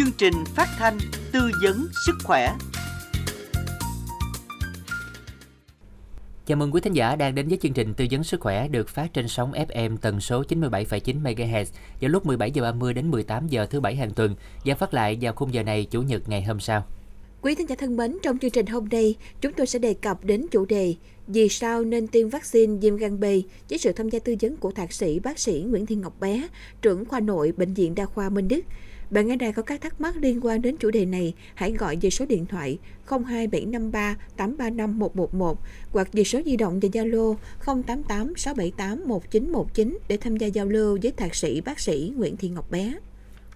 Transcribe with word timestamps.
chương 0.00 0.12
trình 0.18 0.44
phát 0.56 0.68
thanh 0.78 0.98
tư 1.32 1.50
vấn 1.62 1.86
sức 2.06 2.12
khỏe. 2.24 2.54
Chào 6.46 6.58
mừng 6.58 6.74
quý 6.74 6.80
thính 6.80 6.92
giả 6.92 7.16
đang 7.16 7.34
đến 7.34 7.48
với 7.48 7.58
chương 7.62 7.72
trình 7.72 7.94
tư 7.94 8.06
vấn 8.10 8.24
sức 8.24 8.40
khỏe 8.40 8.68
được 8.68 8.88
phát 8.88 9.14
trên 9.14 9.28
sóng 9.28 9.52
FM 9.52 9.96
tần 9.96 10.20
số 10.20 10.42
97,9 10.42 11.22
MHz 11.22 11.64
vào 12.00 12.08
lúc 12.08 12.26
17 12.26 12.50
giờ 12.50 12.62
30 12.62 12.94
đến 12.94 13.10
18 13.10 13.48
giờ 13.48 13.66
thứ 13.66 13.80
bảy 13.80 13.96
hàng 13.96 14.10
tuần 14.10 14.34
và 14.64 14.74
phát 14.74 14.94
lại 14.94 15.18
vào 15.20 15.32
khung 15.32 15.54
giờ 15.54 15.62
này 15.62 15.84
chủ 15.90 16.02
nhật 16.02 16.28
ngày 16.28 16.42
hôm 16.42 16.60
sau. 16.60 16.86
Quý 17.42 17.54
thính 17.54 17.68
giả 17.68 17.76
thân 17.78 17.96
mến, 17.96 18.18
trong 18.22 18.38
chương 18.38 18.50
trình 18.50 18.66
hôm 18.66 18.88
nay, 18.88 19.14
chúng 19.40 19.52
tôi 19.52 19.66
sẽ 19.66 19.78
đề 19.78 19.94
cập 19.94 20.24
đến 20.24 20.46
chủ 20.50 20.64
đề 20.64 20.94
Vì 21.26 21.48
sao 21.48 21.84
nên 21.84 22.06
tiêm 22.06 22.28
vaccine 22.28 22.76
viêm 22.80 22.96
gan 22.96 23.20
B 23.20 23.24
với 23.70 23.78
sự 23.78 23.92
tham 23.92 24.08
gia 24.08 24.18
tư 24.18 24.36
vấn 24.40 24.56
của 24.56 24.70
thạc 24.70 24.92
sĩ 24.92 25.18
bác 25.18 25.38
sĩ 25.38 25.64
Nguyễn 25.66 25.86
Thị 25.86 25.94
Ngọc 25.94 26.20
Bé, 26.20 26.48
trưởng 26.82 27.04
khoa 27.04 27.20
nội 27.20 27.52
Bệnh 27.56 27.74
viện 27.74 27.94
Đa 27.94 28.06
khoa 28.06 28.28
Minh 28.28 28.48
Đức. 28.48 28.60
Bạn 29.10 29.26
nghe 29.26 29.36
đài 29.36 29.52
có 29.52 29.62
các 29.62 29.80
thắc 29.80 30.00
mắc 30.00 30.16
liên 30.16 30.40
quan 30.42 30.62
đến 30.62 30.76
chủ 30.76 30.90
đề 30.90 31.06
này, 31.06 31.34
hãy 31.54 31.72
gọi 31.72 31.96
về 32.00 32.10
số 32.10 32.26
điện 32.26 32.46
thoại 32.46 32.78
02753 33.06 34.16
835 34.36 34.98
111 34.98 35.58
hoặc 35.90 36.08
về 36.12 36.24
số 36.24 36.40
di 36.46 36.56
động 36.56 36.80
và 36.80 36.88
Zalo 36.88 37.34
088 37.64 38.32
678 38.36 39.08
1919 39.08 39.98
để 40.08 40.16
tham 40.16 40.36
gia 40.36 40.46
giao 40.46 40.66
lưu 40.66 40.98
với 41.02 41.12
thạc 41.12 41.34
sĩ 41.34 41.60
bác 41.60 41.80
sĩ 41.80 42.12
Nguyễn 42.16 42.36
Thị 42.36 42.48
Ngọc 42.48 42.70
Bé. 42.70 42.94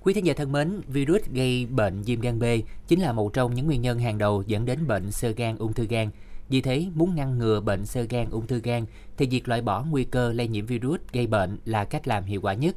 Quý 0.03 0.15
thính 0.15 0.27
giả 0.27 0.35
thân 0.37 0.53
mến, 0.53 0.81
virus 0.89 1.23
gây 1.33 1.67
bệnh 1.67 2.03
viêm 2.03 2.21
gan 2.21 2.39
B 2.39 2.45
chính 2.89 3.01
là 3.01 3.13
một 3.13 3.33
trong 3.33 3.55
những 3.55 3.67
nguyên 3.67 3.83
nhân 3.83 3.99
hàng 3.99 4.19
đầu 4.19 4.43
dẫn 4.47 4.67
đến 4.67 4.87
bệnh 4.87 5.13
sơ 5.13 5.31
gan 5.31 5.57
ung 5.57 5.73
thư 5.73 5.87
gan. 5.87 6.09
Vì 6.49 6.61
thế, 6.61 6.87
muốn 6.95 7.15
ngăn 7.15 7.39
ngừa 7.39 7.61
bệnh 7.61 7.87
sơ 7.87 8.07
gan 8.11 8.31
ung 8.31 8.47
thư 8.47 8.61
gan 8.61 8.85
thì 9.17 9.27
việc 9.27 9.49
loại 9.49 9.63
bỏ 9.63 9.85
nguy 9.91 10.05
cơ 10.05 10.33
lây 10.33 10.49
nhiễm 10.49 10.67
virus 10.67 11.01
gây 11.13 11.27
bệnh 11.27 11.59
là 11.65 11.85
cách 11.85 12.09
làm 12.09 12.25
hiệu 12.25 12.41
quả 12.41 12.55
nhất. 12.55 12.77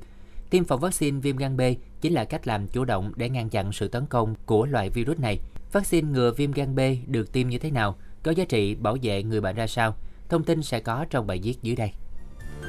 Tiêm 0.50 0.66
phòng 0.66 0.80
vaccine 0.80 1.20
viêm 1.20 1.38
gan 1.38 1.58
B 1.58 1.62
chính 2.02 2.14
là 2.14 2.26
cách 2.26 2.48
làm 2.48 2.68
chủ 2.68 2.86
động 2.86 3.12
để 3.16 3.30
ngăn 3.30 3.50
chặn 3.50 3.72
sự 3.72 3.88
tấn 3.88 4.06
công 4.06 4.36
của 4.46 4.66
loại 4.66 4.90
virus 4.90 5.20
này. 5.20 5.40
Vaccine 5.72 6.12
ngừa 6.12 6.32
viêm 6.32 6.52
gan 6.52 6.76
B 6.76 6.80
được 7.08 7.32
tiêm 7.32 7.48
như 7.48 7.58
thế 7.58 7.72
nào? 7.72 7.96
Có 8.24 8.32
giá 8.32 8.46
trị 8.46 8.76
bảo 8.76 8.98
vệ 9.02 9.24
người 9.24 9.42
bệnh 9.42 9.56
ra 9.56 9.68
sao? 9.68 9.96
Thông 10.30 10.44
tin 10.44 10.64
sẽ 10.64 10.80
có 10.80 11.06
trong 11.10 11.28
bài 11.28 11.40
viết 11.44 11.56
dưới 11.62 11.76
đây. 11.76 11.92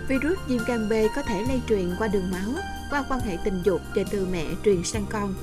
Virus 0.09 0.39
viêm 0.49 0.61
gan 0.67 0.89
B 0.89 0.93
có 1.17 1.23
thể 1.23 1.43
lây 1.49 1.61
truyền 1.69 1.91
qua 1.99 2.09
đường 2.09 2.31
máu, 2.31 2.63
qua 2.91 3.05
quan 3.09 3.21
hệ 3.21 3.37
tình 3.45 3.63
dục 3.65 3.81
và 3.95 4.03
từ 4.11 4.27
mẹ 4.33 4.45
truyền 4.65 4.85
sang 4.85 5.07
con. 5.11 5.35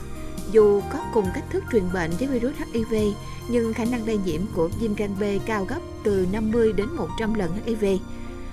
Dù 0.52 0.81
có 0.94 0.99
cùng 1.14 1.25
cách 1.33 1.44
thức 1.49 1.64
truyền 1.72 1.83
bệnh 1.94 2.11
với 2.11 2.27
virus 2.27 2.55
HIV, 2.73 2.94
nhưng 3.49 3.73
khả 3.73 3.86
năng 3.86 4.05
lây 4.05 4.17
nhiễm 4.17 4.42
của 4.55 4.70
viêm 4.80 4.95
gan 4.95 5.09
B 5.20 5.23
cao 5.45 5.66
gấp 5.66 5.80
từ 6.03 6.27
50 6.31 6.73
đến 6.73 6.88
100 6.89 7.33
lần 7.33 7.52
HIV. 7.66 7.86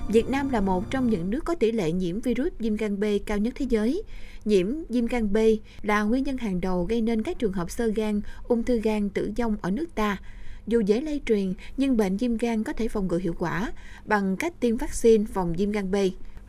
Việt 0.08 0.28
Nam 0.28 0.50
là 0.50 0.61
một 0.61 0.91
trong 0.91 1.11
những 1.11 1.31
nước 1.31 1.45
có 1.45 1.55
tỷ 1.55 1.72
lệ 1.72 1.92
nhiễm 1.92 2.20
virus 2.20 2.53
viêm 2.58 2.77
gan 2.77 3.00
B 3.00 3.05
cao 3.27 3.39
nhất 3.39 3.55
thế 3.56 3.67
giới. 3.69 4.03
Nhiễm 4.45 4.67
viêm 4.89 5.06
gan 5.06 5.33
B 5.33 5.36
là 5.83 6.03
nguyên 6.03 6.25
nhân 6.25 6.36
hàng 6.36 6.61
đầu 6.61 6.84
gây 6.84 7.00
nên 7.00 7.22
các 7.22 7.39
trường 7.39 7.53
hợp 7.53 7.70
sơ 7.70 7.86
gan, 7.86 8.20
ung 8.48 8.62
thư 8.62 8.80
gan 8.80 9.08
tử 9.08 9.33
vong 9.39 9.56
ở 9.62 9.70
nước 9.70 9.95
ta. 9.95 10.20
Dù 10.67 10.80
dễ 10.80 11.00
lây 11.00 11.20
truyền, 11.27 11.53
nhưng 11.77 11.97
bệnh 11.97 12.17
viêm 12.17 12.36
gan 12.36 12.64
có 12.64 12.73
thể 12.73 12.89
phòng 12.89 13.08
ngừa 13.08 13.19
hiệu 13.19 13.34
quả 13.39 13.73
bằng 14.05 14.36
cách 14.36 14.61
tiêm 14.61 14.77
vaccine 14.77 15.25
phòng 15.33 15.53
viêm 15.53 15.73
gan 15.73 15.91
B. 15.91 15.97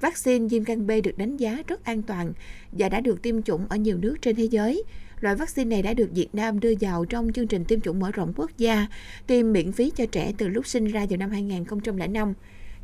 Vaccine 0.02 0.48
viêm 0.48 0.64
gan 0.64 0.88
B 0.88 0.92
được 1.04 1.18
đánh 1.18 1.38
giá 1.38 1.64
rất 1.68 1.84
an 1.84 2.02
toàn 2.02 2.34
và 2.72 2.90
đã 2.90 3.02
được 3.02 3.22
tiêm 3.22 3.42
chủng 3.42 3.66
ở 3.70 3.76
nhiều 3.76 3.98
nước 3.98 4.16
trên 4.22 4.36
thế 4.36 4.44
giới. 4.44 4.84
Loại 5.20 5.36
vaccine 5.36 5.70
này 5.70 5.82
đã 5.82 5.94
được 5.94 6.10
Việt 6.14 6.36
Nam 6.36 6.60
đưa 6.60 6.74
vào 6.80 7.06
trong 7.06 7.34
chương 7.34 7.48
trình 7.48 7.66
tiêm 7.66 7.82
chủng 7.82 8.00
mở 8.00 8.12
rộng 8.12 8.34
quốc 8.36 8.52
gia, 8.58 8.88
tiêm 9.28 9.54
miễn 9.54 9.72
phí 9.72 9.90
cho 9.90 10.06
trẻ 10.06 10.34
từ 10.38 10.48
lúc 10.48 10.68
sinh 10.68 10.86
ra 10.86 11.06
vào 11.10 11.18
năm 11.18 11.30
2005. 11.32 12.34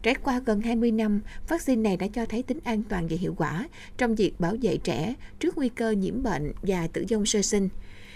Trải 0.04 0.16
qua 0.24 0.42
gần 0.46 0.62
20 0.62 0.92
năm, 0.92 1.22
vaccine 1.48 1.82
này 1.82 1.98
đã 1.98 2.08
cho 2.08 2.26
thấy 2.26 2.44
tính 2.44 2.60
an 2.64 2.84
toàn 2.90 3.08
và 3.08 3.18
hiệu 3.20 3.34
quả 3.38 3.68
trong 3.98 4.16
việc 4.16 4.40
bảo 4.40 4.56
vệ 4.62 4.78
trẻ 4.78 5.14
trước 5.40 5.58
nguy 5.58 5.70
cơ 5.70 5.92
nhiễm 5.92 6.24
bệnh 6.24 6.52
và 6.62 6.88
tử 6.88 7.06
vong 7.10 7.26
sơ 7.26 7.42
sinh. 7.42 7.70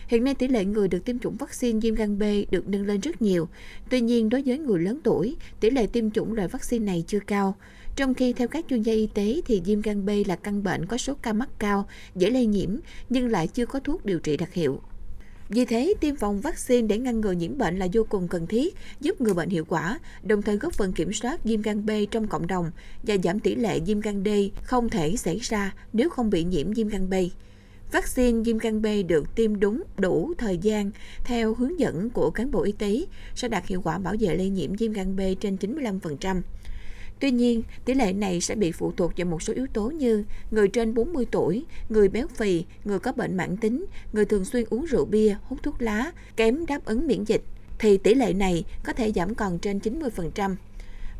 Hiện 0.07 0.23
nay 0.23 0.35
tỷ 0.35 0.47
lệ 0.47 0.65
người 0.65 0.87
được 0.87 1.05
tiêm 1.05 1.19
chủng 1.19 1.35
vaccine 1.37 1.79
viêm 1.79 1.95
gan 1.95 2.19
B 2.19 2.23
được 2.51 2.67
nâng 2.67 2.85
lên 2.85 2.99
rất 2.99 3.21
nhiều. 3.21 3.47
Tuy 3.89 4.01
nhiên, 4.01 4.29
đối 4.29 4.41
với 4.41 4.57
người 4.57 4.79
lớn 4.79 4.99
tuổi, 5.03 5.35
tỷ 5.59 5.69
lệ 5.69 5.87
tiêm 5.87 6.11
chủng 6.11 6.33
loại 6.33 6.47
vaccine 6.47 6.85
này 6.85 7.03
chưa 7.07 7.19
cao. 7.19 7.55
Trong 7.95 8.13
khi 8.13 8.33
theo 8.33 8.47
các 8.47 8.65
chuyên 8.69 8.81
gia 8.81 8.93
y 8.93 9.07
tế 9.07 9.41
thì 9.45 9.61
viêm 9.65 9.81
gan 9.81 10.05
B 10.05 10.09
là 10.25 10.35
căn 10.35 10.63
bệnh 10.63 10.85
có 10.85 10.97
số 10.97 11.13
ca 11.21 11.33
mắc 11.33 11.49
cao, 11.59 11.87
dễ 12.15 12.29
lây 12.29 12.45
nhiễm 12.45 12.77
nhưng 13.09 13.27
lại 13.27 13.47
chưa 13.47 13.65
có 13.65 13.79
thuốc 13.79 14.05
điều 14.05 14.19
trị 14.19 14.37
đặc 14.37 14.53
hiệu. 14.53 14.81
Vì 15.53 15.65
thế, 15.65 15.93
tiêm 15.99 16.15
phòng 16.15 16.41
vaccine 16.41 16.87
để 16.87 16.97
ngăn 16.97 17.21
ngừa 17.21 17.31
nhiễm 17.31 17.57
bệnh 17.57 17.79
là 17.79 17.87
vô 17.93 18.03
cùng 18.09 18.27
cần 18.27 18.47
thiết, 18.47 18.75
giúp 19.01 19.21
người 19.21 19.33
bệnh 19.33 19.49
hiệu 19.49 19.65
quả, 19.65 19.99
đồng 20.23 20.41
thời 20.41 20.57
góp 20.57 20.73
phần 20.73 20.93
kiểm 20.93 21.13
soát 21.13 21.43
viêm 21.43 21.61
gan 21.61 21.85
B 21.85 21.89
trong 22.11 22.27
cộng 22.27 22.47
đồng 22.47 22.71
và 23.03 23.15
giảm 23.23 23.39
tỷ 23.39 23.55
lệ 23.55 23.79
viêm 23.79 23.99
gan 23.99 24.23
D 24.25 24.29
không 24.63 24.89
thể 24.89 25.15
xảy 25.15 25.39
ra 25.39 25.73
nếu 25.93 26.09
không 26.09 26.29
bị 26.29 26.43
nhiễm 26.43 26.73
viêm 26.73 26.87
gan 26.87 27.09
B. 27.09 27.13
Vaccine 27.91 28.43
viêm 28.43 28.57
gan 28.57 28.81
B 28.81 28.85
được 29.07 29.35
tiêm 29.35 29.59
đúng 29.59 29.83
đủ 29.97 30.33
thời 30.37 30.57
gian 30.57 30.91
theo 31.23 31.53
hướng 31.53 31.79
dẫn 31.79 32.09
của 32.09 32.31
cán 32.31 32.51
bộ 32.51 32.63
y 32.63 32.71
tế 32.71 33.05
sẽ 33.35 33.47
đạt 33.47 33.67
hiệu 33.67 33.81
quả 33.81 33.97
bảo 33.97 34.15
vệ 34.19 34.35
lây 34.35 34.49
nhiễm 34.49 34.73
viêm 34.73 34.93
gan 34.93 35.15
B 35.15 35.19
trên 35.39 35.55
95%. 35.55 36.41
Tuy 37.23 37.31
nhiên, 37.31 37.63
tỷ 37.85 37.93
lệ 37.93 38.13
này 38.13 38.41
sẽ 38.41 38.55
bị 38.55 38.71
phụ 38.71 38.91
thuộc 38.97 39.11
vào 39.17 39.25
một 39.25 39.41
số 39.41 39.53
yếu 39.53 39.67
tố 39.73 39.89
như 39.89 40.23
người 40.51 40.67
trên 40.67 40.93
40 40.93 41.25
tuổi, 41.31 41.65
người 41.89 42.09
béo 42.09 42.27
phì, 42.27 42.65
người 42.83 42.99
có 42.99 43.11
bệnh 43.11 43.37
mãn 43.37 43.57
tính, 43.57 43.85
người 44.13 44.25
thường 44.25 44.45
xuyên 44.45 44.65
uống 44.69 44.85
rượu 44.85 45.05
bia, 45.05 45.35
hút 45.43 45.63
thuốc 45.63 45.81
lá, 45.81 46.11
kém 46.35 46.65
đáp 46.65 46.85
ứng 46.85 47.07
miễn 47.07 47.23
dịch, 47.23 47.41
thì 47.79 47.97
tỷ 47.97 48.13
lệ 48.13 48.33
này 48.33 48.63
có 48.83 48.93
thể 48.93 49.11
giảm 49.11 49.35
còn 49.35 49.59
trên 49.59 49.79
90%. 49.79 50.55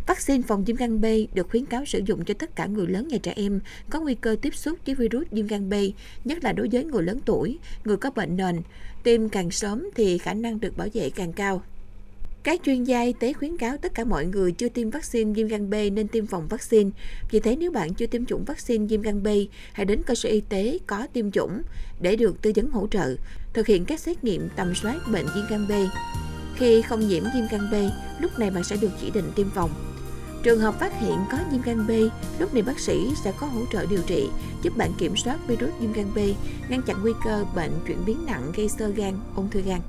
Vaccine 0.07 0.43
phòng 0.47 0.63
viêm 0.63 0.75
gan 0.75 1.01
B 1.01 1.05
được 1.33 1.49
khuyến 1.49 1.65
cáo 1.65 1.85
sử 1.85 2.01
dụng 2.05 2.25
cho 2.25 2.33
tất 2.33 2.55
cả 2.55 2.65
người 2.65 2.87
lớn 2.87 3.07
và 3.11 3.17
trẻ 3.17 3.33
em 3.35 3.59
có 3.89 3.99
nguy 3.99 4.15
cơ 4.15 4.35
tiếp 4.41 4.55
xúc 4.55 4.79
với 4.85 4.95
virus 4.95 5.27
viêm 5.31 5.47
gan 5.47 5.69
B, 5.69 5.73
nhất 6.25 6.43
là 6.43 6.51
đối 6.51 6.69
với 6.71 6.83
người 6.83 7.03
lớn 7.03 7.19
tuổi, 7.25 7.59
người 7.85 7.97
có 7.97 8.11
bệnh 8.11 8.35
nền. 8.35 8.61
Tiêm 9.03 9.29
càng 9.29 9.51
sớm 9.51 9.89
thì 9.95 10.17
khả 10.17 10.33
năng 10.33 10.59
được 10.59 10.77
bảo 10.77 10.87
vệ 10.93 11.09
càng 11.09 11.33
cao. 11.33 11.61
Các 12.43 12.61
chuyên 12.63 12.83
gia 12.83 13.01
y 13.01 13.13
tế 13.13 13.33
khuyến 13.33 13.57
cáo 13.57 13.77
tất 13.77 13.93
cả 13.95 14.03
mọi 14.03 14.25
người 14.25 14.51
chưa 14.51 14.69
tiêm 14.69 14.89
vaccine 14.89 15.33
viêm 15.33 15.47
gan 15.47 15.69
B 15.69 15.73
nên 15.73 16.07
tiêm 16.07 16.27
phòng 16.27 16.47
vaccine. 16.47 16.89
Vì 17.31 17.39
thế 17.39 17.55
nếu 17.55 17.71
bạn 17.71 17.93
chưa 17.93 18.05
tiêm 18.05 18.25
chủng 18.25 18.45
vaccine 18.45 18.85
viêm 18.85 19.01
gan 19.01 19.23
B, 19.23 19.27
hãy 19.73 19.85
đến 19.85 20.01
cơ 20.05 20.15
sở 20.15 20.29
y 20.29 20.41
tế 20.41 20.77
có 20.87 21.07
tiêm 21.13 21.31
chủng 21.31 21.61
để 22.01 22.15
được 22.15 22.41
tư 22.41 22.51
vấn 22.55 22.69
hỗ 22.69 22.87
trợ, 22.87 23.15
thực 23.53 23.67
hiện 23.67 23.85
các 23.85 23.99
xét 23.99 24.23
nghiệm 24.23 24.49
tầm 24.55 24.75
soát 24.75 24.97
bệnh 25.11 25.25
viêm 25.35 25.45
gan 25.49 25.67
B. 25.67 25.71
Khi 26.55 26.81
không 26.81 27.07
nhiễm 27.07 27.23
viêm 27.35 27.43
gan 27.51 27.61
B, 27.71 27.75
lúc 28.21 28.39
này 28.39 28.51
bạn 28.51 28.63
sẽ 28.63 28.77
được 28.81 28.91
chỉ 29.01 29.11
định 29.11 29.31
tiêm 29.35 29.49
phòng. 29.49 29.69
Trường 30.43 30.59
hợp 30.59 30.79
phát 30.79 30.99
hiện 30.99 31.17
có 31.31 31.37
viêm 31.51 31.61
gan 31.61 31.87
B, 31.87 31.91
lúc 32.39 32.53
này 32.53 32.63
bác 32.63 32.79
sĩ 32.79 33.09
sẽ 33.23 33.33
có 33.39 33.47
hỗ 33.47 33.61
trợ 33.73 33.85
điều 33.85 34.01
trị, 34.07 34.29
giúp 34.61 34.77
bạn 34.77 34.91
kiểm 34.97 35.15
soát 35.15 35.47
virus 35.47 35.73
viêm 35.79 35.93
gan 35.93 36.13
B, 36.15 36.17
ngăn 36.69 36.81
chặn 36.81 36.97
nguy 37.01 37.11
cơ 37.25 37.45
bệnh 37.55 37.71
chuyển 37.87 38.05
biến 38.05 38.25
nặng 38.25 38.51
gây 38.55 38.69
sơ 38.69 38.87
gan, 38.87 39.13
ung 39.35 39.49
thư 39.49 39.61
gan. 39.61 39.81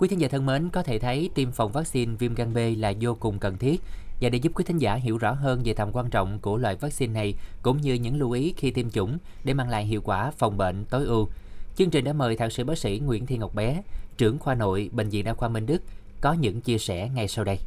Quý 0.00 0.08
thính 0.08 0.20
giả 0.20 0.28
thân 0.28 0.46
mến, 0.46 0.68
có 0.70 0.82
thể 0.82 0.98
thấy 0.98 1.30
tiêm 1.34 1.52
phòng 1.52 1.72
vaccine 1.72 2.14
viêm 2.18 2.34
gan 2.34 2.54
B 2.54 2.58
là 2.76 2.92
vô 3.00 3.16
cùng 3.20 3.38
cần 3.38 3.58
thiết. 3.58 3.80
Và 4.20 4.28
để 4.28 4.38
giúp 4.38 4.52
quý 4.54 4.64
thính 4.64 4.78
giả 4.78 4.94
hiểu 4.94 5.18
rõ 5.18 5.32
hơn 5.32 5.62
về 5.64 5.74
tầm 5.74 5.90
quan 5.92 6.10
trọng 6.10 6.38
của 6.38 6.56
loại 6.56 6.76
vaccine 6.76 7.12
này 7.12 7.34
cũng 7.62 7.80
như 7.80 7.94
những 7.94 8.18
lưu 8.18 8.30
ý 8.30 8.54
khi 8.56 8.70
tiêm 8.70 8.90
chủng 8.90 9.18
để 9.44 9.54
mang 9.54 9.68
lại 9.68 9.84
hiệu 9.84 10.00
quả 10.04 10.30
phòng 10.38 10.56
bệnh 10.56 10.84
tối 10.84 11.04
ưu, 11.04 11.28
chương 11.76 11.90
trình 11.90 12.04
đã 12.04 12.12
mời 12.12 12.36
thạc 12.36 12.52
sĩ 12.52 12.62
bác 12.62 12.78
sĩ 12.78 12.98
Nguyễn 12.98 13.26
Thị 13.26 13.36
Ngọc 13.36 13.54
Bé, 13.54 13.82
trưởng 14.16 14.38
khoa 14.38 14.54
nội 14.54 14.90
Bệnh 14.92 15.08
viện 15.08 15.24
Đa 15.24 15.34
khoa 15.34 15.48
Minh 15.48 15.66
Đức 15.66 15.82
có 16.20 16.32
những 16.32 16.60
chia 16.60 16.78
sẻ 16.78 17.08
ngay 17.14 17.28
sau 17.28 17.44
đây. 17.44 17.58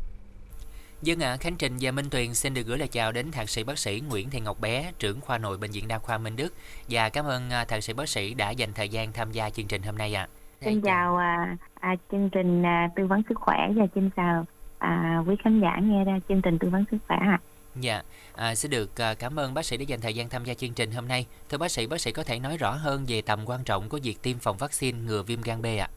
Dân 1.02 1.20
ạ, 1.20 1.38
Khánh 1.38 1.56
Trình 1.56 1.78
và 1.82 1.92
Minh 1.92 2.10
Tuyền 2.10 2.34
xin 2.34 2.54
được 2.54 2.68
gửi 2.68 2.78
lời 2.78 2.88
chào 2.88 3.12
đến 3.12 3.32
thạc 3.32 3.50
sĩ 3.50 3.64
bác 3.64 3.80
sĩ 3.80 4.02
Nguyễn 4.10 4.30
Thị 4.30 4.40
Ngọc 4.40 4.60
Bé, 4.60 4.92
trưởng 5.00 5.22
khoa 5.22 5.38
nội 5.38 5.58
Bệnh 5.58 5.72
viện 5.72 5.88
Đa 5.88 6.00
khoa 6.00 6.18
Minh 6.18 6.36
Đức 6.36 6.54
và 6.90 7.10
cảm 7.10 7.26
ơn 7.26 7.50
à, 7.50 7.66
thạc 7.66 7.84
sĩ 7.84 7.94
bác 7.94 8.10
sĩ 8.10 8.34
đã 8.34 8.52
dành 8.52 8.74
thời 8.74 8.90
gian 8.90 9.14
tham 9.14 9.32
gia 9.32 9.50
chương 9.50 9.68
trình 9.68 9.84
hôm 9.84 9.98
nay 9.98 10.14
ạ. 10.14 10.28
À. 10.32 10.43
Xin 10.66 10.82
chào 10.82 11.18
à, 11.18 11.58
à, 11.80 11.96
chương 12.12 12.30
trình 12.30 12.66
à, 12.66 12.90
tư 12.96 13.08
vấn 13.08 13.22
sức 13.30 13.40
khỏe 13.40 13.70
và 13.76 13.86
xin 13.96 14.10
chào 14.10 14.46
à, 14.78 15.24
quý 15.28 15.36
khán 15.44 15.62
giả 15.62 15.80
nghe 15.84 16.04
ra 16.04 16.20
chương 16.30 16.42
trình 16.42 16.60
tư 16.60 16.70
vấn 16.70 16.84
sức 16.92 16.98
khỏe 17.08 17.18
ạ. 17.18 17.28
À. 17.30 17.40
Dạ, 17.76 18.02
à, 18.36 18.56
xin 18.56 18.72
được 18.72 19.02
à, 19.02 19.14
cảm 19.20 19.40
ơn 19.40 19.54
bác 19.54 19.66
sĩ 19.66 19.78
đã 19.78 19.84
dành 19.88 20.00
thời 20.02 20.14
gian 20.14 20.30
tham 20.30 20.44
gia 20.44 20.54
chương 20.54 20.74
trình 20.74 20.92
hôm 20.92 21.08
nay. 21.08 21.26
Thưa 21.50 21.58
bác 21.58 21.72
sĩ, 21.72 21.88
bác 21.88 22.02
sĩ 22.02 22.12
có 22.12 22.24
thể 22.24 22.40
nói 22.40 22.58
rõ 22.58 22.72
hơn 22.72 23.06
về 23.08 23.22
tầm 23.26 23.40
quan 23.46 23.64
trọng 23.66 23.90
của 23.90 24.00
việc 24.04 24.16
tiêm 24.22 24.38
phòng 24.38 24.58
vaccine 24.60 24.98
ngừa 25.08 25.24
viêm 25.24 25.40
gan 25.42 25.62
B 25.62 25.66
ạ? 25.66 25.88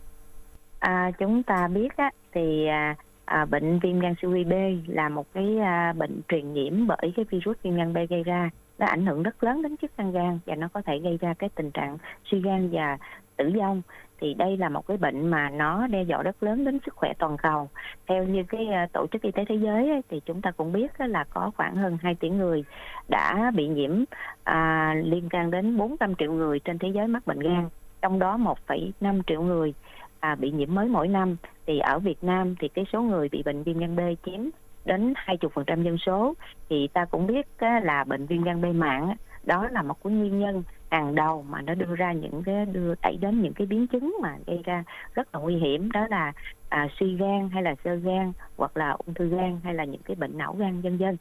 À? 0.80 0.92
À, 0.92 1.10
chúng 1.18 1.42
ta 1.42 1.68
biết 1.68 1.96
á, 1.96 2.10
thì 2.32 2.66
à, 2.66 2.94
à, 3.24 3.44
bệnh 3.44 3.78
viêm 3.78 4.00
gan 4.00 4.14
siêu 4.22 4.30
vi 4.30 4.44
B 4.44 4.52
là 4.86 5.08
một 5.08 5.26
cái 5.32 5.58
à, 5.58 5.92
bệnh 5.92 6.20
truyền 6.28 6.54
nhiễm 6.54 6.86
bởi 6.86 7.12
cái 7.16 7.24
virus 7.30 7.56
viêm 7.62 7.76
gan 7.76 7.92
B 7.92 7.96
gây 8.10 8.22
ra 8.22 8.50
nó 8.78 8.86
ảnh 8.86 9.06
hưởng 9.06 9.22
rất 9.22 9.44
lớn 9.44 9.62
đến 9.62 9.76
chức 9.76 9.98
năng 9.98 10.12
gan 10.12 10.38
và 10.46 10.54
nó 10.54 10.68
có 10.72 10.82
thể 10.82 10.98
gây 10.98 11.18
ra 11.20 11.34
cái 11.34 11.50
tình 11.54 11.70
trạng 11.70 11.98
suy 12.24 12.40
gan 12.40 12.70
và 12.72 12.98
tử 13.36 13.52
vong 13.58 13.82
thì 14.20 14.34
đây 14.34 14.56
là 14.56 14.68
một 14.68 14.86
cái 14.86 14.96
bệnh 14.96 15.26
mà 15.26 15.50
nó 15.50 15.86
đe 15.86 16.02
dọa 16.02 16.22
rất 16.22 16.42
lớn 16.42 16.64
đến 16.64 16.78
sức 16.86 16.94
khỏe 16.94 17.12
toàn 17.18 17.36
cầu. 17.36 17.68
Theo 18.06 18.24
như 18.24 18.42
cái 18.48 18.66
ờ, 18.66 18.86
tổ 18.92 19.06
chức 19.12 19.22
y 19.22 19.30
tế 19.30 19.44
thế 19.48 19.54
giới 19.54 19.90
ấy, 19.90 20.02
thì 20.08 20.20
chúng 20.26 20.42
ta 20.42 20.50
cũng 20.50 20.72
biết 20.72 21.00
là 21.00 21.24
có 21.24 21.50
khoảng 21.56 21.76
hơn 21.76 21.98
2 22.02 22.14
tỷ 22.14 22.28
người 22.28 22.64
đã 23.08 23.50
bị 23.54 23.68
nhiễm 23.68 24.04
à, 24.44 24.94
liên 25.04 25.28
quan 25.32 25.50
đến 25.50 25.76
400 25.76 26.14
triệu 26.14 26.32
người 26.32 26.60
trên 26.60 26.78
thế 26.78 26.88
giới 26.88 27.06
mắc 27.06 27.26
bệnh 27.26 27.40
gan. 27.40 27.68
Trong 28.02 28.18
đó 28.18 28.36
1,5 28.66 29.20
triệu 29.26 29.42
người 29.42 29.74
à, 30.20 30.34
bị 30.34 30.50
nhiễm 30.50 30.74
mới 30.74 30.88
mỗi 30.88 31.08
năm. 31.08 31.36
Thì 31.66 31.78
ở 31.78 31.98
Việt 31.98 32.24
Nam 32.24 32.54
thì 32.60 32.68
cái 32.68 32.84
số 32.92 33.02
người 33.02 33.28
bị 33.28 33.42
bệnh 33.42 33.62
viêm 33.62 33.78
gan 33.78 33.96
B 33.96 34.00
chiếm 34.26 34.40
đến 34.84 35.14
20% 35.26 35.82
dân 35.82 35.98
số. 35.98 36.34
Thì 36.68 36.88
ta 36.92 37.04
cũng 37.04 37.26
biết 37.26 37.46
là 37.60 38.04
bệnh 38.04 38.26
viêm 38.26 38.42
gan 38.42 38.62
B 38.62 38.64
mạng 38.64 39.14
đó 39.46 39.68
là 39.72 39.82
một 39.82 40.04
cái 40.04 40.12
nguyên 40.12 40.38
nhân 40.38 40.62
hàng 40.90 41.14
đầu 41.14 41.44
mà 41.48 41.62
nó 41.62 41.74
đưa 41.74 41.94
ra 41.96 42.12
những 42.12 42.42
cái 42.42 42.66
đưa 42.66 42.94
đẩy 43.02 43.16
đến 43.20 43.42
những 43.42 43.52
cái 43.52 43.66
biến 43.66 43.86
chứng 43.86 44.16
mà 44.22 44.36
gây 44.46 44.60
ra 44.64 44.84
rất 45.14 45.34
là 45.34 45.40
nguy 45.40 45.56
hiểm 45.56 45.92
đó 45.92 46.06
là 46.10 46.32
à, 46.68 46.88
suy 47.00 47.16
gan 47.16 47.48
hay 47.52 47.62
là 47.62 47.74
sơ 47.84 47.94
gan 47.94 48.32
hoặc 48.56 48.76
là 48.76 48.90
ung 48.90 49.14
thư 49.14 49.28
gan 49.28 49.60
hay 49.64 49.74
là 49.74 49.84
những 49.84 50.02
cái 50.04 50.14
bệnh 50.14 50.38
não 50.38 50.54
gan 50.58 50.80
vân 50.80 50.96
vân. 50.96 51.16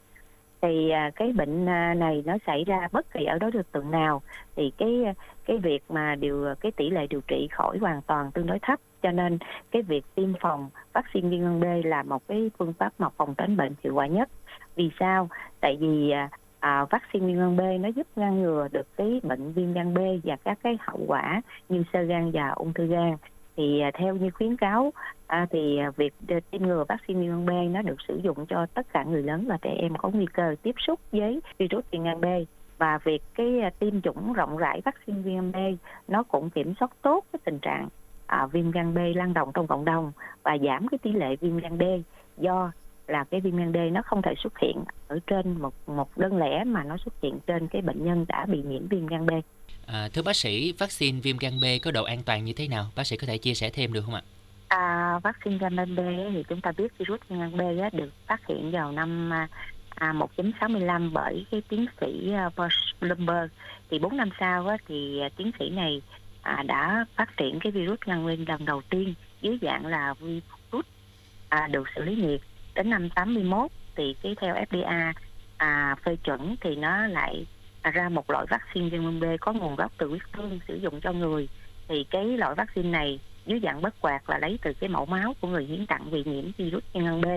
Thì 0.61 0.89
à, 0.89 1.11
cái 1.15 1.31
bệnh 1.31 1.69
à, 1.69 1.93
này 1.93 2.23
nó 2.25 2.37
xảy 2.47 2.63
ra 2.63 2.87
bất 2.91 3.11
kỳ 3.13 3.25
ở 3.25 3.39
đối 3.39 3.51
tượng 3.71 3.91
nào 3.91 4.21
thì 4.55 4.71
cái 4.77 5.03
à, 5.05 5.13
cái 5.45 5.57
việc 5.57 5.83
mà 5.89 6.15
điều 6.15 6.47
à, 6.47 6.55
cái 6.59 6.71
tỷ 6.71 6.89
lệ 6.89 7.07
điều 7.07 7.21
trị 7.27 7.47
khỏi 7.51 7.77
hoàn 7.77 8.01
toàn 8.01 8.31
tương 8.31 8.47
đối 8.47 8.59
thấp. 8.59 8.79
Cho 9.03 9.11
nên 9.11 9.37
cái 9.71 9.81
việc 9.81 10.05
tiêm 10.15 10.33
phòng 10.41 10.69
vaccine 10.93 11.29
viêm 11.29 11.41
gan 11.41 11.59
B 11.59 11.85
là 11.85 12.03
một 12.03 12.27
cái 12.27 12.51
phương 12.57 12.73
pháp 12.73 12.93
mà 12.97 13.09
phòng 13.17 13.35
tránh 13.35 13.57
bệnh 13.57 13.73
hiệu 13.83 13.93
quả 13.93 14.07
nhất. 14.07 14.29
Vì 14.75 14.89
sao? 14.99 15.29
Tại 15.61 15.77
vì 15.79 16.13
à, 16.65 16.85
vaccine 16.89 17.25
viêm 17.27 17.37
gan 17.37 17.57
B 17.57 17.61
nó 17.83 17.89
giúp 17.89 18.07
ngăn 18.15 18.41
ngừa 18.41 18.67
được 18.71 18.87
cái 18.97 19.19
bệnh 19.23 19.51
viêm 19.51 19.73
gan 19.73 19.93
B 19.93 19.97
và 20.23 20.35
các 20.35 20.59
cái 20.63 20.77
hậu 20.81 20.99
quả 21.07 21.41
như 21.69 21.83
sơ 21.93 22.01
gan 22.01 22.31
và 22.31 22.49
ung 22.49 22.73
thư 22.73 22.85
gan. 22.85 23.15
Thì 23.57 23.79
à, 23.79 23.91
theo 23.93 24.15
như 24.15 24.31
khuyến 24.31 24.57
cáo 24.57 24.93
à, 25.27 25.47
thì 25.51 25.77
à, 25.77 25.91
việc 25.97 26.13
tiêm 26.51 26.61
ngừa 26.61 26.83
vaccine 26.89 27.19
viêm 27.21 27.29
gan 27.29 27.45
B 27.45 27.73
nó 27.73 27.81
được 27.81 28.01
sử 28.07 28.19
dụng 28.23 28.45
cho 28.45 28.65
tất 28.73 28.93
cả 28.93 29.03
người 29.03 29.23
lớn 29.23 29.45
và 29.47 29.57
trẻ 29.61 29.69
em 29.69 29.95
có 29.97 30.09
nguy 30.09 30.25
cơ 30.33 30.55
tiếp 30.61 30.75
xúc 30.77 30.99
với 31.11 31.39
virus 31.57 31.85
viêm 31.91 32.03
gan 32.03 32.21
B. 32.21 32.25
Và 32.77 32.99
việc 33.03 33.21
cái 33.35 33.59
à, 33.59 33.69
tiêm 33.79 34.01
chủng 34.01 34.33
rộng 34.33 34.57
rãi 34.57 34.81
vaccine 34.85 35.19
viêm 35.21 35.35
gan 35.35 35.51
B 35.51 35.57
nó 36.07 36.23
cũng 36.23 36.49
kiểm 36.49 36.73
soát 36.79 36.91
tốt 37.01 37.25
cái 37.33 37.39
tình 37.43 37.59
trạng 37.59 37.87
à, 38.25 38.45
viêm 38.45 38.71
gan 38.71 38.93
B 38.93 38.97
lan 39.15 39.33
rộng 39.33 39.51
trong 39.53 39.67
cộng 39.67 39.85
đồng 39.85 40.11
và 40.43 40.57
giảm 40.65 40.87
cái 40.87 40.97
tỷ 40.97 41.11
lệ 41.11 41.35
viêm 41.35 41.57
gan 41.57 41.77
B 41.77 41.83
do 42.37 42.71
là 43.07 43.23
cái 43.23 43.41
viêm 43.41 43.57
gan 43.57 43.73
D 43.73 43.77
nó 43.91 44.01
không 44.05 44.21
thể 44.21 44.33
xuất 44.37 44.59
hiện 44.59 44.83
ở 45.07 45.19
trên 45.27 45.61
một 45.61 45.73
một 45.87 46.17
đơn 46.17 46.37
lẻ 46.37 46.63
mà 46.63 46.83
nó 46.83 46.97
xuất 46.97 47.13
hiện 47.21 47.39
trên 47.47 47.67
cái 47.67 47.81
bệnh 47.81 48.05
nhân 48.05 48.25
đã 48.27 48.45
bị 48.45 48.61
nhiễm 48.61 48.87
viêm 48.87 49.07
gan 49.07 49.25
B. 49.25 49.29
À, 49.85 50.09
thưa 50.13 50.21
bác 50.21 50.35
sĩ, 50.35 50.73
vaccine 50.79 51.19
viêm 51.19 51.37
gan 51.37 51.59
B 51.59 51.63
có 51.81 51.91
độ 51.91 52.03
an 52.03 52.19
toàn 52.25 52.45
như 52.45 52.53
thế 52.53 52.67
nào? 52.67 52.85
Bác 52.95 53.07
sĩ 53.07 53.17
có 53.17 53.27
thể 53.27 53.37
chia 53.37 53.53
sẻ 53.53 53.69
thêm 53.69 53.93
được 53.93 54.01
không 54.05 54.13
ạ? 54.13 54.21
À, 54.67 55.19
vaccine 55.23 55.57
gan 55.57 55.95
B 55.95 55.99
thì 56.33 56.43
chúng 56.49 56.61
ta 56.61 56.71
biết 56.77 56.97
virus 56.97 57.19
viêm 57.29 57.39
gan 57.39 57.57
B 57.57 57.93
được 57.93 58.09
phát 58.27 58.47
hiện 58.47 58.71
vào 58.71 58.91
năm 58.91 59.33
à, 59.89 60.13
1965 60.13 61.13
bởi 61.13 61.45
cái 61.51 61.61
tiến 61.69 61.85
sĩ 62.01 62.31
uh, 62.47 62.71
Bloomberg. 63.01 63.49
Thì 63.89 63.99
4 63.99 64.17
năm 64.17 64.29
sau 64.39 64.67
á, 64.67 64.77
thì 64.87 65.21
tiến 65.37 65.51
sĩ 65.59 65.69
này 65.69 66.01
à, 66.41 66.63
đã 66.67 67.05
phát 67.15 67.37
triển 67.37 67.59
cái 67.59 67.71
virus 67.71 67.99
gan 68.05 68.25
B 68.25 68.49
lần 68.49 68.65
đầu 68.65 68.81
tiên 68.89 69.13
dưới 69.41 69.57
dạng 69.61 69.85
là 69.85 70.13
virus 70.13 70.85
à, 71.49 71.67
được 71.67 71.83
xử 71.95 72.03
lý 72.03 72.15
nhiệt 72.15 72.41
đến 72.75 72.89
năm 72.89 73.09
81 73.09 73.71
thì 73.95 74.15
cái 74.23 74.35
theo 74.41 74.55
FDA 74.55 75.13
à, 75.57 75.95
phê 76.05 76.15
chuẩn 76.23 76.55
thì 76.61 76.75
nó 76.75 77.07
lại 77.07 77.45
ra 77.83 78.09
một 78.09 78.29
loại 78.29 78.45
vaccine 78.49 78.89
viêm 78.89 79.03
gan 79.03 79.19
B 79.19 79.23
có 79.41 79.53
nguồn 79.53 79.75
gốc 79.75 79.91
từ 79.97 80.07
huyết 80.07 80.21
tương 80.37 80.59
sử 80.67 80.75
dụng 80.75 81.01
cho 81.01 81.13
người. 81.13 81.47
Thì 81.87 82.05
cái 82.09 82.25
loại 82.25 82.55
vaccine 82.55 82.89
này 82.89 83.19
dưới 83.45 83.59
dạng 83.63 83.81
bất 83.81 84.01
quạt 84.01 84.29
là 84.29 84.37
lấy 84.37 84.59
từ 84.61 84.73
cái 84.73 84.89
mẫu 84.89 85.05
máu 85.05 85.35
của 85.41 85.47
người 85.47 85.65
hiến 85.65 85.85
tặng 85.85 86.11
bị 86.11 86.23
nhiễm 86.25 86.45
virus 86.57 86.83
viêm 86.93 87.03
gan 87.03 87.21
B 87.21 87.27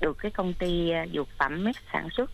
được 0.00 0.18
cái 0.18 0.30
công 0.30 0.54
ty 0.54 0.90
à, 0.90 1.06
dược 1.14 1.28
phẩm 1.38 1.64
Med 1.64 1.76
sản 1.92 2.08
xuất 2.10 2.30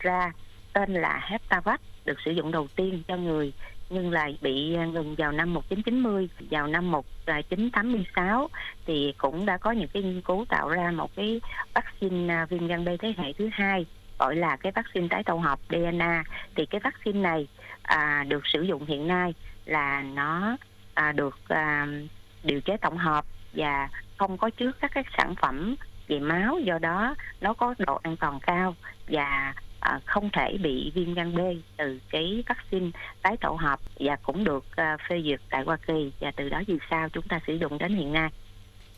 ra 0.00 0.32
tên 0.72 0.94
là 0.94 1.20
Heptavac 1.22 1.80
được 2.04 2.20
sử 2.24 2.30
dụng 2.30 2.52
đầu 2.52 2.66
tiên 2.76 3.02
cho 3.08 3.16
người 3.16 3.52
nhưng 3.90 4.10
lại 4.10 4.38
bị 4.40 4.74
à, 4.74 4.84
ngừng 4.86 5.14
vào 5.18 5.32
năm 5.32 5.54
1990 5.54 6.28
vào 6.50 6.66
năm 6.66 6.90
1986 6.90 8.48
à, 8.52 8.60
thì 8.86 9.14
cũng 9.18 9.46
đã 9.46 9.56
có 9.56 9.70
những 9.70 9.88
cái 9.88 10.02
nghiên 10.02 10.20
cứu 10.20 10.44
tạo 10.48 10.68
ra 10.68 10.90
một 10.90 11.16
cái 11.16 11.40
vaccine 11.74 12.34
à, 12.34 12.46
viêm 12.50 12.66
gan 12.66 12.84
B 12.84 12.88
thế 13.00 13.14
hệ 13.16 13.32
thứ 13.32 13.48
hai 13.52 13.86
gọi 14.18 14.36
là 14.36 14.56
cái 14.56 14.72
vaccine 14.72 15.08
tái 15.10 15.22
tổ 15.24 15.34
hợp 15.36 15.58
DNA 15.68 16.24
thì 16.56 16.66
cái 16.66 16.80
vaccine 16.84 17.20
này 17.20 17.48
à, 17.82 18.24
được 18.28 18.46
sử 18.46 18.62
dụng 18.62 18.86
hiện 18.86 19.08
nay 19.08 19.34
là 19.64 20.02
nó 20.02 20.56
à, 20.94 21.12
được 21.12 21.38
à, 21.48 21.86
điều 22.44 22.60
chế 22.60 22.76
tổng 22.76 22.98
hợp 22.98 23.24
và 23.52 23.88
không 24.16 24.38
có 24.38 24.50
chứa 24.50 24.72
các 24.80 24.90
cái 24.94 25.04
sản 25.18 25.34
phẩm 25.34 25.76
về 26.08 26.18
máu 26.18 26.58
do 26.58 26.78
đó 26.78 27.14
nó 27.40 27.54
có 27.54 27.74
độ 27.78 28.00
an 28.02 28.16
toàn 28.16 28.40
cao 28.40 28.74
và 29.08 29.54
à, 29.84 30.00
không 30.04 30.30
thể 30.32 30.56
bị 30.62 30.92
viêm 30.94 31.14
gan 31.14 31.34
B 31.34 31.38
từ 31.76 32.00
cái 32.10 32.42
vaccine 32.46 32.90
tái 33.22 33.36
tổ 33.40 33.50
hợp 33.60 33.80
và 34.00 34.16
cũng 34.16 34.44
được 34.44 34.64
à, 34.76 34.96
phê 35.08 35.22
duyệt 35.24 35.40
tại 35.50 35.62
Hoa 35.62 35.76
Kỳ 35.76 36.10
và 36.20 36.30
từ 36.30 36.48
đó 36.48 36.62
vì 36.66 36.74
sao 36.90 37.08
chúng 37.08 37.28
ta 37.28 37.40
sử 37.46 37.54
dụng 37.54 37.78
đến 37.78 37.94
hiện 37.96 38.12
nay. 38.12 38.30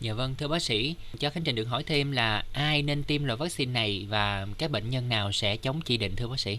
Dạ 0.00 0.12
vâng, 0.14 0.34
thưa 0.38 0.48
bác 0.48 0.62
sĩ, 0.62 0.96
cho 1.18 1.30
Khánh 1.30 1.44
Trình 1.44 1.54
được 1.54 1.64
hỏi 1.64 1.82
thêm 1.86 2.12
là 2.12 2.44
ai 2.52 2.82
nên 2.82 3.02
tiêm 3.02 3.24
loại 3.24 3.36
vaccine 3.36 3.72
này 3.72 4.06
và 4.10 4.46
các 4.58 4.70
bệnh 4.70 4.90
nhân 4.90 5.08
nào 5.08 5.32
sẽ 5.32 5.56
chống 5.56 5.80
chỉ 5.84 5.98
định 5.98 6.12
thưa 6.16 6.28
bác 6.28 6.40
sĩ? 6.40 6.58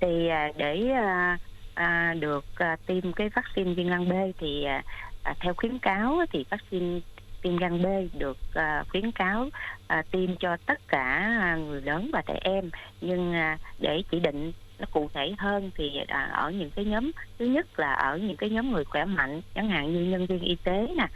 Thì 0.00 0.28
à, 0.28 0.52
để 0.56 0.88
à, 0.90 1.38
à, 1.74 2.14
được 2.20 2.44
à, 2.54 2.76
tiêm 2.86 3.12
cái 3.12 3.28
vaccine 3.28 3.74
viêm 3.74 3.88
gan 3.88 4.08
B 4.08 4.12
thì 4.38 4.64
à, 4.64 4.82
à, 5.22 5.34
theo 5.40 5.54
khuyến 5.54 5.78
cáo 5.78 6.20
thì 6.32 6.44
vaccine 6.50 7.00
viêm 7.42 7.56
gan 7.56 7.82
B 7.82 7.86
được 8.18 8.38
uh, 8.58 8.88
khuyến 8.88 9.12
cáo 9.12 9.42
uh, 9.42 10.10
tiêm 10.10 10.36
cho 10.36 10.56
tất 10.66 10.88
cả 10.88 11.04
à, 11.40 11.56
người 11.56 11.82
lớn 11.82 12.10
và 12.12 12.22
trẻ 12.26 12.38
em. 12.42 12.70
Nhưng 13.00 13.30
uh, 13.30 13.60
để 13.78 14.02
chỉ 14.10 14.20
định 14.20 14.52
nó 14.78 14.86
cụ 14.90 15.10
thể 15.14 15.34
hơn 15.38 15.70
thì 15.74 15.90
à, 16.08 16.30
ở 16.32 16.50
những 16.50 16.70
cái 16.70 16.84
nhóm 16.84 17.10
thứ 17.38 17.44
nhất 17.46 17.78
là 17.78 17.92
ở 17.92 18.18
những 18.18 18.36
cái 18.36 18.50
nhóm 18.50 18.72
người 18.72 18.84
khỏe 18.84 19.04
mạnh 19.04 19.40
chẳng 19.54 19.68
hạn 19.68 19.92
như 19.92 20.04
nhân 20.04 20.26
viên 20.26 20.40
y 20.40 20.56
tế 20.64 20.86
nè 20.96 21.06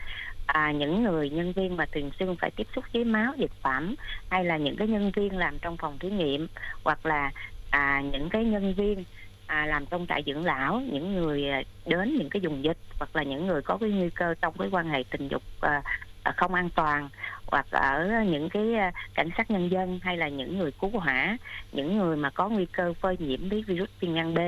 à, 0.47 0.73
những 0.73 1.03
người 1.03 1.31
nhân 1.31 1.53
viên 1.53 1.77
mà 1.77 1.87
thường 1.87 2.11
xuyên 2.19 2.37
phải 2.37 2.51
tiếp 2.57 2.67
xúc 2.75 2.85
với 2.93 3.05
máu 3.05 3.33
dịch 3.37 3.51
phẩm 3.63 3.95
hay 4.31 4.45
là 4.45 4.57
những 4.57 4.77
cái 4.77 4.89
nhân 4.89 5.11
viên 5.11 5.39
làm 5.39 5.59
trong 5.59 5.77
phòng 5.77 5.99
thí 5.99 6.11
nghiệm 6.11 6.47
hoặc 6.85 7.07
là 7.07 7.31
à, 7.71 8.03
những 8.13 8.29
cái 8.29 8.45
nhân 8.45 8.75
viên 8.75 9.05
à, 9.47 9.67
làm 9.67 9.87
trong 9.87 10.07
trại 10.09 10.23
dưỡng 10.27 10.45
lão 10.45 10.81
những 10.81 11.15
người 11.15 11.45
đến 11.87 12.17
những 12.19 12.31
cái 12.31 12.43
vùng 12.45 12.65
dịch 12.65 12.79
hoặc 12.99 13.17
là 13.17 13.23
những 13.23 13.47
người 13.47 13.63
có 13.63 13.77
cái 13.81 13.91
nguy 13.91 14.11
cơ 14.11 14.35
trong 14.41 14.55
cái 14.59 14.69
quan 14.73 14.89
hệ 14.89 15.05
tình 15.11 15.29
dục 15.29 15.43
à, 15.61 15.83
À, 16.27 16.33
không 16.37 16.55
an 16.55 16.71
toàn 16.71 17.09
hoặc 17.47 17.67
ở 17.71 18.23
những 18.27 18.49
cái 18.49 18.75
à, 18.75 18.93
cảnh 19.15 19.29
sát 19.37 19.51
nhân 19.51 19.71
dân 19.71 20.01
hay 20.03 20.17
là 20.17 20.29
những 20.29 20.59
người 20.59 20.71
cứu 20.73 20.91
hỏa 20.91 21.37
những 21.73 21.99
người 21.99 22.17
mà 22.17 22.31
có 22.31 22.49
nguy 22.49 22.67
cơ 22.67 22.95
phơi 23.01 23.17
nhiễm 23.19 23.49
với 23.49 23.63
virus 23.63 23.89
viêm 24.01 24.15
gan 24.15 24.35
B 24.35 24.39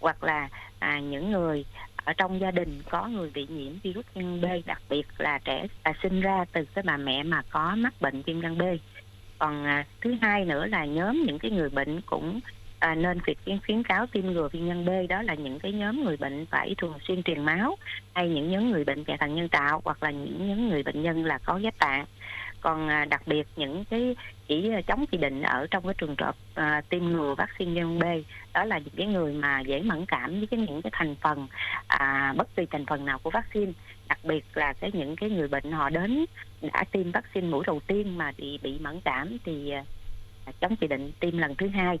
hoặc 0.00 0.24
là 0.24 0.48
à, 0.78 1.00
những 1.00 1.30
người 1.30 1.64
ở 2.04 2.12
trong 2.12 2.40
gia 2.40 2.50
đình 2.50 2.82
có 2.90 3.06
người 3.06 3.30
bị 3.34 3.46
nhiễm 3.50 3.72
virus 3.82 4.04
viêm 4.14 4.40
gan 4.40 4.40
B 4.40 4.66
đặc 4.66 4.82
biệt 4.88 5.06
là 5.18 5.38
trẻ 5.44 5.66
à, 5.82 5.92
sinh 6.02 6.20
ra 6.20 6.44
từ 6.52 6.64
cái 6.64 6.84
bà 6.86 6.96
mẹ 6.96 7.22
mà 7.22 7.42
có 7.50 7.74
mắc 7.76 7.94
bệnh 8.00 8.22
viêm 8.22 8.40
gan 8.40 8.58
B. 8.58 8.62
Còn 9.38 9.64
à, 9.64 9.84
thứ 10.00 10.14
hai 10.22 10.44
nữa 10.44 10.66
là 10.66 10.84
nhóm 10.84 11.22
những 11.26 11.38
cái 11.38 11.50
người 11.50 11.68
bệnh 11.68 12.00
cũng 12.00 12.40
à, 12.78 12.94
nên 12.94 13.18
việc 13.26 13.38
khuyến, 13.44 13.58
khuyến 13.66 13.82
cáo 13.82 14.06
tiêm 14.06 14.26
ngừa 14.26 14.48
viêm 14.52 14.68
gan 14.68 14.84
B 14.84 14.90
đó 15.08 15.22
là 15.22 15.34
những 15.34 15.58
cái 15.58 15.72
nhóm 15.72 16.04
người 16.04 16.16
bệnh 16.16 16.46
phải 16.46 16.74
thường 16.78 16.94
xuyên 17.08 17.22
truyền 17.22 17.44
máu 17.44 17.76
hay 18.14 18.28
những 18.28 18.50
nhóm 18.50 18.70
người 18.70 18.84
bệnh 18.84 19.04
chạy 19.04 19.18
thận 19.18 19.34
nhân 19.34 19.48
tạo 19.48 19.80
hoặc 19.84 20.02
là 20.02 20.10
những 20.10 20.48
nhóm 20.48 20.68
người 20.68 20.82
bệnh 20.82 21.02
nhân 21.02 21.24
là 21.24 21.38
có 21.38 21.58
ghép 21.62 21.78
tạng. 21.78 22.04
Còn 22.60 22.88
à, 22.88 23.04
đặc 23.04 23.22
biệt 23.26 23.46
những 23.56 23.84
cái 23.84 24.16
chỉ 24.48 24.70
chống 24.86 25.04
chỉ 25.06 25.18
định 25.18 25.42
ở 25.42 25.66
trong 25.70 25.84
cái 25.84 25.94
trường 25.98 26.14
hợp 26.18 26.36
à, 26.54 26.82
tiêm 26.88 27.04
ngừa 27.04 27.34
vaccine 27.38 27.74
viêm 27.74 27.98
B 27.98 28.04
đó 28.54 28.64
là 28.64 28.78
những 28.78 28.94
cái 28.96 29.06
người 29.06 29.32
mà 29.32 29.60
dễ 29.60 29.82
mẫn 29.82 30.06
cảm 30.06 30.38
với 30.38 30.46
cái 30.46 30.60
những 30.60 30.82
cái 30.82 30.90
thành 30.94 31.16
phần 31.20 31.46
à, 31.86 32.34
bất 32.36 32.56
kỳ 32.56 32.66
thành 32.70 32.86
phần 32.86 33.04
nào 33.04 33.18
của 33.18 33.30
vaccine. 33.30 33.72
Đặc 34.08 34.18
biệt 34.24 34.44
là 34.54 34.72
cái 34.72 34.90
những 34.94 35.16
cái 35.16 35.30
người 35.30 35.48
bệnh 35.48 35.72
họ 35.72 35.90
đến 35.90 36.24
đã 36.62 36.84
tiêm 36.92 37.12
vaccine 37.12 37.48
mũi 37.48 37.64
đầu 37.66 37.80
tiên 37.86 38.18
mà 38.18 38.32
bị 38.38 38.58
bị 38.62 38.78
mẫn 38.78 39.00
cảm 39.00 39.36
thì 39.44 39.70
à, 39.70 39.84
chống 40.60 40.76
chỉ 40.76 40.86
định 40.86 41.12
tiêm 41.20 41.38
lần 41.38 41.54
thứ 41.54 41.68
hai 41.68 41.98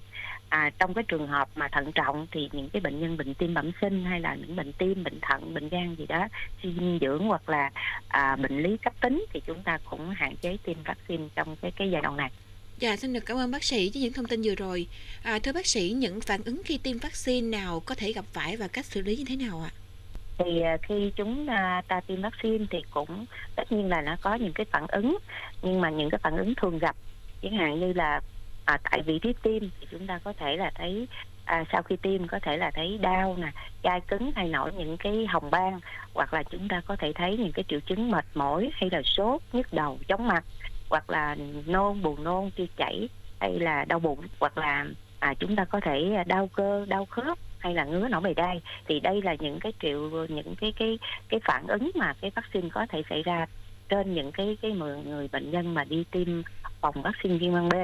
à, 0.48 0.70
trong 0.78 0.94
cái 0.94 1.04
trường 1.08 1.26
hợp 1.26 1.48
mà 1.54 1.68
thận 1.72 1.92
trọng 1.92 2.26
thì 2.32 2.48
những 2.52 2.70
cái 2.70 2.80
bệnh 2.80 3.00
nhân 3.00 3.16
bệnh 3.16 3.34
tim 3.34 3.54
bẩm 3.54 3.70
sinh 3.80 4.04
hay 4.04 4.20
là 4.20 4.34
những 4.34 4.56
bệnh 4.56 4.72
tim 4.72 5.04
bệnh 5.04 5.20
thận 5.22 5.54
bệnh 5.54 5.68
gan 5.68 5.94
gì 5.94 6.06
đó 6.06 6.28
suy 6.62 6.72
dinh 6.72 6.98
dưỡng 7.00 7.26
hoặc 7.26 7.48
là 7.48 7.70
à, 8.08 8.36
bệnh 8.36 8.62
lý 8.62 8.76
cấp 8.76 8.92
tính 9.00 9.26
thì 9.32 9.40
chúng 9.46 9.62
ta 9.62 9.78
cũng 9.90 10.10
hạn 10.10 10.36
chế 10.36 10.56
tiêm 10.64 10.82
vaccine 10.82 11.24
trong 11.34 11.56
cái 11.56 11.70
cái 11.70 11.90
giai 11.90 12.02
đoạn 12.02 12.16
này 12.16 12.30
Dạ, 12.78 12.96
xin 12.96 13.12
được 13.12 13.26
cảm 13.26 13.36
ơn 13.36 13.50
bác 13.50 13.64
sĩ 13.64 13.90
với 13.94 14.02
những 14.02 14.12
thông 14.12 14.26
tin 14.26 14.42
vừa 14.44 14.54
rồi. 14.54 14.86
À, 15.22 15.38
thưa 15.42 15.52
bác 15.52 15.66
sĩ, 15.66 15.94
những 15.96 16.20
phản 16.20 16.40
ứng 16.44 16.62
khi 16.64 16.78
tiêm 16.78 16.98
vaccine 16.98 17.58
nào 17.58 17.82
có 17.86 17.94
thể 17.94 18.12
gặp 18.12 18.24
phải 18.32 18.56
và 18.56 18.68
cách 18.68 18.84
xử 18.84 19.02
lý 19.02 19.16
như 19.16 19.24
thế 19.28 19.36
nào 19.36 19.62
ạ? 19.64 19.70
Thì 20.38 20.60
à, 20.60 20.76
khi 20.82 21.12
chúng 21.16 21.46
à, 21.46 21.82
ta 21.88 22.00
tiêm 22.00 22.22
vaccine 22.22 22.64
thì 22.70 22.78
cũng 22.90 23.26
tất 23.56 23.72
nhiên 23.72 23.88
là 23.88 24.00
nó 24.00 24.16
có 24.20 24.34
những 24.34 24.52
cái 24.52 24.66
phản 24.70 24.86
ứng, 24.86 25.18
nhưng 25.62 25.80
mà 25.80 25.90
những 25.90 26.10
cái 26.10 26.18
phản 26.22 26.36
ứng 26.36 26.54
thường 26.54 26.78
gặp 26.78 26.96
chẳng 27.42 27.56
hạn 27.56 27.80
như 27.80 27.92
là 27.92 28.20
à, 28.66 28.78
tại 28.90 29.02
vị 29.02 29.18
trí 29.18 29.32
tiêm 29.42 29.62
thì 29.80 29.86
chúng 29.90 30.06
ta 30.06 30.18
có 30.24 30.32
thể 30.32 30.56
là 30.56 30.70
thấy 30.74 31.08
à, 31.44 31.64
sau 31.72 31.82
khi 31.82 31.96
tiêm 31.96 32.26
có 32.26 32.38
thể 32.42 32.56
là 32.56 32.70
thấy 32.70 32.98
đau 32.98 33.36
nè 33.40 33.52
chai 33.82 34.00
cứng 34.00 34.30
hay 34.36 34.48
nổi 34.48 34.72
những 34.72 34.96
cái 34.96 35.26
hồng 35.26 35.50
ban 35.50 35.80
hoặc 36.14 36.34
là 36.34 36.42
chúng 36.42 36.68
ta 36.68 36.80
có 36.86 36.96
thể 36.96 37.12
thấy 37.12 37.36
những 37.36 37.52
cái 37.52 37.64
triệu 37.68 37.80
chứng 37.80 38.10
mệt 38.10 38.24
mỏi 38.34 38.70
hay 38.74 38.90
là 38.92 39.02
sốt 39.04 39.42
nhức 39.52 39.72
đầu 39.72 39.98
chóng 40.08 40.28
mặt 40.28 40.44
hoặc 40.90 41.10
là 41.10 41.36
nôn 41.66 42.02
buồn 42.02 42.24
nôn 42.24 42.50
tiêu 42.50 42.66
chảy 42.76 43.08
hay 43.40 43.58
là 43.58 43.84
đau 43.84 43.98
bụng 43.98 44.20
hoặc 44.40 44.58
là 44.58 44.86
à, 45.18 45.34
chúng 45.34 45.56
ta 45.56 45.64
có 45.64 45.80
thể 45.80 46.24
đau 46.26 46.48
cơ 46.48 46.86
đau 46.88 47.04
khớp 47.04 47.38
hay 47.58 47.74
là 47.74 47.84
ngứa 47.84 48.08
nổi 48.08 48.20
bề 48.20 48.34
đai. 48.34 48.60
Thì 48.88 49.00
đây 49.00 49.22
là 49.22 49.36
những 49.38 49.60
cái 49.60 49.72
triệu 49.82 50.26
những 50.28 50.54
cái 50.56 50.72
cái 50.76 50.98
cái 51.28 51.40
phản 51.44 51.66
ứng 51.66 51.90
mà 51.94 52.14
cái 52.20 52.30
vaccine 52.34 52.68
có 52.72 52.86
thể 52.88 53.02
xảy 53.10 53.22
ra 53.22 53.46
trên 53.88 54.14
những 54.14 54.32
cái 54.32 54.56
cái 54.62 54.70
người 55.04 55.28
bệnh 55.32 55.50
nhân 55.50 55.74
mà 55.74 55.84
đi 55.84 56.04
tiêm 56.10 56.42
phòng 56.80 57.02
vaccine 57.02 57.38
viêm 57.38 57.54
gan 57.54 57.68
B 57.68 57.74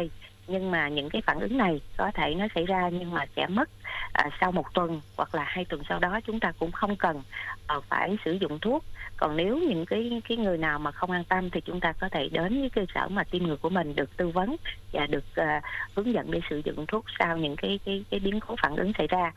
nhưng 0.47 0.71
mà 0.71 0.89
những 0.89 1.11
cái 1.11 1.23
phản 1.23 1.41
ứng 1.41 1.59
này 1.59 1.81
có 1.97 2.11
thể 2.15 2.35
nó 2.35 2.47
xảy 2.55 2.67
ra 2.67 2.89
nhưng 2.89 3.11
mà 3.11 3.27
sẽ 3.37 3.47
mất 3.47 3.69
à, 4.13 4.29
sau 4.41 4.53
một 4.53 4.75
tuần 4.75 5.01
hoặc 5.17 5.35
là 5.35 5.45
hai 5.47 5.65
tuần 5.65 5.83
sau 5.89 5.99
đó 5.99 6.21
chúng 6.27 6.41
ta 6.41 6.53
cũng 6.59 6.73
không 6.73 6.97
cần 6.97 7.23
à, 7.67 7.77
phải 7.89 8.17
sử 8.25 8.33
dụng 8.33 8.59
thuốc. 8.59 8.85
Còn 9.17 9.37
nếu 9.37 9.59
những 9.59 9.87
cái 9.87 10.23
cái 10.29 10.39
người 10.39 10.59
nào 10.59 10.79
mà 10.79 10.91
không 10.91 11.11
an 11.11 11.25
tâm 11.25 11.51
thì 11.51 11.61
chúng 11.61 11.81
ta 11.81 11.93
có 11.93 12.09
thể 12.09 12.29
đến 12.29 12.61
với 12.61 12.71
cơ 12.71 12.85
sở 12.95 13.09
mà 13.09 13.25
tiêm 13.25 13.43
ngừa 13.43 13.57
của 13.57 13.71
mình 13.71 13.95
được 13.95 14.17
tư 14.17 14.29
vấn 14.29 14.57
và 14.93 15.07
được 15.07 15.25
à, 15.35 15.63
hướng 15.95 16.13
dẫn 16.13 16.31
để 16.31 16.41
sử 16.51 16.63
dụng 16.65 16.87
thuốc 16.87 17.05
sau 17.19 17.37
những 17.37 17.57
cái 17.57 17.81
cái 17.85 18.05
cái 18.11 18.21
biến 18.21 18.41
cố 18.41 18.55
phản 18.63 18.77
ứng 18.77 18.93
xảy 18.99 19.07
ra. 19.07 19.33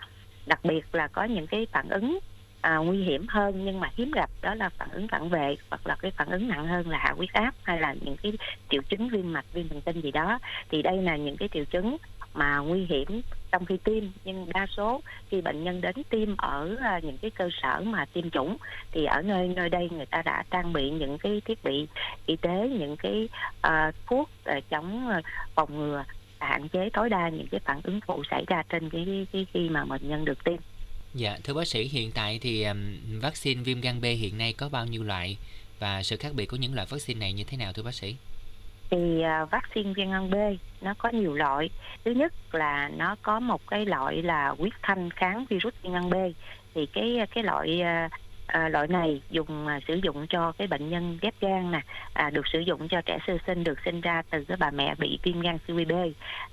Đặc 0.45 0.59
biệt 0.63 0.95
là 0.95 1.07
có 1.07 1.23
những 1.23 1.47
cái 1.47 1.67
phản 1.71 1.89
ứng 1.89 2.19
à, 2.65 2.77
nguy 2.77 2.97
hiểm 2.97 3.25
hơn 3.29 3.65
nhưng 3.65 3.79
mà 3.79 3.89
hiếm 3.97 4.11
gặp 4.11 4.29
đó 4.41 4.55
là 4.55 4.69
phản 4.69 4.89
ứng 4.91 5.07
phản 5.07 5.29
vệ 5.29 5.55
hoặc 5.69 5.87
là 5.87 5.95
cái 5.95 6.11
phản 6.11 6.29
ứng 6.29 6.47
nặng 6.47 6.67
hơn 6.67 6.89
là 6.89 6.97
hạ 6.97 7.13
huyết 7.17 7.33
áp 7.33 7.53
hay 7.63 7.79
là 7.79 7.95
những 8.01 8.15
cái 8.23 8.33
triệu 8.69 8.81
chứng 8.89 9.09
viêm 9.09 9.33
mạch 9.33 9.45
viêm 9.53 9.67
thần 9.69 9.81
kinh 9.81 10.01
gì 10.01 10.11
đó 10.11 10.39
thì 10.69 10.81
đây 10.81 11.01
là 11.01 11.15
những 11.15 11.37
cái 11.37 11.49
triệu 11.53 11.65
chứng 11.65 11.97
mà 12.33 12.57
nguy 12.57 12.85
hiểm 12.85 13.21
trong 13.51 13.65
khi 13.65 13.77
tiêm 13.83 14.03
nhưng 14.23 14.49
đa 14.53 14.65
số 14.77 15.01
khi 15.29 15.41
bệnh 15.41 15.63
nhân 15.63 15.81
đến 15.81 15.95
tiêm 16.09 16.37
ở 16.37 16.75
à, 16.81 16.99
những 17.03 17.17
cái 17.17 17.31
cơ 17.31 17.49
sở 17.61 17.81
mà 17.85 18.05
tiêm 18.13 18.29
chủng 18.29 18.57
thì 18.91 19.05
ở 19.05 19.21
nơi 19.21 19.47
nơi 19.47 19.69
đây 19.69 19.89
người 19.91 20.05
ta 20.05 20.21
đã 20.21 20.43
trang 20.51 20.73
bị 20.73 20.89
những 20.89 21.17
cái 21.17 21.41
thiết 21.45 21.63
bị 21.63 21.87
y 22.25 22.35
tế 22.35 22.69
những 22.79 22.97
cái 22.97 23.29
uh, 23.67 23.95
thuốc 24.07 24.29
uh, 24.57 24.69
chống 24.69 25.09
uh, 25.17 25.25
phòng 25.55 25.77
ngừa 25.77 26.03
hạn 26.39 26.69
chế 26.69 26.89
tối 26.93 27.09
đa 27.09 27.29
những 27.29 27.47
cái 27.47 27.59
phản 27.59 27.81
ứng 27.83 27.99
phụ 28.07 28.23
xảy 28.31 28.43
ra 28.47 28.63
trên 28.69 28.89
cái, 28.89 29.27
cái 29.33 29.45
khi 29.53 29.69
mà 29.69 29.85
bệnh 29.85 30.09
nhân 30.09 30.25
được 30.25 30.43
tiêm. 30.43 30.57
Dạ, 31.15 31.37
thưa 31.43 31.53
bác 31.53 31.67
sĩ, 31.67 31.83
hiện 31.83 32.11
tại 32.15 32.39
thì 32.41 32.63
um, 32.63 32.77
vaccine 33.21 33.63
viêm 33.63 33.81
gan 33.81 34.01
B 34.01 34.03
hiện 34.03 34.37
nay 34.37 34.53
có 34.53 34.69
bao 34.69 34.85
nhiêu 34.85 35.03
loại? 35.03 35.37
Và 35.79 36.03
sự 36.03 36.17
khác 36.17 36.33
biệt 36.35 36.45
của 36.45 36.57
những 36.57 36.75
loại 36.75 36.87
vaccine 36.89 37.19
này 37.19 37.33
như 37.33 37.43
thế 37.43 37.57
nào 37.57 37.73
thưa 37.73 37.83
bác 37.83 37.93
sĩ? 37.93 38.15
thì 38.89 39.21
uh, 39.43 39.51
vaccine 39.51 39.93
viêm 39.93 40.11
gan 40.11 40.29
B 40.29 40.35
nó 40.81 40.93
có 40.97 41.09
nhiều 41.09 41.33
loại. 41.33 41.69
Thứ 42.05 42.11
nhất 42.11 42.33
là 42.51 42.89
nó 42.97 43.15
có 43.21 43.39
một 43.39 43.67
cái 43.67 43.85
loại 43.85 44.21
là 44.21 44.49
huyết 44.49 44.73
thanh 44.81 45.09
kháng 45.09 45.45
virus 45.49 45.73
viêm 45.83 45.93
gan 45.93 46.09
B. 46.09 46.15
Thì 46.75 46.85
cái 46.85 47.17
cái 47.33 47.43
loại 47.43 47.81
uh, 47.81 48.11
À, 48.47 48.69
loại 48.69 48.87
này 48.87 49.21
dùng 49.29 49.67
à, 49.67 49.79
sử 49.87 49.99
dụng 50.03 50.27
cho 50.27 50.51
cái 50.51 50.67
bệnh 50.67 50.89
nhân 50.89 51.17
ghép 51.21 51.33
gan 51.41 51.71
nè 51.71 51.81
à, 52.13 52.29
được 52.29 52.47
sử 52.53 52.59
dụng 52.59 52.87
cho 52.87 53.01
trẻ 53.01 53.17
sơ 53.27 53.37
sinh 53.47 53.63
được 53.63 53.79
sinh 53.85 54.01
ra 54.01 54.21
từ 54.29 54.43
cái 54.43 54.57
bà 54.57 54.71
mẹ 54.71 54.95
bị 54.95 55.19
viêm 55.23 55.41
gan 55.41 55.57
siêu 55.67 55.85
B. 55.87 55.91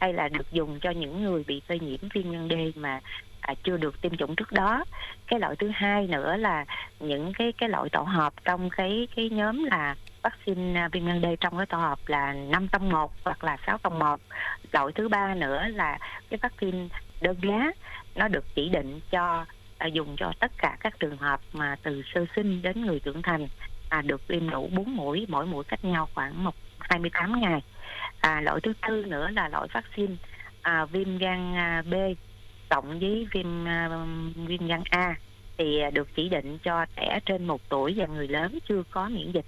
Hay 0.00 0.12
là 0.12 0.28
được 0.28 0.52
dùng 0.52 0.80
cho 0.80 0.90
những 0.90 1.24
người 1.24 1.44
bị 1.46 1.62
phơi 1.68 1.80
nhiễm 1.80 2.00
viêm 2.14 2.30
gan 2.30 2.48
D 2.48 2.78
mà 2.78 3.00
à, 3.42 3.54
chưa 3.64 3.76
được 3.76 4.00
tiêm 4.00 4.16
chủng 4.16 4.36
trước 4.36 4.52
đó 4.52 4.84
cái 5.26 5.40
loại 5.40 5.56
thứ 5.56 5.70
hai 5.74 6.06
nữa 6.06 6.36
là 6.36 6.64
những 7.00 7.32
cái 7.38 7.52
cái 7.52 7.68
loại 7.68 7.88
tổ 7.92 8.02
hợp 8.02 8.32
trong 8.44 8.70
cái 8.70 9.08
cái 9.16 9.30
nhóm 9.30 9.64
là 9.64 9.94
vaccine 10.22 10.80
à, 10.80 10.88
viêm 10.92 11.06
gan 11.06 11.22
D 11.22 11.26
trong 11.40 11.56
cái 11.56 11.66
tổ 11.66 11.78
hợp 11.78 11.98
là 12.06 12.32
5 12.32 12.68
trong 12.72 12.90
1 12.90 13.12
hoặc 13.24 13.44
là 13.44 13.56
6 13.66 13.78
trong 13.82 13.98
1. 13.98 14.20
Loại 14.72 14.86
thứ 14.94 15.08
ba 15.08 15.34
nữa 15.34 15.64
là 15.68 15.98
cái 16.30 16.38
vaccine 16.42 16.88
đơn 17.20 17.36
giá 17.42 17.72
nó 18.14 18.28
được 18.28 18.44
chỉ 18.54 18.68
định 18.68 19.00
cho 19.10 19.44
à, 19.78 19.86
dùng 19.86 20.16
cho 20.16 20.32
tất 20.40 20.52
cả 20.58 20.76
các 20.80 20.98
trường 21.00 21.16
hợp 21.16 21.40
mà 21.52 21.76
từ 21.82 22.02
sơ 22.14 22.24
sinh 22.36 22.62
đến 22.62 22.86
người 22.86 23.00
trưởng 23.00 23.22
thành 23.22 23.48
à, 23.88 24.02
được 24.02 24.28
tiêm 24.28 24.50
đủ 24.50 24.68
4 24.72 24.96
mũi, 24.96 25.26
mỗi 25.28 25.46
mũi 25.46 25.64
cách 25.64 25.84
nhau 25.84 26.08
khoảng 26.14 26.44
một 26.44 26.54
28 26.78 27.40
ngày. 27.40 27.62
À, 28.20 28.40
loại 28.40 28.60
thứ 28.62 28.72
tư 28.88 29.04
nữa 29.04 29.28
là 29.32 29.48
loại 29.48 29.68
vaccine 29.72 30.14
à, 30.62 30.84
viêm 30.84 31.18
gan 31.18 31.54
à, 31.56 31.82
B 31.90 31.94
cộng 32.74 32.98
với 33.00 33.26
viêm 33.32 33.68
à, 33.68 34.06
viêm 34.46 34.66
gan 34.66 34.82
A 34.90 35.16
thì 35.58 35.80
được 35.92 36.08
chỉ 36.16 36.28
định 36.28 36.58
cho 36.64 36.86
trẻ 36.96 37.20
trên 37.26 37.46
một 37.46 37.60
tuổi 37.68 37.94
và 37.96 38.06
người 38.06 38.28
lớn 38.28 38.58
chưa 38.68 38.82
có 38.90 39.08
miễn 39.08 39.32
dịch 39.32 39.44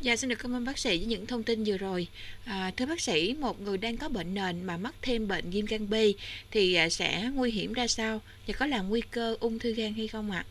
Dạ 0.00 0.16
xin 0.16 0.30
được 0.30 0.36
cảm 0.42 0.54
ơn 0.54 0.64
bác 0.64 0.78
sĩ 0.78 0.98
với 0.98 1.06
những 1.06 1.26
thông 1.26 1.42
tin 1.42 1.64
vừa 1.66 1.76
rồi. 1.76 2.06
À, 2.44 2.70
thưa 2.76 2.86
bác 2.86 3.00
sĩ, 3.00 3.36
một 3.40 3.60
người 3.60 3.78
đang 3.78 3.96
có 3.96 4.08
bệnh 4.08 4.34
nền 4.34 4.64
mà 4.64 4.76
mắc 4.76 4.94
thêm 5.02 5.28
bệnh 5.28 5.50
viêm 5.50 5.66
gan 5.66 5.90
B 5.90 5.94
thì 6.50 6.74
à, 6.74 6.88
sẽ 6.88 7.30
nguy 7.34 7.50
hiểm 7.50 7.72
ra 7.72 7.86
sao 7.86 8.20
và 8.46 8.54
có 8.58 8.66
là 8.66 8.80
nguy 8.80 9.00
cơ 9.00 9.36
ung 9.40 9.58
thư 9.58 9.74
gan 9.74 9.94
hay 9.94 10.08
không 10.08 10.30
ạ? 10.30 10.44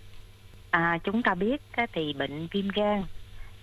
À, 0.70 0.98
chúng 1.04 1.24
ta 1.24 1.36
biết 1.36 1.62
thì 1.94 2.14
bệnh 2.14 2.48
viêm 2.52 2.68
gan 2.76 3.04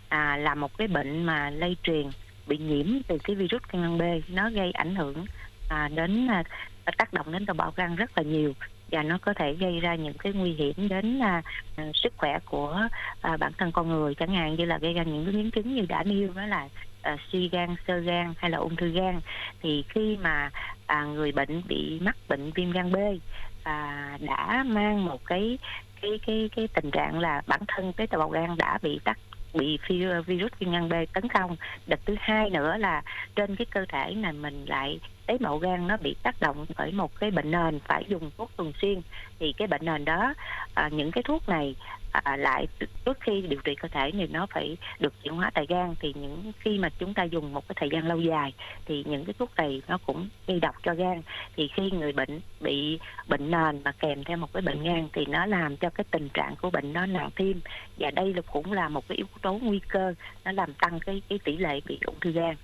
à, 0.09 0.37
là 0.37 0.55
một 0.55 0.79
cái 0.79 0.89
bệnh 0.89 1.25
mà 1.25 1.51
lây 1.51 1.77
truyền 1.83 2.11
bị 2.47 2.59
nhiễm 2.59 2.87
từ 3.09 3.19
cái 3.25 3.37
virus 3.37 3.63
gan 3.73 3.99
B 3.99 4.03
nó 4.29 4.51
gây 4.51 4.71
ảnh 4.71 4.95
hưởng 4.95 5.27
à, 5.69 5.89
đến 5.95 6.27
à, 6.31 6.43
tác 6.91 7.13
động 7.13 7.33
đến 7.33 7.47
tế 7.47 7.53
bào 7.53 7.73
gan 7.77 7.97
rất 7.97 8.19
là 8.19 8.23
nhiều 8.23 8.55
và 8.91 9.03
nó 9.03 9.19
có 9.23 9.35
thể 9.35 9.55
gây 9.55 9.81
ra 9.81 9.95
những 9.95 10.19
cái 10.19 10.33
nguy 10.33 10.53
hiểm 10.53 10.89
đến 10.89 11.23
à, 11.23 11.43
à, 11.77 11.85
sức 11.95 12.13
khỏe 12.17 12.39
của 12.45 12.89
à, 13.21 13.37
bản 13.37 13.53
thân 13.59 13.73
con 13.73 13.89
người. 13.89 14.15
Chẳng 14.15 14.35
hạn 14.35 14.57
như 14.57 14.65
là 14.65 14.79
gây 14.79 14.93
ra 14.95 15.03
những 15.03 15.25
cái 15.25 15.35
biến 15.35 15.51
chứng 15.51 15.75
như 15.75 15.87
đã 15.89 16.03
nêu 16.05 16.33
đó 16.33 16.47
là 16.47 16.69
à, 17.03 17.17
suy 17.33 17.49
gan 17.49 17.75
sơ 17.87 17.99
gan 17.99 18.35
hay 18.39 18.51
là 18.51 18.59
ung 18.59 18.77
thư 18.77 18.89
gan. 18.89 19.21
Thì 19.61 19.85
khi 19.89 20.17
mà 20.17 20.51
à, 20.87 21.05
người 21.05 21.33
bệnh 21.33 21.63
bị 21.69 22.01
mắc 22.03 22.17
bệnh 22.29 22.51
viêm 22.51 22.71
gan 22.71 22.93
B 22.93 22.97
à, 23.63 24.19
đã 24.21 24.65
mang 24.67 25.05
một 25.05 25.25
cái 25.25 25.59
cái 26.03 26.21
cái 26.27 26.51
cái 26.57 26.69
tình 26.69 26.91
trạng 26.91 27.19
là 27.19 27.43
bản 27.47 27.61
thân 27.69 27.93
cái 27.93 28.07
tế 28.07 28.19
bào 28.19 28.29
gan 28.29 28.57
đã 28.59 28.79
bị 28.83 29.01
tắc 29.05 29.19
bị 29.55 29.79
virus 30.27 30.53
viêm 30.59 30.73
gan 30.73 30.89
B 30.89 30.93
tấn 31.13 31.29
công. 31.29 31.57
Đợt 31.87 32.01
thứ 32.07 32.15
hai 32.21 32.51
nữa 32.51 32.77
là 32.77 33.03
trên 33.37 33.57
cái 33.57 33.67
cơ 33.71 33.85
thể 33.89 34.15
này 34.15 34.33
mình 34.33 34.65
lại 34.65 35.01
tế 35.29 35.39
bào 35.39 35.59
gan 35.59 35.87
nó 35.89 35.97
bị 35.97 36.17
tác 36.23 36.41
động 36.41 36.67
bởi 36.79 36.93
một 36.93 37.21
cái 37.21 37.31
bệnh 37.31 37.51
nền 37.51 37.79
phải 37.81 38.05
dùng 38.09 38.31
thuốc 38.39 38.51
thường 38.59 38.73
xuyên 38.81 39.01
thì 39.39 39.53
cái 39.53 39.69
bệnh 39.69 39.85
nền 39.85 40.05
đó 40.05 40.35
à, 40.75 40.89
những 40.93 41.11
cái 41.11 41.23
thuốc 41.23 41.49
này 41.49 41.75
à, 42.13 42.37
lại 42.37 42.67
trước 43.05 43.21
khi 43.21 43.41
điều 43.41 43.61
trị 43.65 43.75
cơ 43.75 43.89
thể 43.89 44.11
thì 44.13 44.27
nó 44.27 44.47
phải 44.51 44.77
được 44.99 45.15
chuyển 45.23 45.35
hóa 45.35 45.51
tại 45.55 45.67
gan. 45.69 45.95
Thì 46.01 46.13
những 46.17 46.53
khi 46.59 46.79
mà 46.79 46.89
chúng 46.99 47.15
ta 47.15 47.23
dùng 47.23 47.55
một 47.55 47.69
cái 47.69 47.77
thời 47.81 47.89
gian 47.93 48.09
lâu 48.09 48.21
dài 48.21 48.55
thì 48.85 49.05
những 49.07 49.25
cái 49.25 49.35
thuốc 49.39 49.51
này 49.57 49.83
nó 49.89 49.99
cũng 50.07 50.29
gây 50.47 50.61
độc 50.61 50.75
cho 50.83 50.95
gan. 50.95 51.23
Thì 51.57 51.69
khi 51.75 51.91
người 51.91 52.13
bệnh 52.13 52.41
bị 52.61 52.99
bệnh 53.29 53.51
nền 53.51 53.83
mà 53.85 53.93
kèm 53.93 54.25
theo 54.25 54.37
một 54.37 54.53
cái 54.53 54.63
bệnh 54.63 54.83
gan 54.83 55.09
thì 55.13 55.27
nó 55.27 55.47
làm 55.47 55.77
cho 55.77 55.91
cái 55.91 56.05
tình 56.11 56.29
trạng 56.29 56.57
của 56.57 56.71
bệnh 56.71 56.93
nó 56.93 57.07
nặng 57.07 57.31
thêm. 57.37 57.61
Và 57.97 58.11
đây 58.11 58.35
là 58.35 58.43
cũng 58.53 58.73
là 58.73 58.89
một 58.89 59.09
cái 59.09 59.17
yếu 59.17 59.27
tố 59.43 59.59
nguy 59.63 59.81
cơ 59.89 60.15
nó 60.45 60.53
làm 60.53 60.75
tăng 60.75 61.01
cái 61.01 61.23
cái 61.29 61.39
tỷ 61.45 61.57
lệ 61.57 61.81
bị 61.87 61.99
ung 62.07 62.21
thư 62.21 62.31
gan. 62.31 62.57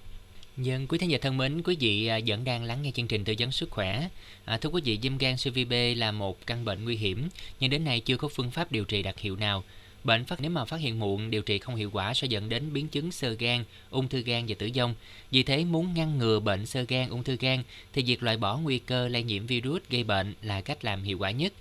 Dân 0.56 0.86
quý 0.86 0.98
thính 0.98 1.10
giả 1.10 1.18
thân 1.20 1.36
mến, 1.36 1.62
quý 1.62 1.76
vị 1.80 2.06
à, 2.06 2.20
vẫn 2.26 2.44
đang 2.44 2.64
lắng 2.64 2.82
nghe 2.82 2.90
chương 2.90 3.08
trình 3.08 3.24
tư 3.24 3.34
vấn 3.38 3.52
sức 3.52 3.70
khỏe. 3.70 4.08
À, 4.44 4.56
thưa 4.56 4.68
quý 4.68 4.80
vị, 4.84 4.98
viêm 5.02 5.18
gan 5.18 5.36
siêu 5.36 5.52
vi 5.52 5.64
B 5.64 5.72
là 5.96 6.12
một 6.12 6.46
căn 6.46 6.64
bệnh 6.64 6.84
nguy 6.84 6.96
hiểm, 6.96 7.28
nhưng 7.60 7.70
đến 7.70 7.84
nay 7.84 8.00
chưa 8.00 8.16
có 8.16 8.28
phương 8.28 8.50
pháp 8.50 8.72
điều 8.72 8.84
trị 8.84 9.02
đặc 9.02 9.18
hiệu 9.18 9.36
nào. 9.36 9.64
Bệnh 10.04 10.24
phát 10.24 10.40
nếu 10.40 10.50
mà 10.50 10.64
phát 10.64 10.80
hiện 10.80 10.98
muộn, 10.98 11.30
điều 11.30 11.42
trị 11.42 11.58
không 11.58 11.76
hiệu 11.76 11.90
quả 11.92 12.14
sẽ 12.14 12.26
dẫn 12.26 12.48
đến 12.48 12.72
biến 12.72 12.88
chứng 12.88 13.12
sơ 13.12 13.32
gan, 13.32 13.64
ung 13.90 14.08
thư 14.08 14.20
gan 14.22 14.44
và 14.48 14.54
tử 14.58 14.70
vong. 14.74 14.94
Vì 15.30 15.42
thế 15.42 15.64
muốn 15.64 15.94
ngăn 15.94 16.18
ngừa 16.18 16.40
bệnh 16.40 16.66
sơ 16.66 16.84
gan, 16.88 17.08
ung 17.08 17.24
thư 17.24 17.36
gan 17.40 17.62
thì 17.92 18.02
việc 18.02 18.22
loại 18.22 18.36
bỏ 18.36 18.58
nguy 18.58 18.78
cơ 18.78 19.08
lây 19.08 19.22
nhiễm 19.22 19.46
virus 19.46 19.82
gây 19.90 20.04
bệnh 20.04 20.34
là 20.42 20.60
cách 20.60 20.84
làm 20.84 21.02
hiệu 21.02 21.18
quả 21.18 21.30
nhất. 21.30 21.52